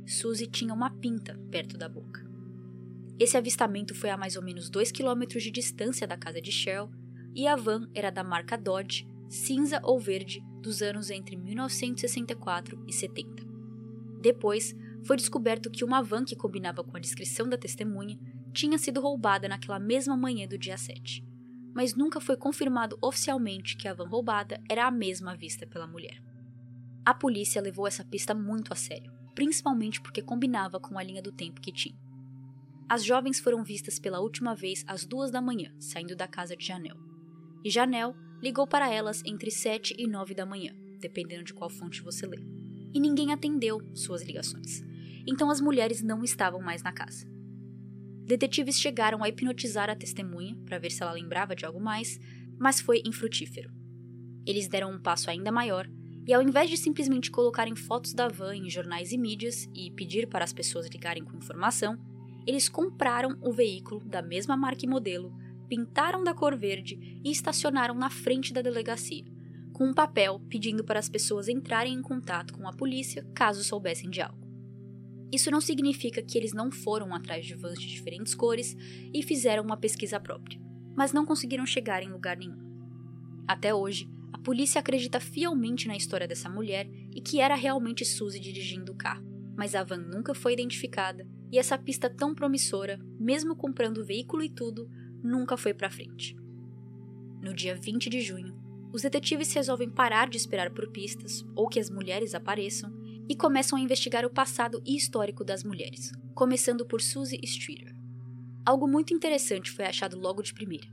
Suzy 0.06 0.48
tinha 0.48 0.74
uma 0.74 0.90
pinta 0.90 1.40
perto 1.50 1.78
da 1.78 1.88
boca. 1.88 2.26
Esse 3.20 3.38
avistamento 3.38 3.94
foi 3.94 4.10
a 4.10 4.18
mais 4.18 4.36
ou 4.36 4.44
menos 4.44 4.70
2 4.70 4.92
km 4.92 5.22
de 5.28 5.52
distância 5.52 6.08
da 6.08 6.18
casa 6.18 6.42
de 6.42 6.52
Cheryl 6.52 6.90
e 7.36 7.48
a 7.48 7.56
van 7.56 7.88
era 7.94 8.10
da 8.10 8.24
marca 8.24 8.58
Dodge, 8.58 9.08
cinza 9.30 9.80
ou 9.84 10.00
verde, 10.00 10.44
dos 10.62 10.82
anos 10.82 11.10
entre 11.10 11.36
1964 11.36 12.84
e 12.88 12.94
70. 12.94 13.44
Depois, 14.22 14.76
foi 15.04 15.18
descoberto 15.18 15.72
que 15.72 15.84
uma 15.84 16.02
van 16.02 16.24
que 16.24 16.36
combinava 16.36 16.84
com 16.84 16.96
a 16.98 17.00
descrição 17.00 17.48
da 17.48 17.58
testemunha 17.58 18.20
tinha 18.54 18.78
sido 18.78 19.02
roubada 19.02 19.48
naquela 19.48 19.80
mesma 19.80 20.16
manhã 20.18 20.48
do 20.48 20.58
dia 20.58 20.78
7 20.78 21.32
mas 21.74 21.96
nunca 21.96 22.20
foi 22.20 22.36
confirmado 22.36 22.98
oficialmente 23.02 23.78
que 23.78 23.88
a 23.88 23.94
van 23.94 24.08
roubada 24.08 24.62
era 24.70 24.86
a 24.86 24.92
mesma 24.92 25.36
vista 25.36 25.66
pela 25.66 25.88
mulher. 25.88 26.22
A 27.04 27.16
polícia 27.16 27.60
levou 27.60 27.88
essa 27.88 28.06
pista 28.06 28.32
muito 28.32 28.72
a 28.72 28.76
sério, 28.76 29.12
principalmente 29.34 30.00
porque 30.00 30.22
combinava 30.22 30.80
com 30.80 31.00
a 31.00 31.04
linha 31.04 31.22
do 31.22 31.32
tempo 31.32 31.60
que 31.60 31.72
tinha. 31.72 32.00
As 32.88 33.04
jovens 33.04 33.40
foram 33.40 33.64
vistas 33.64 33.98
pela 33.98 34.20
última 34.20 34.54
vez 34.54 34.84
às 34.86 35.04
duas 35.04 35.32
da 35.32 35.42
manhã, 35.42 35.74
saindo 35.80 36.16
da 36.16 36.28
casa 36.28 36.56
de 36.56 36.64
Janel. 36.64 36.96
E 37.64 37.72
Janel 37.72 38.16
ligou 38.40 38.68
para 38.68 38.92
elas 38.92 39.24
entre 39.26 39.50
sete 39.50 39.96
e 39.98 40.06
nove 40.06 40.36
da 40.36 40.46
manhã, 40.46 40.76
dependendo 41.00 41.44
de 41.44 41.56
qual 41.56 41.72
fonte 41.72 42.04
você 42.04 42.28
lê. 42.28 42.38
E 42.94 43.00
ninguém 43.00 43.34
atendeu 43.34 43.82
suas 43.96 44.22
ligações. 44.22 44.84
Então 45.26 45.50
as 45.50 45.60
mulheres 45.60 46.04
não 46.04 46.24
estavam 46.24 46.62
mais 46.62 46.84
na 46.84 46.92
casa. 46.92 47.26
Detetives 48.26 48.80
chegaram 48.80 49.24
a 49.24 49.30
hipnotizar 49.30 49.90
a 49.90 49.96
testemunha 49.96 50.56
para 50.66 50.78
ver 50.78 50.92
se 50.92 51.02
ela 51.02 51.14
lembrava 51.14 51.56
de 51.56 51.66
algo 51.66 51.80
mais, 51.80 52.20
mas 52.60 52.80
foi 52.80 53.02
infrutífero. 53.04 53.72
Eles 54.46 54.68
deram 54.68 54.92
um 54.92 55.02
passo 55.02 55.32
ainda 55.32 55.52
maior 55.52 55.90
e, 56.28 56.34
ao 56.34 56.42
invés 56.42 56.70
de 56.70 56.78
simplesmente 56.78 57.32
colocarem 57.32 57.76
fotos 57.76 58.14
da 58.14 58.28
van 58.28 58.56
em 58.56 58.70
jornais 58.70 59.12
e 59.12 59.18
mídias 59.18 59.68
e 59.74 59.92
pedir 59.92 60.28
para 60.28 60.44
as 60.44 60.54
pessoas 60.54 60.88
ligarem 60.88 61.24
com 61.24 61.38
informação, 61.38 61.98
eles 62.46 62.70
compraram 62.70 63.38
o 63.42 63.52
veículo 63.52 64.02
da 64.06 64.22
mesma 64.22 64.58
marca 64.58 64.86
e 64.86 64.90
modelo, 64.90 65.34
pintaram 65.68 66.24
da 66.24 66.34
cor 66.34 66.56
verde 66.56 67.20
e 67.24 67.32
estacionaram 67.32 67.96
na 67.96 68.10
frente 68.10 68.54
da 68.54 68.62
delegacia, 68.62 69.24
com 69.74 69.86
um 69.86 69.94
papel 69.94 70.40
pedindo 70.50 70.84
para 70.84 71.00
as 71.00 71.10
pessoas 71.10 71.48
entrarem 71.48 71.94
em 71.94 72.02
contato 72.02 72.54
com 72.54 72.68
a 72.68 72.74
polícia 72.74 73.26
caso 73.34 73.64
soubessem 73.64 74.10
de 74.10 74.22
algo. 74.22 74.42
Isso 75.32 75.50
não 75.50 75.62
significa 75.62 76.22
que 76.22 76.38
eles 76.38 76.52
não 76.52 76.70
foram 76.70 77.16
atrás 77.16 77.46
de 77.46 77.56
vans 77.56 77.80
de 77.80 77.88
diferentes 77.88 78.36
cores 78.36 78.76
e 79.14 79.24
fizeram 79.24 79.64
uma 79.64 79.78
pesquisa 79.78 80.20
própria, 80.20 80.60
mas 80.96 81.14
não 81.14 81.26
conseguiram 81.26 81.66
chegar 81.66 82.04
em 82.04 82.12
lugar 82.12 82.36
nenhum. 82.36 82.60
Até 83.48 83.74
hoje, 83.74 84.10
polícia 84.42 84.80
acredita 84.80 85.20
fielmente 85.20 85.88
na 85.88 85.96
história 85.96 86.28
dessa 86.28 86.50
mulher 86.50 86.90
e 87.14 87.22
que 87.22 87.40
era 87.40 87.56
realmente 87.56 88.04
Suzy 88.04 88.40
dirigindo 88.40 88.92
o 88.92 88.96
carro, 88.96 89.26
mas 89.56 89.76
a 89.76 89.84
van 89.84 89.98
nunca 89.98 90.34
foi 90.34 90.54
identificada 90.54 91.28
e 91.52 91.60
essa 91.60 91.78
pista 91.78 92.10
tão 92.10 92.34
promissora, 92.34 93.00
mesmo 93.20 93.56
comprando 93.56 94.00
o 94.00 94.06
veículo 94.06 94.44
e 94.44 94.50
tudo, 94.50 94.90
nunca 95.24 95.58
foi 95.58 95.74
para 95.74 95.92
frente. 95.92 96.36
No 97.42 97.54
dia 97.54 97.76
20 97.76 98.10
de 98.10 98.22
junho, 98.22 98.60
os 98.94 99.04
detetives 99.04 99.54
resolvem 99.54 99.90
parar 99.90 100.30
de 100.30 100.38
esperar 100.38 100.72
por 100.72 100.90
pistas 100.92 101.46
ou 101.56 101.68
que 101.68 101.80
as 101.80 101.90
mulheres 101.90 102.36
apareçam 102.36 102.92
e 103.28 103.36
começam 103.36 103.78
a 103.78 103.82
investigar 103.82 104.26
o 104.26 104.30
passado 104.30 104.82
e 104.86 104.96
histórico 104.96 105.44
das 105.44 105.64
mulheres, 105.64 106.12
começando 106.34 106.86
por 106.86 107.02
Suzy 107.02 107.40
Streeter. 107.44 107.96
Algo 108.66 108.88
muito 108.88 109.14
interessante 109.14 109.72
foi 109.72 109.86
achado 109.86 110.20
logo 110.20 110.42
de 110.42 110.54
primeira. 110.54 110.88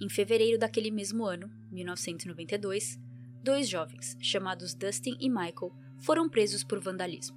Em 0.00 0.08
fevereiro 0.08 0.58
daquele 0.58 0.90
mesmo 0.90 1.24
ano, 1.24 1.50
1992, 1.74 2.98
dois 3.42 3.68
jovens, 3.68 4.16
chamados 4.20 4.74
Dustin 4.74 5.16
e 5.20 5.28
Michael, 5.28 5.72
foram 5.98 6.28
presos 6.28 6.62
por 6.64 6.80
vandalismo. 6.80 7.36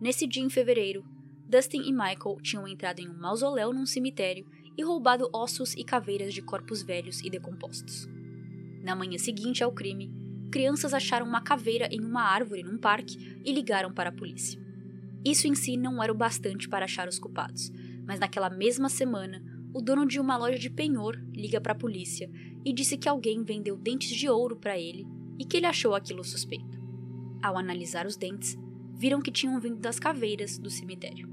Nesse 0.00 0.26
dia 0.26 0.42
em 0.42 0.50
fevereiro, 0.50 1.04
Dustin 1.48 1.82
e 1.82 1.92
Michael 1.92 2.38
tinham 2.42 2.68
entrado 2.68 3.00
em 3.00 3.08
um 3.08 3.18
mausoléu 3.18 3.72
num 3.72 3.86
cemitério 3.86 4.46
e 4.76 4.82
roubado 4.82 5.28
ossos 5.32 5.74
e 5.74 5.82
caveiras 5.82 6.34
de 6.34 6.42
corpos 6.42 6.82
velhos 6.82 7.20
e 7.20 7.30
decompostos. 7.30 8.08
Na 8.82 8.94
manhã 8.94 9.18
seguinte 9.18 9.64
ao 9.64 9.72
crime, 9.72 10.12
crianças 10.52 10.94
acharam 10.94 11.26
uma 11.26 11.40
caveira 11.40 11.88
em 11.90 12.00
uma 12.00 12.22
árvore 12.22 12.62
num 12.62 12.78
parque 12.78 13.40
e 13.44 13.52
ligaram 13.52 13.92
para 13.92 14.10
a 14.10 14.12
polícia. 14.12 14.60
Isso 15.24 15.46
em 15.46 15.54
si 15.54 15.76
não 15.76 16.02
era 16.02 16.12
o 16.12 16.16
bastante 16.16 16.68
para 16.68 16.84
achar 16.84 17.08
os 17.08 17.18
culpados, 17.18 17.72
mas 18.06 18.20
naquela 18.20 18.48
mesma 18.48 18.88
semana, 18.88 19.42
o 19.74 19.82
dono 19.82 20.06
de 20.06 20.18
uma 20.18 20.36
loja 20.36 20.58
de 20.58 20.70
penhor 20.70 21.20
liga 21.32 21.60
para 21.60 21.72
a 21.72 21.78
polícia 21.78 22.30
e 22.64 22.72
disse 22.72 22.96
que 22.96 23.08
alguém 23.08 23.42
vendeu 23.42 23.76
dentes 23.76 24.10
de 24.10 24.28
ouro 24.28 24.56
para 24.56 24.78
ele 24.78 25.06
e 25.38 25.44
que 25.44 25.56
ele 25.56 25.66
achou 25.66 25.94
aquilo 25.94 26.24
suspeito. 26.24 26.78
Ao 27.42 27.56
analisar 27.56 28.06
os 28.06 28.16
dentes, 28.16 28.58
viram 28.94 29.20
que 29.20 29.30
tinham 29.30 29.60
vindo 29.60 29.78
das 29.78 30.00
caveiras 30.00 30.58
do 30.58 30.70
cemitério. 30.70 31.28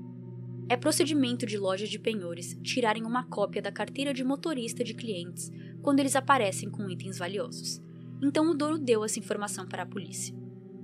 É 0.68 0.76
procedimento 0.76 1.46
de 1.46 1.58
lojas 1.58 1.90
de 1.90 2.00
penhores 2.00 2.58
tirarem 2.64 3.04
uma 3.04 3.24
cópia 3.24 3.62
da 3.62 3.72
carteira 3.72 4.14
de 4.14 4.24
motorista 4.24 4.84
de 4.84 4.94
clientes 4.94 5.52
quando 5.82 6.00
eles 6.00 6.16
aparecem 6.16 6.70
com 6.70 6.90
itens 6.90 7.18
valiosos, 7.18 7.82
então 8.22 8.50
o 8.50 8.56
dono 8.56 8.78
deu 8.78 9.04
essa 9.04 9.20
informação 9.20 9.68
para 9.68 9.84
a 9.84 9.86
polícia. 9.86 10.36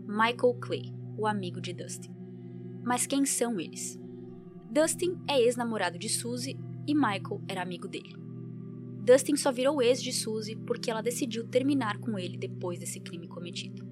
Michael 0.08 0.56
Clay, 0.60 0.94
o 1.18 1.26
amigo 1.26 1.60
de 1.62 1.74
Dustin. 1.74 2.12
Mas 2.84 3.08
quem 3.08 3.26
são 3.26 3.60
eles? 3.60 4.00
Dustin 4.70 5.20
é 5.28 5.40
ex-namorado 5.40 5.98
de 5.98 6.10
Suzy 6.10 6.58
e 6.88 6.94
Michael 6.94 7.42
era 7.48 7.62
amigo 7.62 7.88
dele. 7.88 8.21
Dustin 9.04 9.36
só 9.36 9.52
virou 9.52 9.82
ex 9.82 10.02
de 10.02 10.14
Suzy 10.14 10.56
porque 10.56 10.92
ela 10.92 11.02
decidiu 11.02 11.44
terminar 11.48 11.98
com 11.98 12.20
ele 12.20 12.38
depois 12.38 12.78
desse 12.78 13.00
crime 13.00 13.28
cometido. 13.28 13.84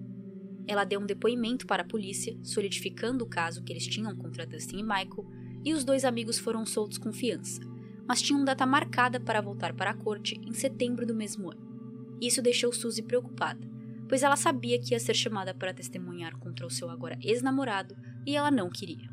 Ela 0.68 0.84
deu 0.84 1.00
um 1.00 1.06
depoimento 1.06 1.66
para 1.66 1.82
a 1.82 1.88
polícia, 1.88 2.38
solidificando 2.44 3.24
o 3.24 3.28
caso 3.28 3.64
que 3.64 3.74
eles 3.74 3.88
tinham 3.88 4.16
contra 4.16 4.46
Dustin 4.46 4.78
e 4.78 4.84
Michael, 4.84 5.26
e 5.66 5.74
os 5.74 5.84
dois 5.84 6.06
amigos 6.06 6.38
foram 6.38 6.64
soltos 6.64 7.00
com 7.00 7.12
fiança, 7.12 7.60
mas 8.08 8.22
tinham 8.22 8.46
data 8.46 8.68
marcada 8.68 9.20
para 9.20 9.42
voltar 9.42 9.74
para 9.74 9.90
a 9.90 9.96
corte 9.96 10.40
em 10.46 10.54
setembro 10.54 11.08
do 11.08 11.16
mesmo 11.16 11.50
ano. 11.50 12.18
Isso 12.22 12.40
deixou 12.40 12.72
Suzy 12.72 13.02
preocupada, 13.02 13.68
pois 14.08 14.22
ela 14.22 14.36
sabia 14.36 14.80
que 14.80 14.94
ia 14.94 15.00
ser 15.00 15.16
chamada 15.16 15.56
para 15.56 15.74
testemunhar 15.74 16.38
contra 16.38 16.68
o 16.68 16.70
seu 16.70 16.88
agora 16.88 17.18
ex-namorado 17.20 17.98
e 18.28 18.36
ela 18.36 18.52
não 18.52 18.70
queria. 18.70 19.10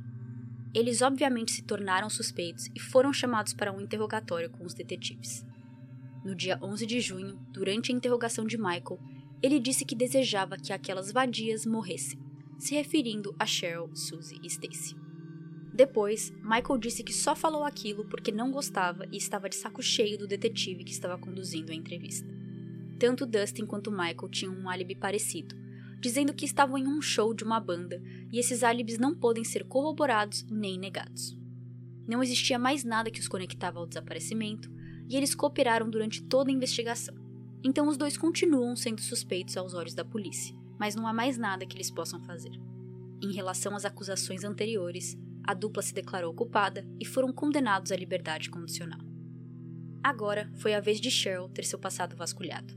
Eles 0.74 1.00
obviamente 1.00 1.52
se 1.52 1.62
tornaram 1.62 2.10
suspeitos 2.10 2.68
e 2.74 2.80
foram 2.80 3.14
chamados 3.14 3.54
para 3.54 3.72
um 3.72 3.80
interrogatório 3.80 4.50
com 4.50 4.62
os 4.62 4.74
detetives. 4.74 5.42
No 6.26 6.34
dia 6.34 6.58
11 6.60 6.86
de 6.86 7.00
junho, 7.00 7.38
durante 7.52 7.92
a 7.92 7.94
interrogação 7.94 8.44
de 8.44 8.58
Michael, 8.58 8.98
ele 9.40 9.60
disse 9.60 9.84
que 9.84 9.94
desejava 9.94 10.56
que 10.56 10.72
aquelas 10.72 11.12
vadias 11.12 11.64
morressem, 11.64 12.18
se 12.58 12.74
referindo 12.74 13.32
a 13.38 13.46
Cheryl, 13.46 13.94
Suzy 13.94 14.36
e 14.42 14.48
Stacy. 14.48 14.96
Depois, 15.72 16.32
Michael 16.42 16.78
disse 16.80 17.04
que 17.04 17.12
só 17.12 17.36
falou 17.36 17.62
aquilo 17.62 18.04
porque 18.06 18.32
não 18.32 18.50
gostava 18.50 19.06
e 19.12 19.16
estava 19.16 19.48
de 19.48 19.54
saco 19.54 19.80
cheio 19.80 20.18
do 20.18 20.26
detetive 20.26 20.82
que 20.82 20.90
estava 20.90 21.16
conduzindo 21.16 21.70
a 21.70 21.76
entrevista. 21.76 22.28
Tanto 22.98 23.24
Dustin 23.24 23.64
quanto 23.64 23.92
Michael 23.92 24.28
tinham 24.28 24.52
um 24.52 24.68
álibi 24.68 24.96
parecido, 24.96 25.54
dizendo 26.00 26.34
que 26.34 26.44
estavam 26.44 26.76
em 26.76 26.88
um 26.88 27.00
show 27.00 27.32
de 27.32 27.44
uma 27.44 27.60
banda 27.60 28.02
e 28.32 28.40
esses 28.40 28.64
álibis 28.64 28.98
não 28.98 29.14
podem 29.14 29.44
ser 29.44 29.62
corroborados 29.62 30.44
nem 30.50 30.76
negados. 30.76 31.38
Não 32.04 32.20
existia 32.20 32.58
mais 32.58 32.82
nada 32.82 33.12
que 33.12 33.20
os 33.20 33.28
conectava 33.28 33.78
ao 33.78 33.86
desaparecimento 33.86 34.74
e 35.08 35.16
eles 35.16 35.34
cooperaram 35.34 35.88
durante 35.88 36.22
toda 36.22 36.50
a 36.50 36.52
investigação. 36.52 37.14
Então 37.64 37.88
os 37.88 37.96
dois 37.96 38.16
continuam 38.16 38.76
sendo 38.76 39.00
suspeitos 39.00 39.56
aos 39.56 39.74
olhos 39.74 39.94
da 39.94 40.04
polícia, 40.04 40.54
mas 40.78 40.94
não 40.94 41.06
há 41.06 41.12
mais 41.12 41.36
nada 41.36 41.66
que 41.66 41.76
eles 41.76 41.90
possam 41.90 42.22
fazer. 42.22 42.52
Em 43.22 43.32
relação 43.32 43.74
às 43.74 43.84
acusações 43.84 44.44
anteriores, 44.44 45.16
a 45.42 45.54
dupla 45.54 45.82
se 45.82 45.94
declarou 45.94 46.34
culpada 46.34 46.86
e 47.00 47.04
foram 47.04 47.32
condenados 47.32 47.92
à 47.92 47.96
liberdade 47.96 48.50
condicional. 48.50 49.00
Agora 50.02 50.50
foi 50.56 50.74
a 50.74 50.80
vez 50.80 51.00
de 51.00 51.10
Cheryl 51.10 51.48
ter 51.48 51.64
seu 51.64 51.78
passado 51.78 52.14
vasculhado. 52.14 52.74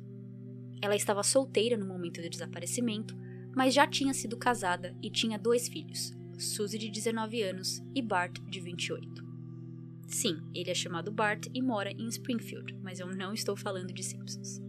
Ela 0.82 0.96
estava 0.96 1.24
solteira 1.24 1.78
no 1.78 1.86
momento 1.86 2.22
do 2.22 2.30
desaparecimento, 2.30 3.16
mas 3.56 3.74
já 3.74 3.86
tinha 3.86 4.14
sido 4.14 4.38
casada 4.38 4.96
e 5.02 5.10
tinha 5.10 5.38
dois 5.38 5.68
filhos, 5.68 6.14
Suzy 6.38 6.78
de 6.78 6.90
19 6.90 7.44
anos 7.44 7.84
e 7.94 8.02
Bart 8.02 8.40
de 8.50 8.62
28. 8.62 9.29
Sim, 10.10 10.42
ele 10.56 10.72
é 10.72 10.74
chamado 10.74 11.12
Bart 11.12 11.46
e 11.54 11.62
mora 11.62 11.92
em 11.92 12.08
Springfield, 12.08 12.76
mas 12.82 13.00
eu 13.00 13.06
não 13.16 13.32
estou 13.32 13.56
falando 13.56 13.94
de 13.94 14.04
Simpsons. 14.04 14.60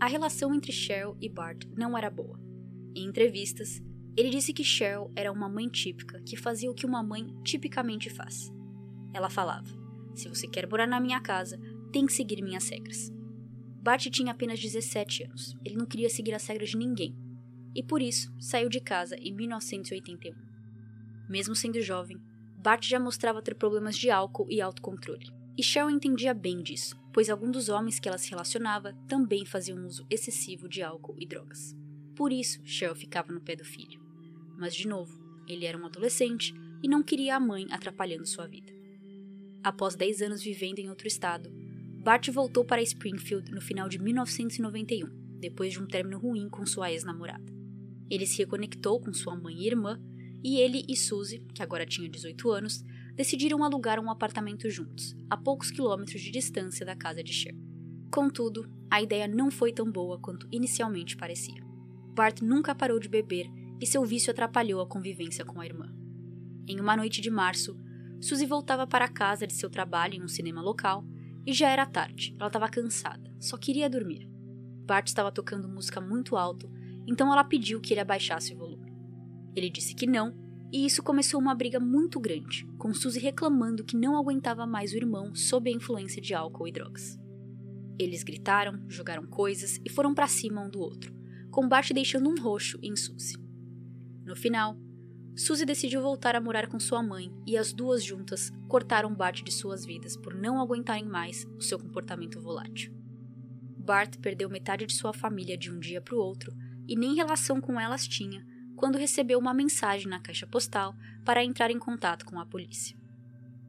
A 0.00 0.06
relação 0.06 0.54
entre 0.54 0.72
Cheryl 0.72 1.14
e 1.20 1.28
Bart 1.28 1.66
não 1.76 1.96
era 1.96 2.08
boa. 2.08 2.40
Em 2.94 3.04
entrevistas, 3.04 3.82
ele 4.16 4.30
disse 4.30 4.54
que 4.54 4.64
Cheryl 4.64 5.12
era 5.14 5.30
uma 5.30 5.46
mãe 5.46 5.68
típica 5.68 6.22
que 6.22 6.38
fazia 6.38 6.70
o 6.70 6.74
que 6.74 6.86
uma 6.86 7.02
mãe 7.02 7.26
tipicamente 7.44 8.08
faz. 8.08 8.50
Ela 9.12 9.28
falava: 9.28 9.68
Se 10.14 10.26
você 10.26 10.48
quer 10.48 10.66
morar 10.66 10.86
na 10.86 11.00
minha 11.00 11.20
casa, 11.20 11.60
tem 11.92 12.06
que 12.06 12.14
seguir 12.14 12.42
minhas 12.42 12.66
regras. 12.70 13.12
Bart 13.82 14.06
tinha 14.06 14.32
apenas 14.32 14.58
17 14.58 15.24
anos, 15.24 15.54
ele 15.66 15.76
não 15.76 15.84
queria 15.84 16.08
seguir 16.08 16.32
as 16.32 16.46
regras 16.46 16.70
de 16.70 16.78
ninguém, 16.78 17.14
e 17.74 17.82
por 17.82 18.00
isso 18.00 18.34
saiu 18.40 18.70
de 18.70 18.80
casa 18.80 19.16
em 19.16 19.34
1981. 19.34 20.34
Mesmo 21.28 21.54
sendo 21.54 21.80
jovem, 21.82 22.18
Bart 22.66 22.84
já 22.84 22.98
mostrava 22.98 23.40
ter 23.40 23.54
problemas 23.54 23.96
de 23.96 24.10
álcool 24.10 24.48
e 24.50 24.60
autocontrole. 24.60 25.30
E 25.56 25.62
Cheryl 25.62 25.88
entendia 25.88 26.34
bem 26.34 26.60
disso, 26.64 26.96
pois 27.12 27.30
alguns 27.30 27.52
dos 27.52 27.68
homens 27.68 28.00
que 28.00 28.08
ela 28.08 28.18
se 28.18 28.28
relacionava 28.28 28.92
também 29.06 29.46
faziam 29.46 29.86
uso 29.86 30.04
excessivo 30.10 30.68
de 30.68 30.82
álcool 30.82 31.14
e 31.16 31.24
drogas. 31.24 31.76
Por 32.16 32.32
isso, 32.32 32.60
Cheryl 32.64 32.96
ficava 32.96 33.32
no 33.32 33.40
pé 33.40 33.54
do 33.54 33.64
filho. 33.64 34.00
Mas, 34.58 34.74
de 34.74 34.88
novo, 34.88 35.16
ele 35.46 35.64
era 35.64 35.78
um 35.78 35.86
adolescente 35.86 36.52
e 36.82 36.88
não 36.88 37.04
queria 37.04 37.36
a 37.36 37.40
mãe 37.40 37.68
atrapalhando 37.70 38.26
sua 38.26 38.48
vida. 38.48 38.72
Após 39.62 39.94
10 39.94 40.22
anos 40.22 40.42
vivendo 40.42 40.80
em 40.80 40.90
outro 40.90 41.06
estado, 41.06 41.48
Bart 42.02 42.28
voltou 42.30 42.64
para 42.64 42.82
Springfield 42.82 43.52
no 43.52 43.60
final 43.60 43.88
de 43.88 44.00
1991, 44.00 45.06
depois 45.38 45.72
de 45.72 45.80
um 45.80 45.86
término 45.86 46.18
ruim 46.18 46.48
com 46.48 46.66
sua 46.66 46.90
ex-namorada. 46.90 47.46
Ele 48.10 48.26
se 48.26 48.38
reconectou 48.38 48.98
com 48.98 49.14
sua 49.14 49.36
mãe 49.36 49.54
e 49.54 49.68
irmã 49.68 50.02
e 50.42 50.58
ele 50.58 50.84
e 50.88 50.96
Suzy, 50.96 51.44
que 51.54 51.62
agora 51.62 51.86
tinha 51.86 52.08
18 52.08 52.50
anos, 52.50 52.84
decidiram 53.14 53.64
alugar 53.64 53.98
um 53.98 54.10
apartamento 54.10 54.68
juntos, 54.70 55.16
a 55.30 55.36
poucos 55.36 55.70
quilômetros 55.70 56.20
de 56.20 56.30
distância 56.30 56.84
da 56.84 56.94
casa 56.94 57.22
de 57.22 57.32
Cher. 57.32 57.54
Contudo, 58.10 58.70
a 58.90 59.02
ideia 59.02 59.26
não 59.26 59.50
foi 59.50 59.72
tão 59.72 59.90
boa 59.90 60.18
quanto 60.18 60.48
inicialmente 60.52 61.16
parecia. 61.16 61.64
Bart 62.14 62.40
nunca 62.40 62.74
parou 62.74 62.98
de 62.98 63.08
beber 63.08 63.46
e 63.80 63.86
seu 63.86 64.04
vício 64.04 64.30
atrapalhou 64.30 64.80
a 64.80 64.86
convivência 64.86 65.44
com 65.44 65.60
a 65.60 65.66
irmã. 65.66 65.92
Em 66.66 66.80
uma 66.80 66.96
noite 66.96 67.20
de 67.20 67.30
março, 67.30 67.76
Suzy 68.20 68.46
voltava 68.46 68.86
para 68.86 69.08
casa 69.08 69.46
de 69.46 69.52
seu 69.52 69.68
trabalho 69.68 70.14
em 70.14 70.22
um 70.22 70.28
cinema 70.28 70.62
local 70.62 71.04
e 71.44 71.52
já 71.52 71.68
era 71.68 71.86
tarde, 71.86 72.34
ela 72.38 72.48
estava 72.48 72.68
cansada, 72.68 73.30
só 73.38 73.56
queria 73.56 73.88
dormir. 73.88 74.28
Bart 74.84 75.06
estava 75.06 75.30
tocando 75.30 75.68
música 75.68 76.00
muito 76.00 76.36
alto, 76.36 76.70
então 77.06 77.32
ela 77.32 77.44
pediu 77.44 77.80
que 77.80 77.92
ele 77.92 78.00
abaixasse 78.00 78.52
o 78.54 78.56
volume. 78.56 78.75
Ele 79.56 79.70
disse 79.70 79.94
que 79.94 80.06
não, 80.06 80.36
e 80.70 80.84
isso 80.84 81.02
começou 81.02 81.40
uma 81.40 81.54
briga 81.54 81.80
muito 81.80 82.20
grande, 82.20 82.66
com 82.76 82.92
Suzy 82.92 83.18
reclamando 83.18 83.82
que 83.82 83.96
não 83.96 84.18
aguentava 84.18 84.66
mais 84.66 84.92
o 84.92 84.96
irmão 84.96 85.34
sob 85.34 85.70
a 85.70 85.72
influência 85.72 86.20
de 86.20 86.34
álcool 86.34 86.68
e 86.68 86.72
drogas. 86.72 87.18
Eles 87.98 88.22
gritaram, 88.22 88.84
jogaram 88.86 89.26
coisas 89.26 89.80
e 89.82 89.88
foram 89.88 90.12
para 90.12 90.28
cima 90.28 90.60
um 90.60 90.68
do 90.68 90.78
outro, 90.78 91.14
com 91.50 91.66
Bart 91.66 91.90
deixando 91.92 92.28
um 92.28 92.38
roxo 92.38 92.78
em 92.82 92.94
Suzy. 92.94 93.38
No 94.26 94.36
final, 94.36 94.76
Suzy 95.34 95.64
decidiu 95.64 96.02
voltar 96.02 96.36
a 96.36 96.40
morar 96.40 96.66
com 96.66 96.78
sua 96.78 97.02
mãe 97.02 97.32
e 97.46 97.56
as 97.56 97.72
duas 97.72 98.04
juntas 98.04 98.52
cortaram 98.68 99.14
Bart 99.14 99.42
de 99.42 99.52
suas 99.52 99.86
vidas 99.86 100.16
por 100.16 100.34
não 100.34 100.60
aguentarem 100.60 101.06
mais 101.06 101.46
o 101.56 101.62
seu 101.62 101.78
comportamento 101.78 102.40
volátil. 102.40 102.92
Bart 103.78 104.18
perdeu 104.18 104.50
metade 104.50 104.84
de 104.84 104.94
sua 104.94 105.14
família 105.14 105.56
de 105.56 105.70
um 105.70 105.78
dia 105.78 106.02
para 106.02 106.14
o 106.14 106.20
outro 106.20 106.52
e 106.86 106.96
nem 106.96 107.14
relação 107.14 107.60
com 107.60 107.80
elas 107.80 108.06
tinha 108.06 108.44
quando 108.76 108.98
recebeu 108.98 109.38
uma 109.38 109.54
mensagem 109.54 110.08
na 110.08 110.20
caixa 110.20 110.46
postal 110.46 110.94
para 111.24 111.42
entrar 111.42 111.70
em 111.70 111.78
contato 111.78 112.24
com 112.26 112.38
a 112.38 112.46
polícia. 112.46 112.96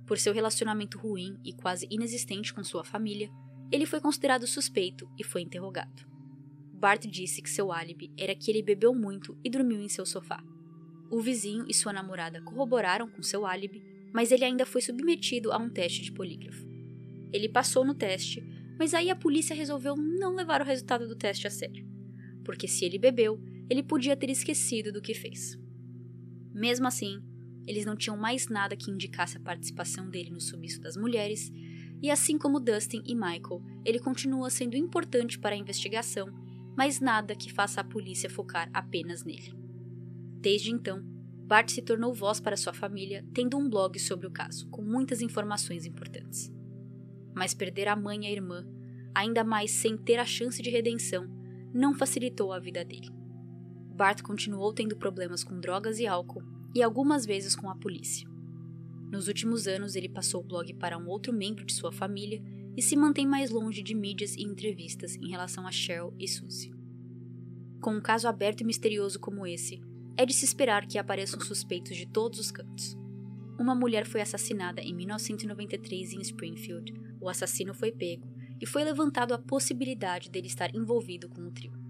Por 0.05 0.17
seu 0.17 0.33
relacionamento 0.33 0.97
ruim 0.97 1.37
e 1.43 1.53
quase 1.53 1.87
inexistente 1.89 2.53
com 2.53 2.63
sua 2.63 2.83
família, 2.83 3.29
ele 3.71 3.85
foi 3.85 3.99
considerado 3.99 4.45
suspeito 4.45 5.09
e 5.17 5.23
foi 5.23 5.41
interrogado. 5.41 6.05
Bart 6.73 7.05
disse 7.07 7.41
que 7.41 7.49
seu 7.49 7.71
álibi 7.71 8.11
era 8.17 8.35
que 8.35 8.51
ele 8.51 8.61
bebeu 8.61 8.93
muito 8.93 9.37
e 9.43 9.49
dormiu 9.49 9.81
em 9.81 9.89
seu 9.89 10.05
sofá. 10.05 10.43
O 11.09 11.19
vizinho 11.19 11.65
e 11.67 11.73
sua 11.73 11.91
namorada 11.91 12.41
corroboraram 12.41 13.09
com 13.09 13.23
seu 13.23 13.45
álibi, 13.45 13.83
mas 14.13 14.31
ele 14.31 14.45
ainda 14.45 14.65
foi 14.65 14.81
submetido 14.81 15.51
a 15.51 15.57
um 15.57 15.69
teste 15.69 16.01
de 16.01 16.11
polígrafo. 16.11 16.67
Ele 17.33 17.49
passou 17.49 17.83
no 17.83 17.93
teste, 17.93 18.43
mas 18.77 18.93
aí 18.93 19.09
a 19.09 19.15
polícia 19.15 19.55
resolveu 19.55 19.95
não 19.95 20.35
levar 20.35 20.61
o 20.61 20.65
resultado 20.65 21.07
do 21.07 21.15
teste 21.15 21.47
a 21.47 21.49
sério, 21.49 21.85
porque 22.43 22.67
se 22.67 22.85
ele 22.85 22.99
bebeu, 22.99 23.41
ele 23.69 23.83
podia 23.83 24.15
ter 24.15 24.29
esquecido 24.29 24.91
do 24.91 25.01
que 25.01 25.13
fez. 25.13 25.57
Mesmo 26.53 26.87
assim, 26.87 27.21
eles 27.67 27.85
não 27.85 27.95
tinham 27.95 28.15
mais 28.15 28.47
nada 28.47 28.75
que 28.75 28.89
indicasse 28.89 29.37
a 29.37 29.41
participação 29.41 30.09
dele 30.09 30.31
no 30.31 30.39
sumiço 30.39 30.79
das 30.79 30.95
mulheres, 30.95 31.51
e 32.01 32.09
assim 32.09 32.37
como 32.37 32.59
Dustin 32.59 33.01
e 33.05 33.13
Michael, 33.13 33.61
ele 33.83 33.99
continua 33.99 34.49
sendo 34.49 34.77
importante 34.77 35.37
para 35.37 35.55
a 35.55 35.57
investigação, 35.57 36.27
mas 36.77 36.99
nada 37.01 37.35
que 37.35 37.51
faça 37.51 37.81
a 37.81 37.83
polícia 37.83 38.29
focar 38.29 38.69
apenas 38.73 39.23
nele. 39.23 39.53
Desde 40.39 40.71
então, 40.71 41.03
Bart 41.47 41.69
se 41.69 41.81
tornou 41.81 42.13
voz 42.13 42.39
para 42.39 42.57
sua 42.57 42.73
família, 42.73 43.25
tendo 43.33 43.57
um 43.57 43.69
blog 43.69 43.97
sobre 43.99 44.27
o 44.27 44.31
caso, 44.31 44.67
com 44.69 44.81
muitas 44.81 45.21
informações 45.21 45.85
importantes. 45.85 46.53
Mas 47.35 47.53
perder 47.53 47.87
a 47.87 47.95
mãe 47.95 48.23
e 48.23 48.27
a 48.27 48.31
irmã, 48.31 48.65
ainda 49.15 49.43
mais 49.43 49.71
sem 49.71 49.97
ter 49.97 50.19
a 50.19 50.25
chance 50.25 50.61
de 50.61 50.69
redenção, 50.69 51.27
não 51.73 51.93
facilitou 51.93 52.53
a 52.53 52.59
vida 52.59 52.85
dele. 52.85 53.16
Bart 53.97 54.21
continuou 54.21 54.71
tendo 54.71 54.95
problemas 54.95 55.43
com 55.43 55.59
drogas 55.59 55.97
e 55.97 56.05
álcool 56.05 56.43
e 56.75 56.83
algumas 56.83 57.25
vezes 57.25 57.55
com 57.55 57.67
a 57.67 57.75
polícia. 57.75 58.29
Nos 59.11 59.27
últimos 59.27 59.67
anos, 59.67 59.95
ele 59.95 60.07
passou 60.07 60.41
o 60.41 60.43
blog 60.43 60.71
para 60.75 60.99
um 60.99 61.07
outro 61.07 61.33
membro 61.33 61.65
de 61.65 61.73
sua 61.73 61.91
família 61.91 62.39
e 62.77 62.81
se 62.83 62.95
mantém 62.95 63.25
mais 63.25 63.49
longe 63.49 63.81
de 63.81 63.95
mídias 63.95 64.35
e 64.35 64.43
entrevistas 64.43 65.15
em 65.15 65.29
relação 65.31 65.65
a 65.65 65.71
Cheryl 65.71 66.13
e 66.19 66.27
Suzy. 66.27 66.71
Com 67.81 67.95
um 67.95 67.99
caso 67.99 68.27
aberto 68.27 68.61
e 68.61 68.63
misterioso 68.63 69.19
como 69.19 69.47
esse, 69.47 69.81
é 70.15 70.27
de 70.27 70.33
se 70.33 70.45
esperar 70.45 70.85
que 70.85 70.99
apareçam 70.99 71.39
suspeitos 71.39 71.97
de 71.97 72.05
todos 72.05 72.39
os 72.39 72.51
cantos. 72.51 72.95
Uma 73.59 73.73
mulher 73.73 74.05
foi 74.05 74.21
assassinada 74.21 74.79
em 74.79 74.93
1993 74.93 76.13
em 76.13 76.21
Springfield. 76.21 76.93
O 77.19 77.27
assassino 77.27 77.73
foi 77.73 77.91
pego 77.91 78.31
e 78.61 78.65
foi 78.67 78.83
levantado 78.83 79.33
a 79.33 79.39
possibilidade 79.39 80.29
dele 80.29 80.45
estar 80.45 80.75
envolvido 80.75 81.27
com 81.27 81.41
o 81.41 81.51
trio. 81.51 81.86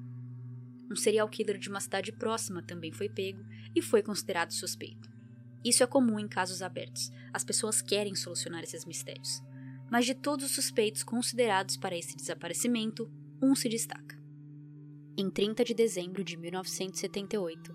Um 0.90 0.96
serial 0.96 1.28
killer 1.28 1.58
de 1.58 1.70
uma 1.70 1.80
cidade 1.80 2.12
próxima 2.12 2.62
também 2.62 2.92
foi 2.92 3.10
pego 3.10 3.44
e 3.76 3.82
foi 3.82 4.02
considerado 4.02 4.52
suspeito. 4.52 5.10
Isso 5.64 5.84
é 5.84 5.88
comum 5.88 6.20
em 6.20 6.28
casos 6.28 6.62
abertos, 6.62 7.12
as 7.34 7.44
pessoas 7.44 7.82
querem 7.82 8.16
solucionar 8.16 8.64
esses 8.64 8.86
mistérios. 8.86 9.42
Mas 9.90 10.06
de 10.06 10.14
todos 10.14 10.46
os 10.46 10.52
suspeitos 10.52 11.04
considerados 11.04 11.78
para 11.78 11.98
esse 11.98 12.16
desaparecimento, 12.16 13.12
um 13.42 13.56
se 13.56 13.68
destaca. 13.68 14.18
Em 15.18 15.30
30 15.30 15.64
de 15.64 15.74
dezembro 15.74 16.24
de 16.24 16.38
1978, 16.38 17.74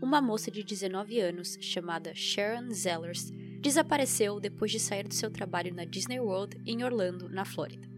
uma 0.00 0.22
moça 0.22 0.50
de 0.50 0.62
19 0.62 1.20
anos 1.20 1.58
chamada 1.60 2.14
Sharon 2.14 2.72
Zellers 2.72 3.30
desapareceu 3.60 4.38
depois 4.40 4.70
de 4.70 4.78
sair 4.78 5.06
do 5.06 5.14
seu 5.14 5.30
trabalho 5.30 5.74
na 5.74 5.84
Disney 5.84 6.20
World 6.20 6.56
em 6.64 6.84
Orlando, 6.84 7.28
na 7.28 7.44
Flórida. 7.44 7.88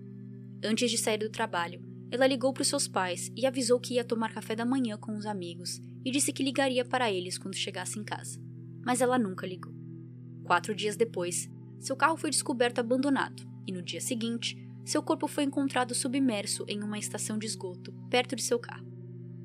Antes 0.64 0.90
de 0.90 0.98
sair 0.98 1.18
do 1.18 1.30
trabalho, 1.30 1.82
ela 2.10 2.26
ligou 2.26 2.52
para 2.52 2.62
os 2.62 2.68
seus 2.68 2.88
pais 2.88 3.30
e 3.36 3.46
avisou 3.46 3.78
que 3.78 3.94
ia 3.94 4.04
tomar 4.04 4.32
café 4.32 4.56
da 4.56 4.64
manhã 4.64 4.96
com 4.96 5.16
os 5.16 5.26
amigos 5.26 5.80
e 6.04 6.10
disse 6.10 6.32
que 6.32 6.42
ligaria 6.42 6.84
para 6.84 7.10
eles 7.10 7.38
quando 7.38 7.54
chegasse 7.54 7.98
em 7.98 8.04
casa. 8.04 8.40
Mas 8.84 9.00
ela 9.00 9.18
nunca 9.18 9.46
ligou. 9.46 9.72
Quatro 10.42 10.74
dias 10.74 10.96
depois, 10.96 11.48
seu 11.78 11.94
carro 11.94 12.16
foi 12.16 12.30
descoberto 12.30 12.80
abandonado 12.80 13.48
e 13.66 13.72
no 13.72 13.82
dia 13.82 14.00
seguinte, 14.00 14.56
seu 14.84 15.02
corpo 15.02 15.28
foi 15.28 15.44
encontrado 15.44 15.94
submerso 15.94 16.64
em 16.66 16.82
uma 16.82 16.98
estação 16.98 17.38
de 17.38 17.46
esgoto 17.46 17.92
perto 18.10 18.34
de 18.34 18.42
seu 18.42 18.58
carro. 18.58 18.90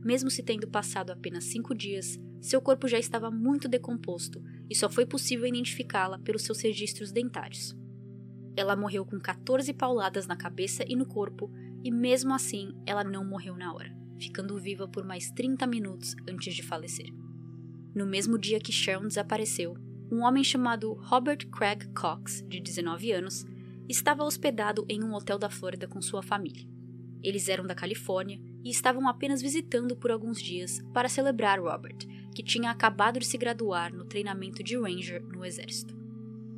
Mesmo 0.03 0.32
se 0.32 0.41
tendo 0.41 0.68
passado 0.68 1.11
apenas 1.11 1.43
cinco 1.43 1.76
dias, 1.76 2.20
seu 2.41 2.61
corpo 2.61 2.88
já 2.88 2.97
estava 2.97 3.30
muito 3.30 3.68
decomposto 3.68 4.41
e 4.70 4.76
só 4.76 4.89
foi 4.89 5.05
possível 5.05 5.45
identificá-la 5.45 6.18
pelos 6.20 6.43
seus 6.43 6.61
registros 6.61 7.11
dentários. 7.11 7.76
Ela 8.55 8.76
morreu 8.76 9.05
com 9.05 9.20
14 9.20 9.74
pauladas 9.74 10.28
na 10.28 10.36
cabeça 10.36 10.84
e 10.88 10.95
no 10.95 11.05
corpo 11.05 11.51
e 11.86 11.91
mesmo 11.91 12.33
assim 12.33 12.73
ela 12.83 13.03
não 13.03 13.23
morreu 13.23 13.55
na 13.55 13.71
hora, 13.71 13.95
ficando 14.19 14.57
viva 14.57 14.88
por 14.88 15.05
mais 15.05 15.29
30 15.29 15.67
minutos 15.67 16.15
antes 16.27 16.55
de 16.55 16.63
falecer. 16.63 17.13
No 17.93 18.07
mesmo 18.07 18.39
dia 18.39 18.59
que 18.59 18.71
Sharon 18.71 19.07
desapareceu, 19.07 19.77
um 20.11 20.23
homem 20.23 20.43
chamado 20.43 20.93
Robert 20.93 21.47
Craig 21.51 21.88
Cox, 21.93 22.43
de 22.47 22.59
19 22.59 23.11
anos, 23.11 23.45
estava 23.88 24.23
hospedado 24.23 24.83
em 24.89 25.03
um 25.03 25.13
hotel 25.13 25.38
da 25.38 25.47
Flórida 25.47 25.88
com 25.88 26.01
sua 26.01 26.23
família. 26.23 26.67
Eles 27.23 27.47
eram 27.49 27.67
da 27.67 27.75
Califórnia 27.75 28.41
e 28.63 28.71
estavam 28.71 29.07
apenas 29.07 29.39
visitando 29.39 29.95
por 29.95 30.09
alguns 30.09 30.41
dias 30.41 30.81
para 30.91 31.07
celebrar 31.07 31.59
Robert, 31.59 31.99
que 32.33 32.43
tinha 32.43 32.71
acabado 32.71 33.19
de 33.19 33.27
se 33.27 33.38
graduar 33.38 33.93
no 33.93 34.05
treinamento 34.05 34.63
de 34.63 34.75
Ranger 34.75 35.23
no 35.23 35.45
Exército. 35.45 35.95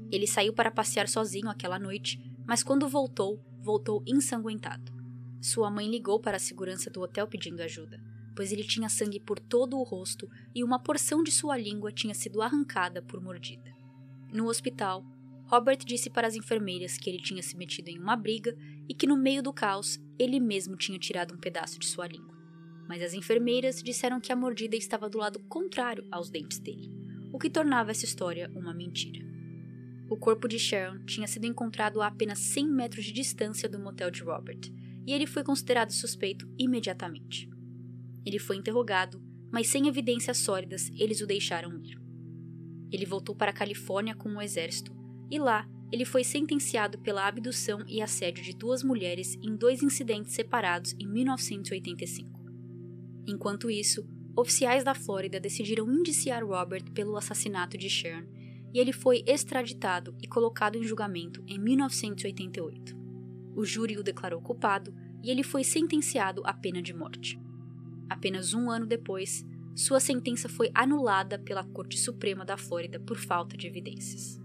Ele 0.09 0.25
saiu 0.25 0.53
para 0.53 0.71
passear 0.71 1.09
sozinho 1.09 1.49
aquela 1.49 1.77
noite, 1.77 2.17
mas 2.45 2.63
quando 2.63 2.87
voltou, 2.87 3.43
voltou 3.61 4.01
ensanguentado. 4.07 4.96
Sua 5.41 5.69
mãe 5.69 5.89
ligou 5.89 6.19
para 6.19 6.37
a 6.37 6.39
segurança 6.39 6.89
do 6.89 7.01
hotel 7.01 7.27
pedindo 7.27 7.61
ajuda, 7.61 8.01
pois 8.35 8.51
ele 8.51 8.63
tinha 8.63 8.89
sangue 8.89 9.19
por 9.19 9.39
todo 9.39 9.77
o 9.77 9.83
rosto 9.83 10.29
e 10.53 10.63
uma 10.63 10.79
porção 10.79 11.23
de 11.23 11.31
sua 11.31 11.57
língua 11.57 11.91
tinha 11.91 12.13
sido 12.13 12.41
arrancada 12.41 13.01
por 13.01 13.21
mordida. 13.21 13.71
No 14.31 14.47
hospital, 14.47 15.05
Robert 15.45 15.77
disse 15.77 16.09
para 16.09 16.27
as 16.27 16.35
enfermeiras 16.35 16.97
que 16.97 17.09
ele 17.09 17.21
tinha 17.21 17.41
se 17.41 17.55
metido 17.55 17.87
em 17.87 17.97
uma 17.97 18.15
briga 18.15 18.55
e 18.89 18.93
que 18.93 19.07
no 19.07 19.15
meio 19.15 19.41
do 19.41 19.53
caos 19.53 19.99
ele 20.19 20.39
mesmo 20.39 20.75
tinha 20.75 20.99
tirado 20.99 21.33
um 21.33 21.37
pedaço 21.37 21.79
de 21.79 21.85
sua 21.85 22.07
língua. 22.07 22.35
Mas 22.87 23.01
as 23.01 23.13
enfermeiras 23.13 23.81
disseram 23.81 24.19
que 24.19 24.31
a 24.31 24.35
mordida 24.35 24.75
estava 24.75 25.09
do 25.09 25.17
lado 25.17 25.39
contrário 25.47 26.05
aos 26.11 26.29
dentes 26.29 26.59
dele, 26.59 26.91
o 27.31 27.39
que 27.39 27.49
tornava 27.49 27.91
essa 27.91 28.05
história 28.05 28.51
uma 28.55 28.73
mentira. 28.73 29.25
O 30.09 30.17
corpo 30.17 30.47
de 30.47 30.57
Sharon 30.57 31.03
tinha 31.05 31.27
sido 31.27 31.45
encontrado 31.45 32.01
a 32.01 32.07
apenas 32.07 32.39
100 32.39 32.67
metros 32.67 33.05
de 33.05 33.11
distância 33.11 33.67
do 33.67 33.79
motel 33.79 34.11
de 34.11 34.23
Robert, 34.23 34.71
e 35.07 35.13
ele 35.13 35.25
foi 35.25 35.41
considerado 35.41 35.91
suspeito 35.91 36.47
imediatamente. 36.59 37.49
Ele 38.25 38.37
foi 38.37 38.57
interrogado, 38.57 39.23
mas 39.49 39.67
sem 39.67 39.87
evidências 39.87 40.37
sólidas, 40.39 40.91
eles 40.93 41.21
o 41.21 41.25
deixaram 41.25 41.81
ir. 41.81 41.97
Ele 42.91 43.05
voltou 43.05 43.33
para 43.33 43.51
a 43.51 43.53
Califórnia 43.53 44.13
com 44.13 44.29
o 44.29 44.41
exército, 44.41 44.93
e 45.31 45.39
lá 45.39 45.65
ele 45.91 46.03
foi 46.03 46.25
sentenciado 46.25 46.99
pela 46.99 47.25
abdução 47.25 47.79
e 47.87 48.01
assédio 48.01 48.43
de 48.43 48.53
duas 48.53 48.83
mulheres 48.83 49.35
em 49.41 49.55
dois 49.55 49.81
incidentes 49.81 50.33
separados 50.33 50.93
em 50.99 51.07
1985. 51.07 52.37
Enquanto 53.25 53.71
isso, 53.71 54.05
oficiais 54.35 54.83
da 54.83 54.93
Flórida 54.93 55.39
decidiram 55.39 55.89
indiciar 55.89 56.45
Robert 56.45 56.91
pelo 56.91 57.15
assassinato 57.15 57.77
de 57.77 57.89
Sharon 57.89 58.27
e 58.73 58.79
ele 58.79 58.91
foi 58.91 59.23
extraditado 59.25 60.15
e 60.21 60.27
colocado 60.27 60.77
em 60.77 60.83
julgamento 60.83 61.41
em 61.47 61.57
1988. 61.57 63.06
O 63.57 63.65
júri 63.65 63.97
o 63.97 64.03
declarou 64.03 64.39
culpado 64.39 64.93
e 65.23 65.31
ele 65.31 65.41
foi 65.41 65.63
sentenciado 65.63 66.43
à 66.45 66.53
pena 66.53 66.79
de 66.79 66.93
morte. 66.93 67.41
Apenas 68.07 68.53
um 68.53 68.69
ano 68.69 68.85
depois, 68.85 69.43
sua 69.75 69.99
sentença 69.99 70.47
foi 70.47 70.69
anulada 70.75 71.39
pela 71.39 71.63
Corte 71.63 71.97
Suprema 71.97 72.45
da 72.45 72.55
Flórida 72.55 72.99
por 72.99 73.17
falta 73.17 73.57
de 73.57 73.65
evidências. 73.65 74.39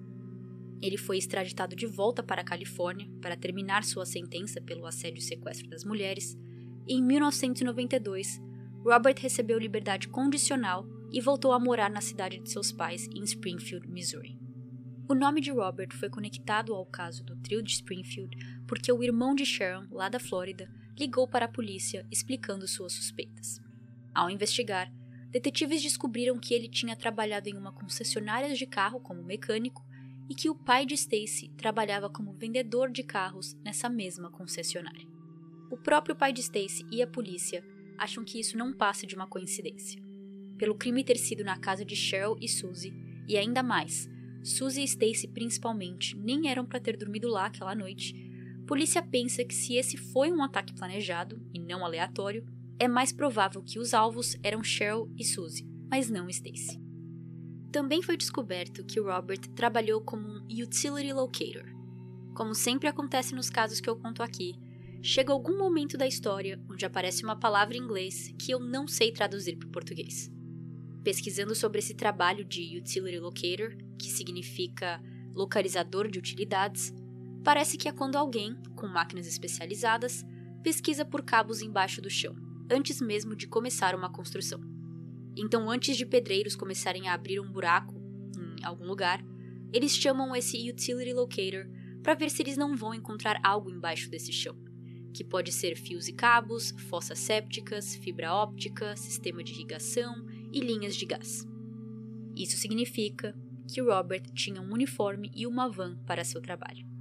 Ele 0.80 0.96
foi 0.96 1.18
extraditado 1.18 1.76
de 1.76 1.86
volta 1.86 2.22
para 2.22 2.40
a 2.40 2.44
Califórnia 2.44 3.06
para 3.20 3.36
terminar 3.36 3.84
sua 3.84 4.06
sentença 4.06 4.62
pelo 4.62 4.86
assédio 4.86 5.18
e 5.18 5.22
sequestro 5.22 5.68
das 5.68 5.84
mulheres, 5.84 6.34
e 6.88 6.94
em 6.94 7.02
1992, 7.02 8.40
Robert 8.82 9.16
recebeu 9.20 9.58
liberdade 9.58 10.08
condicional 10.08 10.88
e 11.12 11.20
voltou 11.20 11.52
a 11.52 11.60
morar 11.60 11.90
na 11.90 12.00
cidade 12.00 12.40
de 12.40 12.50
seus 12.50 12.72
pais 12.72 13.06
em 13.14 13.22
Springfield, 13.24 13.86
Missouri. 13.88 14.40
O 15.06 15.14
nome 15.14 15.42
de 15.42 15.50
Robert 15.50 15.94
foi 15.98 16.08
conectado 16.08 16.74
ao 16.74 16.86
caso 16.86 17.22
do 17.22 17.36
trio 17.36 17.62
de 17.62 17.72
Springfield 17.72 18.34
porque 18.66 18.92
o 18.92 19.02
irmão 19.02 19.34
de 19.34 19.44
Sharon, 19.44 19.86
lá 19.90 20.08
da 20.08 20.20
Flórida, 20.20 20.70
ligou 20.98 21.26
para 21.26 21.46
a 21.46 21.52
polícia 21.52 22.06
explicando 22.10 22.68
suas 22.68 22.92
suspeitas. 22.92 23.60
Ao 24.14 24.30
investigar, 24.30 24.92
detetives 25.30 25.82
descobriram 25.82 26.38
que 26.38 26.54
ele 26.54 26.68
tinha 26.68 26.94
trabalhado 26.94 27.48
em 27.48 27.56
uma 27.56 27.72
concessionária 27.72 28.54
de 28.54 28.66
carro 28.66 29.00
como 29.00 29.22
mecânico 29.22 29.84
e 30.28 30.34
que 30.34 30.48
o 30.48 30.54
pai 30.54 30.86
de 30.86 30.94
Stacy 30.94 31.50
trabalhava 31.56 32.08
como 32.08 32.32
vendedor 32.32 32.90
de 32.90 33.02
carros 33.02 33.54
nessa 33.64 33.88
mesma 33.88 34.30
concessionária. 34.30 35.06
O 35.70 35.76
próprio 35.76 36.14
pai 36.14 36.32
de 36.32 36.40
Stacy 36.40 36.86
e 36.90 37.02
a 37.02 37.06
polícia 37.06 37.64
acham 37.98 38.24
que 38.24 38.38
isso 38.38 38.56
não 38.56 38.72
passa 38.72 39.06
de 39.06 39.14
uma 39.14 39.26
coincidência. 39.26 40.02
Pelo 40.58 40.74
crime 40.74 41.02
ter 41.02 41.16
sido 41.16 41.42
na 41.42 41.58
casa 41.58 41.84
de 41.84 41.96
Cheryl 41.96 42.36
e 42.40 42.48
Suzy, 42.48 42.92
e 43.26 43.36
ainda 43.36 43.62
mais, 43.62 44.08
Suzy 44.44 44.82
e 44.82 44.84
Stacy 44.84 45.28
principalmente 45.28 46.16
nem 46.16 46.48
eram 46.48 46.66
para 46.66 46.80
ter 46.80 46.96
dormido 46.96 47.28
lá 47.28 47.46
aquela 47.46 47.74
noite, 47.74 48.14
polícia 48.72 49.02
pensa 49.02 49.44
que 49.44 49.54
se 49.54 49.74
esse 49.74 49.98
foi 49.98 50.32
um 50.32 50.42
ataque 50.42 50.72
planejado 50.72 51.38
e 51.52 51.58
não 51.58 51.84
aleatório, 51.84 52.42
é 52.78 52.88
mais 52.88 53.12
provável 53.12 53.62
que 53.62 53.78
os 53.78 53.92
alvos 53.92 54.34
eram 54.42 54.64
Cheryl 54.64 55.12
e 55.14 55.22
Suzy, 55.26 55.68
mas 55.90 56.08
não 56.08 56.26
Stacy. 56.30 56.80
Também 57.70 58.00
foi 58.00 58.16
descoberto 58.16 58.82
que 58.82 58.98
Robert 58.98 59.40
trabalhou 59.54 60.00
como 60.00 60.26
um 60.26 60.46
utility 60.46 61.12
locator. 61.12 61.66
Como 62.34 62.54
sempre 62.54 62.88
acontece 62.88 63.34
nos 63.34 63.50
casos 63.50 63.78
que 63.78 63.90
eu 63.90 63.94
conto 63.94 64.22
aqui, 64.22 64.54
chega 65.02 65.34
algum 65.34 65.58
momento 65.58 65.98
da 65.98 66.06
história 66.06 66.58
onde 66.70 66.86
aparece 66.86 67.24
uma 67.24 67.38
palavra 67.38 67.76
em 67.76 67.80
inglês 67.80 68.32
que 68.38 68.52
eu 68.52 68.58
não 68.58 68.88
sei 68.88 69.12
traduzir 69.12 69.58
para 69.58 69.68
o 69.68 69.70
português. 69.70 70.32
Pesquisando 71.04 71.54
sobre 71.54 71.80
esse 71.80 71.92
trabalho 71.92 72.42
de 72.42 72.78
Utility 72.78 73.18
Locator, 73.18 73.76
que 73.98 74.08
significa 74.08 74.98
localizador 75.34 76.08
de 76.08 76.18
utilidades, 76.18 76.90
parece 77.42 77.76
que 77.76 77.88
é 77.88 77.92
quando 77.92 78.16
alguém, 78.16 78.56
com 78.76 78.86
máquinas 78.86 79.26
especializadas, 79.26 80.24
pesquisa 80.62 81.04
por 81.04 81.22
cabos 81.22 81.60
embaixo 81.60 82.00
do 82.00 82.10
chão, 82.10 82.34
antes 82.70 83.00
mesmo 83.00 83.34
de 83.34 83.46
começar 83.46 83.94
uma 83.94 84.10
construção. 84.10 84.60
Então, 85.36 85.70
antes 85.70 85.96
de 85.96 86.06
pedreiros 86.06 86.54
começarem 86.54 87.08
a 87.08 87.14
abrir 87.14 87.40
um 87.40 87.50
buraco 87.50 87.94
em 88.60 88.64
algum 88.64 88.86
lugar, 88.86 89.24
eles 89.72 89.92
chamam 89.96 90.36
esse 90.36 90.70
Utility 90.70 91.12
Locator 91.12 91.66
para 92.02 92.14
ver 92.14 92.30
se 92.30 92.42
eles 92.42 92.56
não 92.56 92.76
vão 92.76 92.94
encontrar 92.94 93.40
algo 93.42 93.70
embaixo 93.70 94.10
desse 94.10 94.32
chão 94.32 94.56
que 95.12 95.22
pode 95.22 95.52
ser 95.52 95.76
fios 95.76 96.08
e 96.08 96.12
cabos, 96.12 96.74
fossas 96.88 97.18
sépticas, 97.18 97.94
fibra 97.96 98.34
óptica, 98.34 98.96
sistema 98.96 99.44
de 99.44 99.52
irrigação 99.52 100.26
e 100.52 100.60
linhas 100.60 100.96
de 100.96 101.04
gás. 101.04 101.46
Isso 102.34 102.56
significa 102.56 103.36
que 103.68 103.82
Robert 103.82 104.22
tinha 104.34 104.60
um 104.60 104.72
uniforme 104.72 105.30
e 105.34 105.46
uma 105.46 105.68
van 105.68 105.96
para 106.06 106.24
seu 106.24 106.40
trabalho. 106.40 106.91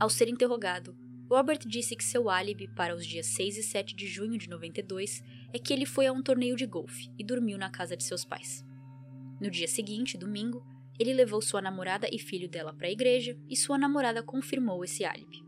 Ao 0.00 0.08
ser 0.08 0.28
interrogado, 0.28 0.96
Robert 1.28 1.58
disse 1.66 1.94
que 1.94 2.02
seu 2.02 2.30
álibi 2.30 2.66
para 2.74 2.94
os 2.96 3.06
dias 3.06 3.26
6 3.26 3.58
e 3.58 3.62
7 3.62 3.94
de 3.94 4.06
junho 4.06 4.38
de 4.38 4.48
92 4.48 5.22
é 5.52 5.58
que 5.58 5.74
ele 5.74 5.84
foi 5.84 6.06
a 6.06 6.12
um 6.12 6.22
torneio 6.22 6.56
de 6.56 6.64
golfe 6.64 7.10
e 7.18 7.22
dormiu 7.22 7.58
na 7.58 7.68
casa 7.68 7.94
de 7.94 8.02
seus 8.02 8.24
pais. 8.24 8.64
No 9.38 9.50
dia 9.50 9.68
seguinte, 9.68 10.16
domingo, 10.16 10.64
ele 10.98 11.12
levou 11.12 11.42
sua 11.42 11.60
namorada 11.60 12.08
e 12.10 12.18
filho 12.18 12.48
dela 12.48 12.72
para 12.72 12.86
a 12.86 12.90
igreja 12.90 13.38
e 13.46 13.54
sua 13.54 13.76
namorada 13.76 14.22
confirmou 14.22 14.82
esse 14.82 15.04
álibi. 15.04 15.44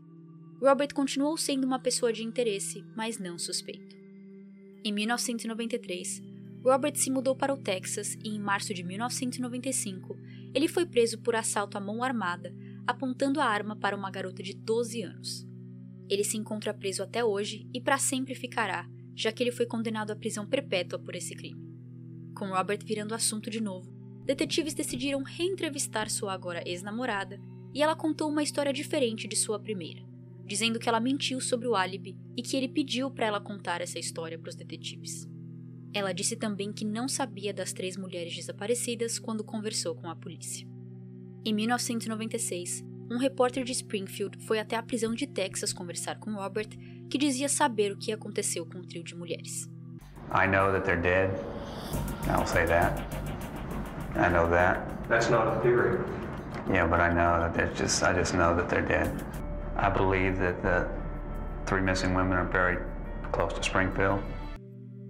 Robert 0.61 0.93
continuou 0.93 1.35
sendo 1.35 1.65
uma 1.65 1.79
pessoa 1.79 2.13
de 2.13 2.23
interesse, 2.23 2.85
mas 2.95 3.17
não 3.17 3.39
suspeito. 3.39 3.95
Em 4.85 4.93
1993, 4.93 6.21
Robert 6.63 6.95
se 6.95 7.09
mudou 7.09 7.35
para 7.35 7.53
o 7.53 7.57
Texas 7.57 8.15
e, 8.23 8.29
em 8.29 8.39
março 8.39 8.71
de 8.71 8.83
1995, 8.83 10.15
ele 10.53 10.67
foi 10.67 10.85
preso 10.85 11.17
por 11.17 11.35
assalto 11.35 11.77
à 11.77 11.81
mão 11.81 12.03
armada, 12.03 12.53
apontando 12.87 13.39
a 13.39 13.45
arma 13.45 13.75
para 13.75 13.95
uma 13.95 14.11
garota 14.11 14.41
de 14.41 14.53
12 14.53 15.01
anos. 15.03 15.47
Ele 16.09 16.23
se 16.23 16.37
encontra 16.37 16.73
preso 16.73 17.01
até 17.01 17.23
hoje 17.23 17.67
e 17.73 17.81
para 17.81 17.97
sempre 17.97 18.35
ficará, 18.35 18.87
já 19.15 19.31
que 19.31 19.41
ele 19.41 19.51
foi 19.51 19.65
condenado 19.65 20.11
à 20.11 20.15
prisão 20.15 20.45
perpétua 20.45 20.99
por 20.99 21.15
esse 21.15 21.35
crime. 21.35 21.63
Com 22.35 22.49
Robert 22.49 22.79
virando 22.83 23.15
assunto 23.15 23.49
de 23.49 23.61
novo, 23.61 23.91
detetives 24.25 24.73
decidiram 24.73 25.23
reentrevistar 25.23 26.09
sua 26.09 26.33
agora 26.33 26.67
ex-namorada 26.67 27.39
e 27.73 27.81
ela 27.81 27.95
contou 27.95 28.29
uma 28.29 28.43
história 28.43 28.73
diferente 28.73 29.27
de 29.27 29.35
sua 29.35 29.59
primeira 29.59 30.13
dizendo 30.45 30.79
que 30.79 30.89
ela 30.89 30.99
mentiu 30.99 31.39
sobre 31.39 31.67
o 31.67 31.75
álibi 31.75 32.17
e 32.35 32.41
que 32.41 32.55
ele 32.55 32.67
pediu 32.67 33.09
para 33.09 33.25
ela 33.25 33.41
contar 33.41 33.81
essa 33.81 33.97
história 33.97 34.37
para 34.37 34.49
os 34.49 34.55
detetives. 34.55 35.27
Ela 35.93 36.13
disse 36.13 36.35
também 36.35 36.73
que 36.73 36.83
não 36.83 37.07
sabia 37.07 37.53
das 37.53 37.71
três 37.71 37.95
mulheres 37.95 38.35
desaparecidas 38.35 39.19
quando 39.19 39.43
conversou 39.43 39.95
com 39.95 40.09
a 40.09 40.15
polícia. 40.15 40.67
Em 41.45 41.53
1996, 41.53 42.85
um 43.11 43.17
repórter 43.17 43.65
de 43.65 43.73
Springfield 43.73 44.37
foi 44.45 44.59
até 44.59 44.77
a 44.77 44.81
prisão 44.81 45.13
de 45.13 45.27
Texas 45.27 45.73
conversar 45.73 46.17
com 46.17 46.35
Robert, 46.35 46.69
que 47.09 47.17
dizia 47.17 47.49
saber 47.49 47.91
o 47.91 47.97
que 47.97 48.13
aconteceu 48.13 48.65
com 48.65 48.77
o 48.77 48.87
trio 48.87 49.03
de 49.03 49.13
mulheres. 49.13 49.69
I 50.33 50.47
know 50.47 50.71
that 50.71 50.85
they're 50.85 51.01
dead. 51.01 51.31
I'll 52.29 52.47
say 52.47 52.65
that. 52.65 52.97
I 54.15 54.29
know 54.29 54.49
that. 54.51 54.87
That's 55.09 55.29
not 55.29 55.47
a 55.47 55.59
theory. 55.59 55.99
Yeah, 56.71 56.87
but 56.87 57.01
I 57.01 57.09
know 57.09 57.39
that 57.39 57.53
they're 57.53 57.73
just 57.75 58.01
I 58.03 58.13
just 58.13 58.33
know 58.33 58.55
that 58.55 58.69
they're 58.69 58.87
dead. 58.87 59.11
I 59.75 59.89
believe 59.89 60.39
that 60.39 60.61
the 60.61 60.87
three 61.65 61.81
missing 61.81 62.15
women 62.15 62.37
are 62.37 62.45
buried 62.49 62.79
close 63.33 63.53
to 63.53 63.61
Springfield. 63.61 64.23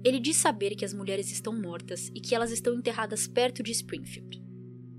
Ele 0.04 0.20
diz 0.20 0.38
saber 0.38 0.76
que 0.76 0.84
as 0.84 0.96
mulheres 0.96 1.32
estão 1.32 1.54
mortas 1.54 2.10
e 2.16 2.20
que 2.20 2.34
elas 2.34 2.52
estão 2.52 2.74
enterradas 2.74 3.28
perto 3.28 3.62
de 3.62 3.72
Springfield. 3.72 4.44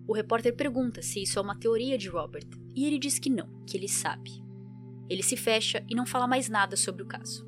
O 0.06 0.12
repórter 0.12 0.54
pergunta 0.54 1.00
se 1.00 1.22
isso 1.22 1.38
é 1.38 1.42
uma 1.42 1.58
teoria 1.58 1.96
de 1.96 2.08
Robert, 2.08 2.48
e 2.74 2.84
ele 2.84 2.98
diz 2.98 3.18
que 3.18 3.30
não, 3.30 3.64
que 3.64 3.76
ele 3.76 3.88
sabe. 3.88 4.42
Ele 5.08 5.22
se 5.22 5.36
fecha 5.36 5.84
e 5.88 5.94
não 5.94 6.04
fala 6.04 6.26
mais 6.26 6.48
nada 6.48 6.76
sobre 6.76 7.02
o 7.02 7.06
caso. 7.06 7.46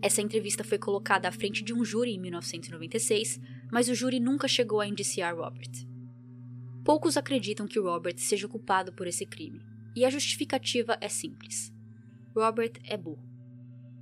Essa 0.00 0.22
entrevista 0.22 0.62
foi 0.62 0.78
colocada 0.78 1.28
à 1.28 1.32
frente 1.32 1.62
de 1.62 1.74
um 1.74 1.84
júri 1.84 2.12
em 2.12 2.20
1996, 2.20 3.40
mas 3.70 3.88
o 3.88 3.94
júri 3.94 4.20
nunca 4.20 4.46
chegou 4.46 4.80
a 4.80 4.86
indiciar 4.86 5.36
Robert. 5.36 5.70
Poucos 6.84 7.16
acreditam 7.16 7.66
que 7.66 7.80
Robert 7.80 8.18
seja 8.18 8.48
culpado 8.48 8.92
por 8.92 9.06
esse 9.06 9.26
crime, 9.26 9.60
e 9.96 10.04
a 10.04 10.10
justificativa 10.10 10.96
é 11.00 11.08
simples. 11.08 11.72
Robert 12.34 12.72
é 12.84 12.96
burro. 12.96 13.26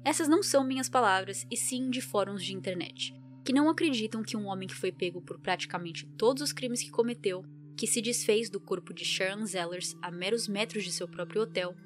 Essas 0.04 0.28
não 0.28 0.42
são 0.42 0.62
minhas 0.62 0.88
palavras, 0.88 1.46
e 1.50 1.56
sim 1.56 1.88
de 1.88 2.00
fóruns 2.02 2.44
de 2.44 2.54
internet, 2.54 3.14
que 3.42 3.52
não 3.52 3.70
acreditam 3.70 4.22
que 4.22 4.36
um 4.36 4.46
homem 4.46 4.68
que 4.68 4.74
foi 4.74 4.92
pego 4.92 5.22
por 5.22 5.40
praticamente 5.40 6.06
todos 6.18 6.42
os 6.42 6.52
crimes 6.52 6.82
que 6.82 6.90
cometeu, 6.90 7.44
que 7.76 7.86
se 7.86 8.00
desfez 8.00 8.48
do 8.48 8.58
corpo 8.58 8.94
de 8.94 9.04
Sharon 9.04 9.44
Zellers 9.44 9.94
a 10.00 10.10
meros 10.10 10.48
metros 10.48 10.84
de 10.84 10.92
seu 10.92 11.06
próprio 11.06 11.42
hotel, 11.42 11.76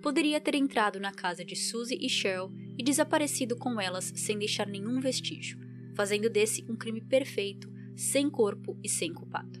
poderia 0.00 0.40
ter 0.40 0.54
entrado 0.54 1.00
na 1.00 1.12
casa 1.12 1.44
de 1.44 1.56
Suzy 1.56 1.96
e 2.00 2.08
Cheryl 2.08 2.52
e 2.78 2.82
desaparecido 2.82 3.56
com 3.56 3.80
elas 3.80 4.12
sem 4.16 4.38
deixar 4.38 4.66
nenhum 4.66 5.00
vestígio, 5.00 5.58
fazendo 5.94 6.28
desse 6.28 6.64
um 6.68 6.76
crime 6.76 7.00
perfeito, 7.00 7.70
sem 7.96 8.28
corpo 8.28 8.78
e 8.82 8.88
sem 8.88 9.12
culpado. 9.12 9.60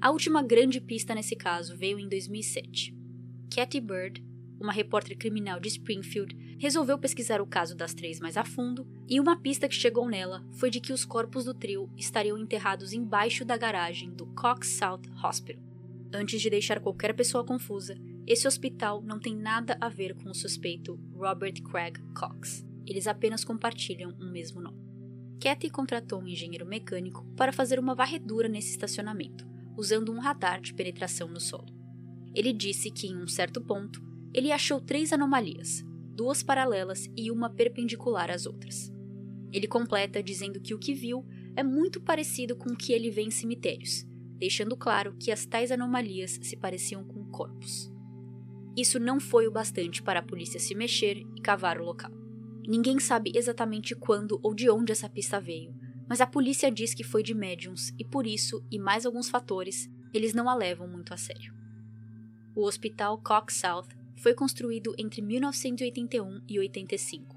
A 0.00 0.10
última 0.10 0.42
grande 0.42 0.80
pista 0.80 1.14
nesse 1.14 1.36
caso 1.36 1.76
veio 1.76 1.98
em 1.98 2.08
2007. 2.08 2.94
Katy 3.54 3.80
Bird, 3.80 4.24
uma 4.58 4.72
repórter 4.72 5.16
criminal 5.16 5.60
de 5.60 5.68
Springfield, 5.68 6.34
resolveu 6.60 6.98
pesquisar 6.98 7.40
o 7.40 7.46
caso 7.46 7.74
das 7.74 7.94
três 7.94 8.20
mais 8.20 8.36
a 8.36 8.44
fundo, 8.44 8.86
e 9.08 9.18
uma 9.18 9.40
pista 9.40 9.66
que 9.66 9.74
chegou 9.74 10.06
nela 10.06 10.44
foi 10.52 10.68
de 10.68 10.78
que 10.78 10.92
os 10.92 11.06
corpos 11.06 11.46
do 11.46 11.54
trio 11.54 11.90
estariam 11.96 12.36
enterrados 12.36 12.92
embaixo 12.92 13.46
da 13.46 13.56
garagem 13.56 14.10
do 14.10 14.26
Cox 14.26 14.76
South 14.76 15.00
Hospital. 15.24 15.64
Antes 16.12 16.38
de 16.38 16.50
deixar 16.50 16.78
qualquer 16.78 17.14
pessoa 17.14 17.42
confusa, 17.42 17.98
esse 18.26 18.46
hospital 18.46 19.00
não 19.00 19.18
tem 19.18 19.34
nada 19.34 19.78
a 19.80 19.88
ver 19.88 20.14
com 20.14 20.28
o 20.28 20.34
suspeito 20.34 21.00
Robert 21.14 21.62
Craig 21.62 21.98
Cox. 22.14 22.62
Eles 22.86 23.06
apenas 23.06 23.42
compartilham 23.42 24.14
um 24.20 24.30
mesmo 24.30 24.60
nome. 24.60 24.84
Kathy 25.40 25.70
contratou 25.70 26.20
um 26.20 26.28
engenheiro 26.28 26.66
mecânico 26.66 27.24
para 27.38 27.54
fazer 27.54 27.78
uma 27.78 27.94
varredura 27.94 28.50
nesse 28.50 28.72
estacionamento, 28.72 29.48
usando 29.78 30.12
um 30.12 30.20
radar 30.20 30.60
de 30.60 30.74
penetração 30.74 31.26
no 31.26 31.40
solo. 31.40 31.72
Ele 32.34 32.52
disse 32.52 32.90
que, 32.90 33.06
em 33.06 33.16
um 33.16 33.26
certo 33.26 33.62
ponto, 33.62 34.02
ele 34.34 34.52
achou 34.52 34.78
três 34.78 35.10
anomalias, 35.10 35.82
duas 36.20 36.42
paralelas 36.42 37.08
e 37.16 37.30
uma 37.30 37.48
perpendicular 37.48 38.30
às 38.30 38.44
outras. 38.44 38.92
Ele 39.50 39.66
completa 39.66 40.22
dizendo 40.22 40.60
que 40.60 40.74
o 40.74 40.78
que 40.78 40.92
viu 40.92 41.24
é 41.56 41.62
muito 41.62 41.98
parecido 41.98 42.54
com 42.54 42.74
o 42.74 42.76
que 42.76 42.92
ele 42.92 43.10
vê 43.10 43.22
em 43.22 43.30
cemitérios, 43.30 44.04
deixando 44.36 44.76
claro 44.76 45.16
que 45.18 45.32
as 45.32 45.46
tais 45.46 45.72
anomalias 45.72 46.38
se 46.42 46.58
pareciam 46.58 47.02
com 47.04 47.24
corpos. 47.30 47.90
Isso 48.76 49.00
não 49.00 49.18
foi 49.18 49.48
o 49.48 49.50
bastante 49.50 50.02
para 50.02 50.20
a 50.20 50.22
polícia 50.22 50.60
se 50.60 50.74
mexer 50.74 51.26
e 51.34 51.40
cavar 51.40 51.80
o 51.80 51.84
local. 51.84 52.12
Ninguém 52.68 52.98
sabe 52.98 53.32
exatamente 53.34 53.94
quando 53.94 54.38
ou 54.42 54.52
de 54.54 54.68
onde 54.68 54.92
essa 54.92 55.08
pista 55.08 55.40
veio, 55.40 55.74
mas 56.06 56.20
a 56.20 56.26
polícia 56.26 56.70
diz 56.70 56.92
que 56.92 57.02
foi 57.02 57.22
de 57.22 57.32
médiums 57.32 57.94
e 57.98 58.04
por 58.04 58.26
isso, 58.26 58.62
e 58.70 58.78
mais 58.78 59.06
alguns 59.06 59.30
fatores, 59.30 59.88
eles 60.12 60.34
não 60.34 60.50
a 60.50 60.54
levam 60.54 60.86
muito 60.86 61.14
a 61.14 61.16
sério. 61.16 61.54
O 62.54 62.66
Hospital 62.66 63.16
Cox 63.22 63.54
South 63.54 63.88
foi 64.20 64.34
construído 64.34 64.94
entre 64.98 65.22
1981 65.22 66.42
e 66.46 66.58
85, 66.58 67.36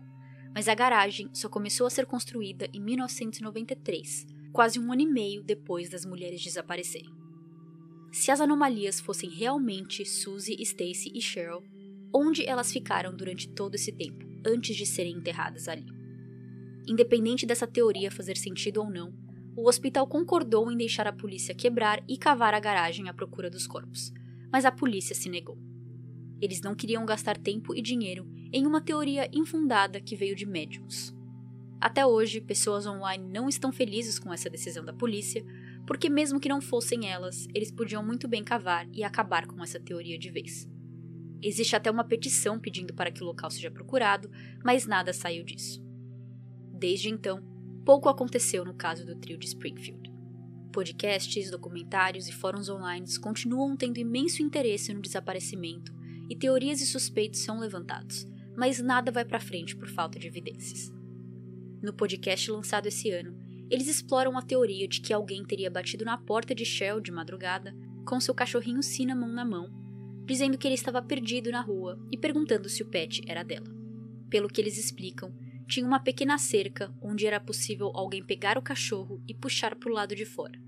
mas 0.53 0.67
a 0.67 0.75
garagem 0.75 1.29
só 1.33 1.47
começou 1.47 1.87
a 1.87 1.89
ser 1.89 2.05
construída 2.05 2.67
em 2.73 2.79
1993, 2.81 4.27
quase 4.51 4.79
um 4.79 4.91
ano 4.91 5.01
e 5.01 5.07
meio 5.07 5.41
depois 5.43 5.89
das 5.89 6.05
mulheres 6.05 6.41
desaparecerem. 6.41 7.13
Se 8.11 8.31
as 8.31 8.41
anomalias 8.41 8.99
fossem 8.99 9.29
realmente 9.29 10.05
Suzy, 10.05 10.55
Stacy 10.61 11.11
e 11.15 11.21
Cheryl, 11.21 11.63
onde 12.13 12.45
elas 12.45 12.71
ficaram 12.71 13.15
durante 13.15 13.47
todo 13.47 13.75
esse 13.75 13.91
tempo, 13.91 14.25
antes 14.45 14.75
de 14.75 14.85
serem 14.85 15.15
enterradas 15.15 15.69
ali? 15.69 15.85
Independente 16.85 17.45
dessa 17.45 17.65
teoria 17.65 18.11
fazer 18.11 18.35
sentido 18.35 18.81
ou 18.81 18.89
não, 18.89 19.13
o 19.55 19.69
hospital 19.69 20.05
concordou 20.05 20.69
em 20.69 20.75
deixar 20.75 21.07
a 21.07 21.13
polícia 21.13 21.55
quebrar 21.55 22.03
e 22.09 22.17
cavar 22.17 22.53
a 22.53 22.59
garagem 22.59 23.07
à 23.07 23.13
procura 23.13 23.49
dos 23.49 23.65
corpos, 23.65 24.11
mas 24.51 24.65
a 24.65 24.71
polícia 24.71 25.15
se 25.15 25.29
negou. 25.29 25.72
Eles 26.43 26.59
não 26.59 26.75
queriam 26.75 27.05
gastar 27.05 27.37
tempo 27.37 27.73
e 27.73 27.81
dinheiro 27.81 28.27
em 28.51 28.67
uma 28.67 28.81
teoria 28.81 29.29
infundada 29.31 30.01
que 30.01 30.13
veio 30.13 30.35
de 30.35 30.45
médiums. 30.45 31.15
Até 31.79 32.05
hoje, 32.05 32.41
pessoas 32.41 32.85
online 32.85 33.25
não 33.25 33.47
estão 33.47 33.71
felizes 33.71 34.19
com 34.19 34.33
essa 34.33 34.49
decisão 34.49 34.83
da 34.83 34.91
polícia, 34.91 35.41
porque, 35.87 36.09
mesmo 36.09 36.41
que 36.41 36.49
não 36.49 36.59
fossem 36.59 37.09
elas, 37.09 37.47
eles 37.55 37.71
podiam 37.71 38.05
muito 38.05 38.27
bem 38.27 38.43
cavar 38.43 38.85
e 38.91 39.05
acabar 39.05 39.47
com 39.47 39.63
essa 39.63 39.79
teoria 39.79 40.19
de 40.19 40.29
vez. 40.29 40.69
Existe 41.41 41.77
até 41.77 41.89
uma 41.89 42.03
petição 42.03 42.59
pedindo 42.59 42.93
para 42.93 43.09
que 43.09 43.23
o 43.23 43.25
local 43.25 43.49
seja 43.49 43.71
procurado, 43.71 44.29
mas 44.65 44.85
nada 44.85 45.13
saiu 45.13 45.45
disso. 45.45 45.81
Desde 46.73 47.07
então, 47.07 47.41
pouco 47.85 48.09
aconteceu 48.09 48.65
no 48.65 48.73
caso 48.73 49.05
do 49.05 49.15
trio 49.15 49.37
de 49.37 49.45
Springfield. 49.45 50.11
Podcasts, 50.73 51.49
documentários 51.49 52.27
e 52.27 52.33
fóruns 52.33 52.67
online 52.67 53.05
continuam 53.21 53.77
tendo 53.77 53.97
imenso 53.97 54.41
interesse 54.41 54.93
no 54.93 55.01
desaparecimento 55.01 56.02
e 56.33 56.35
teorias 56.35 56.81
e 56.81 56.87
suspeitos 56.87 57.41
são 57.41 57.59
levantados, 57.59 58.27
mas 58.57 58.81
nada 58.81 59.11
vai 59.11 59.23
para 59.23 59.39
frente 59.39 59.75
por 59.75 59.87
falta 59.87 60.17
de 60.17 60.25
evidências. 60.25 60.91
No 61.79 61.93
podcast 61.93 62.49
lançado 62.49 62.87
esse 62.87 63.11
ano, 63.11 63.37
eles 63.69 63.87
exploram 63.87 64.35
a 64.35 64.41
teoria 64.41 64.87
de 64.87 64.99
que 64.99 65.13
alguém 65.13 65.45
teria 65.45 65.69
batido 65.69 66.03
na 66.03 66.17
porta 66.17 66.55
de 66.55 66.65
Shell 66.65 66.99
de 66.99 67.11
madrugada 67.11 67.71
com 68.03 68.19
seu 68.19 68.33
cachorrinho 68.33 68.81
Cinnamon 68.81 69.27
na 69.27 69.45
mão, 69.45 69.69
dizendo 70.25 70.57
que 70.57 70.67
ele 70.67 70.73
estava 70.73 71.03
perdido 71.03 71.51
na 71.51 71.61
rua 71.61 72.03
e 72.11 72.17
perguntando 72.17 72.67
se 72.67 72.81
o 72.81 72.87
pet 72.87 73.21
era 73.27 73.43
dela. 73.43 73.67
Pelo 74.27 74.47
que 74.47 74.59
eles 74.59 74.79
explicam, 74.79 75.31
tinha 75.67 75.85
uma 75.85 75.99
pequena 75.99 76.39
cerca 76.39 76.91
onde 76.99 77.27
era 77.27 77.39
possível 77.39 77.91
alguém 77.93 78.25
pegar 78.25 78.57
o 78.57 78.61
cachorro 78.63 79.21
e 79.27 79.35
puxar 79.35 79.75
para 79.75 79.91
o 79.91 79.93
lado 79.93 80.15
de 80.15 80.25
fora. 80.25 80.59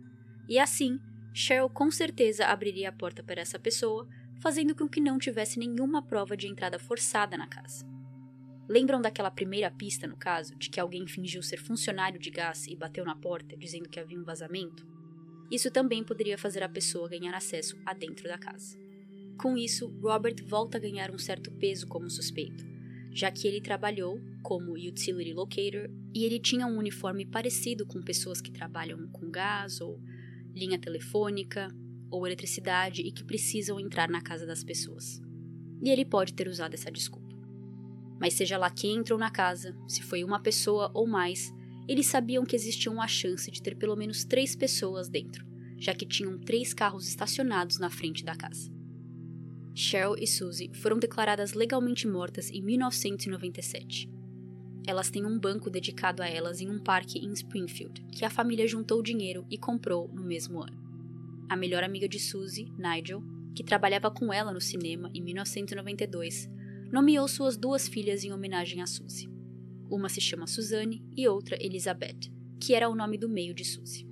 E 0.48 0.60
assim, 0.60 1.00
Cheryl 1.34 1.70
com 1.70 1.90
certeza 1.90 2.46
abriria 2.46 2.90
a 2.90 2.92
porta 2.92 3.24
para 3.24 3.42
essa 3.42 3.58
pessoa, 3.58 4.08
fazendo 4.46 4.76
com 4.76 4.88
que 4.88 5.02
não 5.02 5.18
tivesse 5.18 5.58
nenhuma 5.58 6.04
prova 6.04 6.38
de 6.38 6.48
entrada 6.48 6.78
forçada 6.78 7.36
na 7.36 7.48
casa. 7.48 7.84
Lembram 8.70 9.02
daquela 9.02 9.32
primeira 9.32 9.72
pista 9.72 10.06
no 10.06 10.16
caso, 10.16 10.56
de 10.56 10.70
que 10.70 10.80
alguém 10.80 11.08
fingiu 11.08 11.42
ser 11.42 11.58
funcionário 11.58 12.20
de 12.20 12.30
gás 12.30 12.68
e 12.68 12.76
bateu 12.76 13.04
na 13.04 13.16
porta 13.16 13.58
dizendo 13.58 13.90
que 13.90 14.00
havia 14.00 14.20
um 14.20 14.24
vazamento? 14.24 14.86
Isso 15.50 15.72
também 15.72 16.04
poderia 16.04 16.38
fazer 16.38 16.62
a 16.62 16.70
pessoa 16.70 17.10
ganhar 17.10 17.34
acesso 17.34 17.76
a 17.84 17.92
dentro 17.96 18.28
da 18.28 18.38
casa. 18.38 18.78
Com 19.36 19.58
isso, 19.58 19.88
Robert 20.00 20.36
volta 20.46 20.78
a 20.78 20.82
ganhar 20.82 21.10
um 21.10 21.18
certo 21.18 21.50
peso 21.54 21.88
como 21.88 22.08
suspeito, 22.08 22.64
já 23.12 23.32
que 23.32 23.48
ele 23.48 23.60
trabalhou 23.60 24.22
como 24.44 24.74
utility 24.74 25.34
locator 25.34 25.90
e 26.14 26.24
ele 26.24 26.40
tinha 26.40 26.68
um 26.68 26.78
uniforme 26.78 27.26
parecido 27.26 27.84
com 27.84 28.00
pessoas 28.00 28.42
que 28.42 28.52
trabalham 28.52 29.08
com 29.08 29.28
gás 29.32 29.82
ou 29.82 30.00
linha 30.54 30.78
telefônica, 30.78 31.68
ou 32.10 32.26
eletricidade 32.26 33.02
e 33.02 33.12
que 33.12 33.24
precisam 33.24 33.80
entrar 33.80 34.10
na 34.10 34.22
casa 34.22 34.46
das 34.46 34.64
pessoas. 34.64 35.22
E 35.82 35.90
ele 35.90 36.06
pode 36.06 36.34
ter 36.34 36.48
usado 36.48 36.74
essa 36.74 36.92
desculpa. 36.92 37.36
Mas 38.20 38.34
seja 38.34 38.58
lá 38.58 38.70
quem 38.70 38.96
entrou 38.96 39.20
na 39.20 39.30
casa, 39.30 39.76
se 39.88 40.02
foi 40.02 40.24
uma 40.24 40.40
pessoa 40.40 40.90
ou 40.94 41.06
mais, 41.06 41.54
eles 41.88 42.08
sabiam 42.08 42.46
que 42.46 42.56
existia 42.56 42.92
uma 42.92 43.08
chance 43.08 43.52
de 43.52 43.62
ter 43.62 43.76
pelo 43.76 43.96
menos 43.96 44.24
três 44.24 44.56
pessoas 44.56 45.10
dentro, 45.10 45.46
já 45.78 45.94
que 45.94 46.06
tinham 46.06 46.38
três 46.40 46.74
carros 46.74 47.08
estacionados 47.08 47.78
na 47.78 47.90
frente 47.90 48.24
da 48.24 48.36
casa. 48.36 48.74
Cheryl 49.74 50.16
e 50.18 50.26
Suzy 50.26 50.72
foram 50.74 50.98
declaradas 50.98 51.54
legalmente 51.54 52.08
mortas 52.08 52.50
em 52.50 52.62
1997. 52.62 54.10
Elas 54.88 55.10
têm 55.10 55.26
um 55.26 55.38
banco 55.38 55.70
dedicado 55.70 56.24
a 56.24 56.28
elas 56.28 56.62
em 56.62 56.70
um 56.70 56.80
parque 56.80 57.20
em 57.20 57.34
Springfield, 57.34 58.06
que 58.12 58.24
a 58.24 58.30
família 58.30 58.68
juntou 58.68 59.02
dinheiro 59.02 59.46
e 59.50 59.58
comprou 59.58 60.08
no 60.08 60.24
mesmo 60.24 60.62
ano 60.62 60.85
a 61.50 61.56
melhor 61.56 61.84
amiga 61.84 62.08
de 62.08 62.20
Suzy, 62.20 62.72
Nigel, 62.78 63.24
que 63.56 63.64
trabalhava 63.64 64.12
com 64.12 64.34
ela 64.34 64.52
no 64.52 64.60
cinema 64.60 65.10
em 65.14 65.22
1992, 65.22 66.50
nomeou 66.92 67.28
suas 67.28 67.56
duas 67.56 67.88
filhas 67.88 68.24
em 68.24 68.32
homenagem 68.32 68.82
a 68.82 68.88
Suzy. 68.88 69.30
Uma 69.90 70.10
se 70.10 70.20
chama 70.20 70.48
Suzanne 70.48 71.04
e 71.16 71.28
outra 71.28 71.58
Elizabeth, 71.64 72.32
que 72.60 72.74
era 72.74 72.90
o 72.90 72.96
nome 72.96 73.18
do 73.18 73.30
meio 73.30 73.54
de 73.54 73.64
Suzy. 73.64 74.08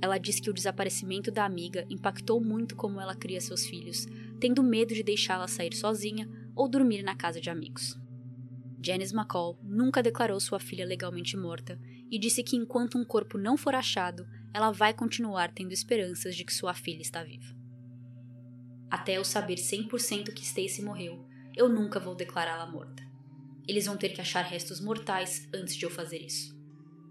Ela 0.00 0.18
diz 0.18 0.40
que 0.40 0.50
o 0.50 0.52
desaparecimento 0.52 1.30
da 1.30 1.44
amiga 1.44 1.86
impactou 1.88 2.40
muito 2.40 2.76
como 2.76 3.00
ela 3.00 3.14
cria 3.14 3.40
seus 3.40 3.64
filhos, 3.64 4.06
tendo 4.40 4.62
medo 4.62 4.92
de 4.94 5.02
deixá-la 5.02 5.48
sair 5.48 5.74
sozinha 5.74 6.28
ou 6.54 6.68
dormir 6.68 7.02
na 7.02 7.14
casa 7.14 7.40
de 7.40 7.48
amigos. 7.48 7.98
Janice 8.84 9.14
McCall 9.14 9.58
nunca 9.62 10.02
declarou 10.02 10.38
sua 10.38 10.60
filha 10.60 10.84
legalmente 10.84 11.36
morta 11.38 11.80
e 12.10 12.18
disse 12.18 12.42
que 12.42 12.54
enquanto 12.54 12.98
um 12.98 13.04
corpo 13.04 13.38
não 13.38 13.56
for 13.56 13.74
achado, 13.74 14.26
ela 14.54 14.70
vai 14.70 14.94
continuar 14.94 15.52
tendo 15.52 15.72
esperanças 15.72 16.36
de 16.36 16.44
que 16.44 16.54
sua 16.54 16.72
filha 16.72 17.02
está 17.02 17.24
viva. 17.24 17.52
Até 18.88 19.18
eu 19.18 19.24
saber 19.24 19.56
100% 19.56 20.32
que 20.32 20.44
Stacy 20.44 20.80
morreu, 20.80 21.26
eu 21.56 21.68
nunca 21.68 21.98
vou 21.98 22.14
declará-la 22.14 22.70
morta. 22.70 23.02
Eles 23.66 23.86
vão 23.86 23.96
ter 23.96 24.10
que 24.10 24.20
achar 24.20 24.44
restos 24.44 24.80
mortais 24.80 25.48
antes 25.52 25.74
de 25.74 25.84
eu 25.84 25.90
fazer 25.90 26.18
isso. 26.18 26.56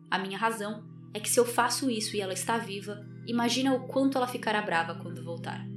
A 0.10 0.18
minha 0.18 0.38
razão 0.38 0.86
é 1.14 1.20
que 1.20 1.30
se 1.30 1.38
eu 1.38 1.46
faço 1.46 1.92
isso 1.92 2.16
e 2.16 2.22
ela 2.22 2.32
está 2.32 2.58
viva, 2.58 3.06
imagina 3.28 3.74
o 3.74 3.88
quanto 3.88 4.18
ela 4.18 4.28
ficará 4.28 4.62
brava 4.62 4.96
quando 4.96 5.24
voltar. 5.24 5.68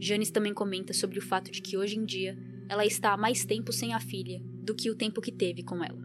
Janice 0.00 0.32
também 0.32 0.52
comenta 0.52 0.92
sobre 0.92 1.20
o 1.20 1.22
fato 1.22 1.52
de 1.52 1.62
que 1.62 1.76
hoje 1.76 1.96
em 1.96 2.04
dia 2.04 2.36
ela 2.68 2.84
está 2.84 3.12
há 3.12 3.16
mais 3.16 3.44
tempo 3.44 3.72
sem 3.72 3.94
a 3.94 4.00
filha 4.00 4.40
do 4.42 4.74
que 4.74 4.90
o 4.90 4.96
tempo 4.96 5.20
que 5.20 5.30
teve 5.30 5.62
com 5.62 5.84
ela. 5.84 6.04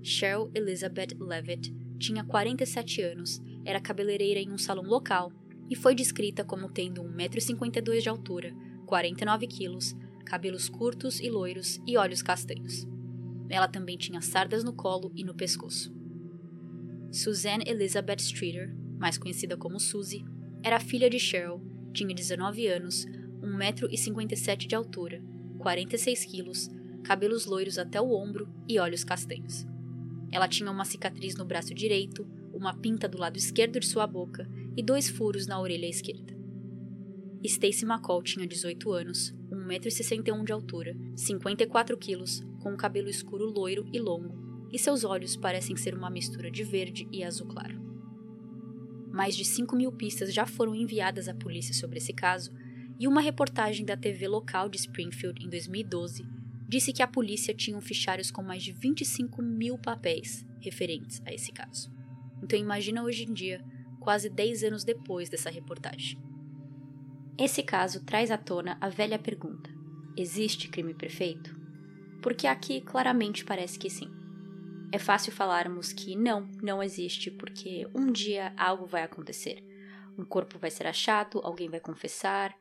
Cheryl 0.00 0.50
Elizabeth 0.54 1.16
Levitt 1.18 1.74
tinha 1.98 2.24
47 2.24 3.02
anos, 3.02 3.40
era 3.64 3.80
cabeleireira 3.80 4.40
em 4.40 4.50
um 4.50 4.58
salão 4.58 4.84
local 4.84 5.32
e 5.70 5.76
foi 5.76 5.94
descrita 5.94 6.44
como 6.44 6.68
tendo 6.68 7.02
1,52m 7.02 8.00
de 8.00 8.08
altura, 8.08 8.54
49 8.86 9.46
quilos, 9.46 9.94
cabelos 10.24 10.68
curtos 10.68 11.20
e 11.20 11.30
loiros 11.30 11.80
e 11.86 11.96
olhos 11.96 12.22
castanhos. 12.22 12.86
Ela 13.48 13.68
também 13.68 13.96
tinha 13.96 14.20
sardas 14.20 14.64
no 14.64 14.72
colo 14.72 15.12
e 15.14 15.24
no 15.24 15.34
pescoço. 15.34 15.94
Suzanne 17.12 17.64
Elizabeth 17.66 18.20
Streeter, 18.20 18.74
mais 18.98 19.16
conhecida 19.16 19.56
como 19.56 19.78
Suzy, 19.78 20.24
era 20.62 20.80
filha 20.80 21.08
de 21.08 21.18
Cheryl, 21.18 21.60
tinha 21.92 22.14
19 22.14 22.66
anos, 22.66 23.06
1,57m 23.42 24.66
de 24.66 24.74
altura, 24.74 25.22
46 25.58 26.24
quilos, 26.24 26.68
cabelos 27.04 27.46
loiros 27.46 27.78
até 27.78 28.00
o 28.00 28.10
ombro 28.10 28.48
e 28.68 28.78
olhos 28.78 29.04
castanhos. 29.04 29.66
Ela 30.34 30.48
tinha 30.48 30.68
uma 30.68 30.84
cicatriz 30.84 31.36
no 31.36 31.44
braço 31.44 31.72
direito, 31.72 32.26
uma 32.52 32.74
pinta 32.74 33.06
do 33.06 33.16
lado 33.16 33.36
esquerdo 33.36 33.78
de 33.78 33.86
sua 33.86 34.04
boca 34.04 34.50
e 34.76 34.82
dois 34.82 35.08
furos 35.08 35.46
na 35.46 35.60
orelha 35.60 35.86
esquerda. 35.86 36.34
Stacy 37.44 37.84
McCall 37.84 38.20
tinha 38.20 38.44
18 38.44 38.90
anos, 38.90 39.32
1,61m 39.48 40.44
de 40.44 40.52
altura, 40.52 40.96
54 41.14 41.96
quilos, 41.96 42.42
com 42.60 42.72
um 42.72 42.76
cabelo 42.76 43.08
escuro 43.08 43.44
loiro 43.44 43.88
e 43.92 44.00
longo, 44.00 44.66
e 44.72 44.78
seus 44.78 45.04
olhos 45.04 45.36
parecem 45.36 45.76
ser 45.76 45.94
uma 45.94 46.10
mistura 46.10 46.50
de 46.50 46.64
verde 46.64 47.06
e 47.12 47.22
azul 47.22 47.46
claro. 47.46 47.80
Mais 49.12 49.36
de 49.36 49.44
5 49.44 49.76
mil 49.76 49.92
pistas 49.92 50.34
já 50.34 50.44
foram 50.44 50.74
enviadas 50.74 51.28
à 51.28 51.34
polícia 51.34 51.72
sobre 51.72 51.98
esse 51.98 52.12
caso, 52.12 52.50
e 52.98 53.06
uma 53.06 53.20
reportagem 53.20 53.86
da 53.86 53.96
TV 53.96 54.26
local 54.26 54.68
de 54.68 54.78
Springfield 54.78 55.46
em 55.46 55.48
2012 55.48 56.33
disse 56.74 56.92
que 56.92 57.04
a 57.04 57.06
polícia 57.06 57.54
tinha 57.54 57.80
fichários 57.80 58.32
com 58.32 58.42
mais 58.42 58.60
de 58.60 58.72
25 58.72 59.40
mil 59.40 59.78
papéis 59.78 60.44
referentes 60.58 61.22
a 61.24 61.32
esse 61.32 61.52
caso. 61.52 61.88
Então 62.42 62.58
imagina 62.58 63.04
hoje 63.04 63.22
em 63.22 63.32
dia, 63.32 63.64
quase 64.00 64.28
10 64.28 64.64
anos 64.64 64.82
depois 64.82 65.28
dessa 65.28 65.48
reportagem. 65.48 66.20
Esse 67.38 67.62
caso 67.62 68.04
traz 68.04 68.28
à 68.28 68.36
tona 68.36 68.76
a 68.80 68.88
velha 68.88 69.20
pergunta: 69.20 69.70
existe 70.16 70.66
crime 70.66 70.92
perfeito? 70.94 71.56
Porque 72.20 72.48
aqui 72.48 72.80
claramente 72.80 73.44
parece 73.44 73.78
que 73.78 73.88
sim. 73.88 74.10
É 74.90 74.98
fácil 74.98 75.30
falarmos 75.30 75.92
que 75.92 76.16
não, 76.16 76.50
não 76.60 76.82
existe, 76.82 77.30
porque 77.30 77.86
um 77.94 78.10
dia 78.10 78.52
algo 78.56 78.84
vai 78.84 79.04
acontecer. 79.04 79.62
Um 80.18 80.24
corpo 80.24 80.58
vai 80.58 80.72
ser 80.72 80.88
achado, 80.88 81.38
alguém 81.44 81.68
vai 81.68 81.78
confessar, 81.78 82.52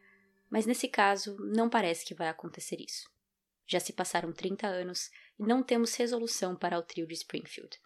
mas 0.51 0.68
nesse 0.68 0.88
caso 0.88 1.36
não 1.39 1.68
parece 1.68 2.05
que 2.05 2.14
vai 2.14 2.30
acontecer 2.30 2.80
isso. 2.80 3.11
Já 3.66 3.80
se 3.80 3.93
passaram 3.93 4.32
30 4.32 4.68
anos 4.68 5.09
e 5.39 5.43
não 5.43 5.64
temos 5.64 5.95
resolução 5.95 6.55
para 6.55 6.78
o 6.78 6.84
trio 6.84 7.07
de 7.07 7.14
Springfield. 7.14 7.80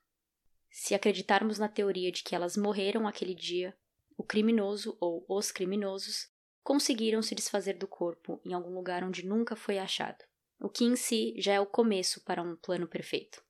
Se 0.69 0.93
acreditarmos 0.93 1.57
na 1.57 1.67
teoria 1.67 2.11
de 2.11 2.23
que 2.23 2.36
elas 2.36 2.57
morreram 2.57 3.07
aquele 3.07 3.34
dia, 3.34 3.75
o 4.17 4.23
criminoso 4.23 4.97
ou 4.99 5.25
os 5.28 5.51
criminosos 5.51 6.30
conseguiram 6.63 7.21
se 7.21 7.34
desfazer 7.34 7.78
do 7.78 7.88
corpo 7.88 8.41
em 8.43 8.53
algum 8.53 8.73
lugar 8.73 9.03
onde 9.03 9.25
nunca 9.25 9.55
foi 9.55 9.78
achado, 9.78 10.25
o 10.59 10.69
que 10.69 10.84
em 10.84 10.95
si 10.95 11.34
já 11.38 11.53
é 11.53 11.59
o 11.59 11.65
começo 11.65 12.23
para 12.23 12.41
um 12.41 12.55
plano 12.55 12.88
perfeito. 12.88 13.43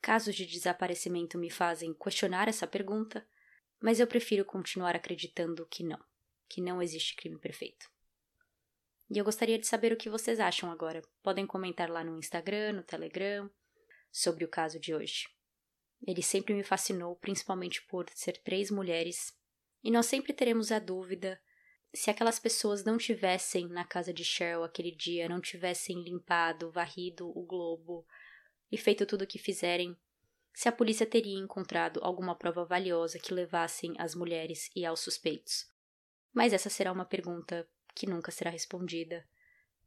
Casos 0.00 0.34
de 0.34 0.46
desaparecimento 0.46 1.36
me 1.36 1.50
fazem 1.50 1.92
questionar 1.92 2.48
essa 2.48 2.66
pergunta, 2.66 3.26
mas 3.80 4.00
eu 4.00 4.06
prefiro 4.06 4.44
continuar 4.44 4.96
acreditando 4.96 5.66
que 5.66 5.82
não, 5.82 6.02
que 6.48 6.62
não 6.62 6.80
existe 6.80 7.14
crime 7.14 7.38
perfeito. 7.38 7.90
E 9.10 9.18
eu 9.18 9.24
gostaria 9.24 9.58
de 9.58 9.66
saber 9.66 9.92
o 9.92 9.96
que 9.96 10.08
vocês 10.08 10.38
acham 10.38 10.70
agora. 10.70 11.02
Podem 11.22 11.46
comentar 11.46 11.90
lá 11.90 12.04
no 12.04 12.16
Instagram, 12.16 12.74
no 12.74 12.82
Telegram, 12.82 13.50
sobre 14.10 14.44
o 14.44 14.48
caso 14.48 14.78
de 14.78 14.94
hoje. 14.94 15.28
Ele 16.06 16.22
sempre 16.22 16.54
me 16.54 16.62
fascinou, 16.62 17.16
principalmente 17.16 17.82
por 17.86 18.06
ser 18.14 18.38
três 18.38 18.70
mulheres, 18.70 19.36
e 19.82 19.90
nós 19.90 20.06
sempre 20.06 20.32
teremos 20.32 20.70
a 20.70 20.78
dúvida 20.78 21.40
se 21.92 22.08
aquelas 22.08 22.38
pessoas 22.38 22.84
não 22.84 22.96
tivessem 22.96 23.66
na 23.68 23.84
casa 23.84 24.12
de 24.12 24.24
Cheryl 24.24 24.62
aquele 24.62 24.92
dia, 24.92 25.28
não 25.28 25.40
tivessem 25.40 26.02
limpado, 26.02 26.70
varrido 26.70 27.28
o 27.36 27.44
globo 27.44 28.06
e 28.70 28.78
feito 28.78 29.04
tudo 29.04 29.22
o 29.22 29.26
que 29.26 29.38
fizerem, 29.38 29.98
se 30.54 30.68
a 30.68 30.72
polícia 30.72 31.04
teria 31.04 31.38
encontrado 31.38 31.98
alguma 32.02 32.36
prova 32.36 32.64
valiosa 32.64 33.18
que 33.18 33.34
levassem 33.34 33.94
as 33.98 34.14
mulheres 34.14 34.70
e 34.74 34.84
aos 34.84 35.00
suspeitos. 35.00 35.66
Mas 36.32 36.52
essa 36.52 36.70
será 36.70 36.92
uma 36.92 37.04
pergunta 37.04 37.68
que 37.94 38.06
nunca 38.06 38.30
será 38.30 38.50
respondida. 38.50 39.26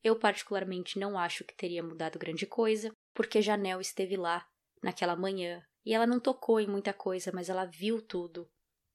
Eu, 0.03 0.17
particularmente, 0.17 0.99
não 0.99 1.17
acho 1.17 1.43
que 1.43 1.55
teria 1.55 1.81
mudado 1.81 2.19
grande 2.19 2.45
coisa, 2.45 2.91
porque 3.13 3.41
Janel 3.41 3.79
esteve 3.79 4.17
lá 4.17 4.47
naquela 4.81 5.15
manhã 5.15 5.65
e 5.85 5.93
ela 5.93 6.05
não 6.05 6.19
tocou 6.19 6.59
em 6.59 6.67
muita 6.67 6.93
coisa, 6.93 7.31
mas 7.33 7.49
ela 7.49 7.65
viu 7.65 8.01
tudo. 8.01 8.49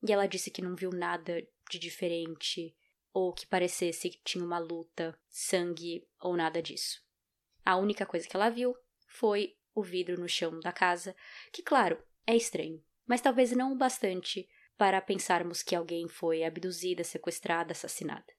E 0.06 0.12
ela 0.12 0.26
disse 0.26 0.50
que 0.50 0.62
não 0.62 0.76
viu 0.76 0.90
nada 0.90 1.42
de 1.70 1.78
diferente 1.78 2.76
ou 3.12 3.32
que 3.32 3.46
parecesse 3.46 4.10
que 4.10 4.20
tinha 4.22 4.44
uma 4.44 4.58
luta, 4.58 5.18
sangue 5.28 6.06
ou 6.20 6.36
nada 6.36 6.62
disso. 6.62 7.02
A 7.64 7.76
única 7.76 8.06
coisa 8.06 8.28
que 8.28 8.36
ela 8.36 8.48
viu 8.48 8.76
foi 9.06 9.56
o 9.74 9.82
vidro 9.82 10.20
no 10.20 10.28
chão 10.28 10.58
da 10.60 10.72
casa, 10.72 11.14
que, 11.52 11.62
claro, 11.62 12.02
é 12.26 12.36
estranho, 12.36 12.82
mas 13.06 13.20
talvez 13.20 13.52
não 13.52 13.72
o 13.72 13.76
bastante 13.76 14.48
para 14.76 15.00
pensarmos 15.00 15.62
que 15.62 15.74
alguém 15.74 16.08
foi 16.08 16.44
abduzida, 16.44 17.02
sequestrada, 17.02 17.72
assassinada. 17.72 18.37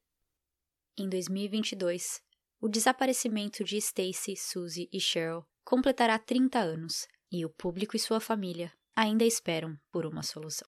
Em 0.96 1.08
2022, 1.08 2.22
o 2.60 2.68
desaparecimento 2.68 3.64
de 3.64 3.76
Stacy, 3.78 4.36
Suzy 4.36 4.88
e 4.92 5.00
Cheryl 5.00 5.44
completará 5.64 6.18
30 6.18 6.58
anos 6.58 7.08
e 7.32 7.44
o 7.44 7.50
público 7.50 7.96
e 7.96 7.98
sua 7.98 8.20
família 8.20 8.72
ainda 8.94 9.24
esperam 9.24 9.78
por 9.90 10.04
uma 10.04 10.22
solução. 10.22 10.69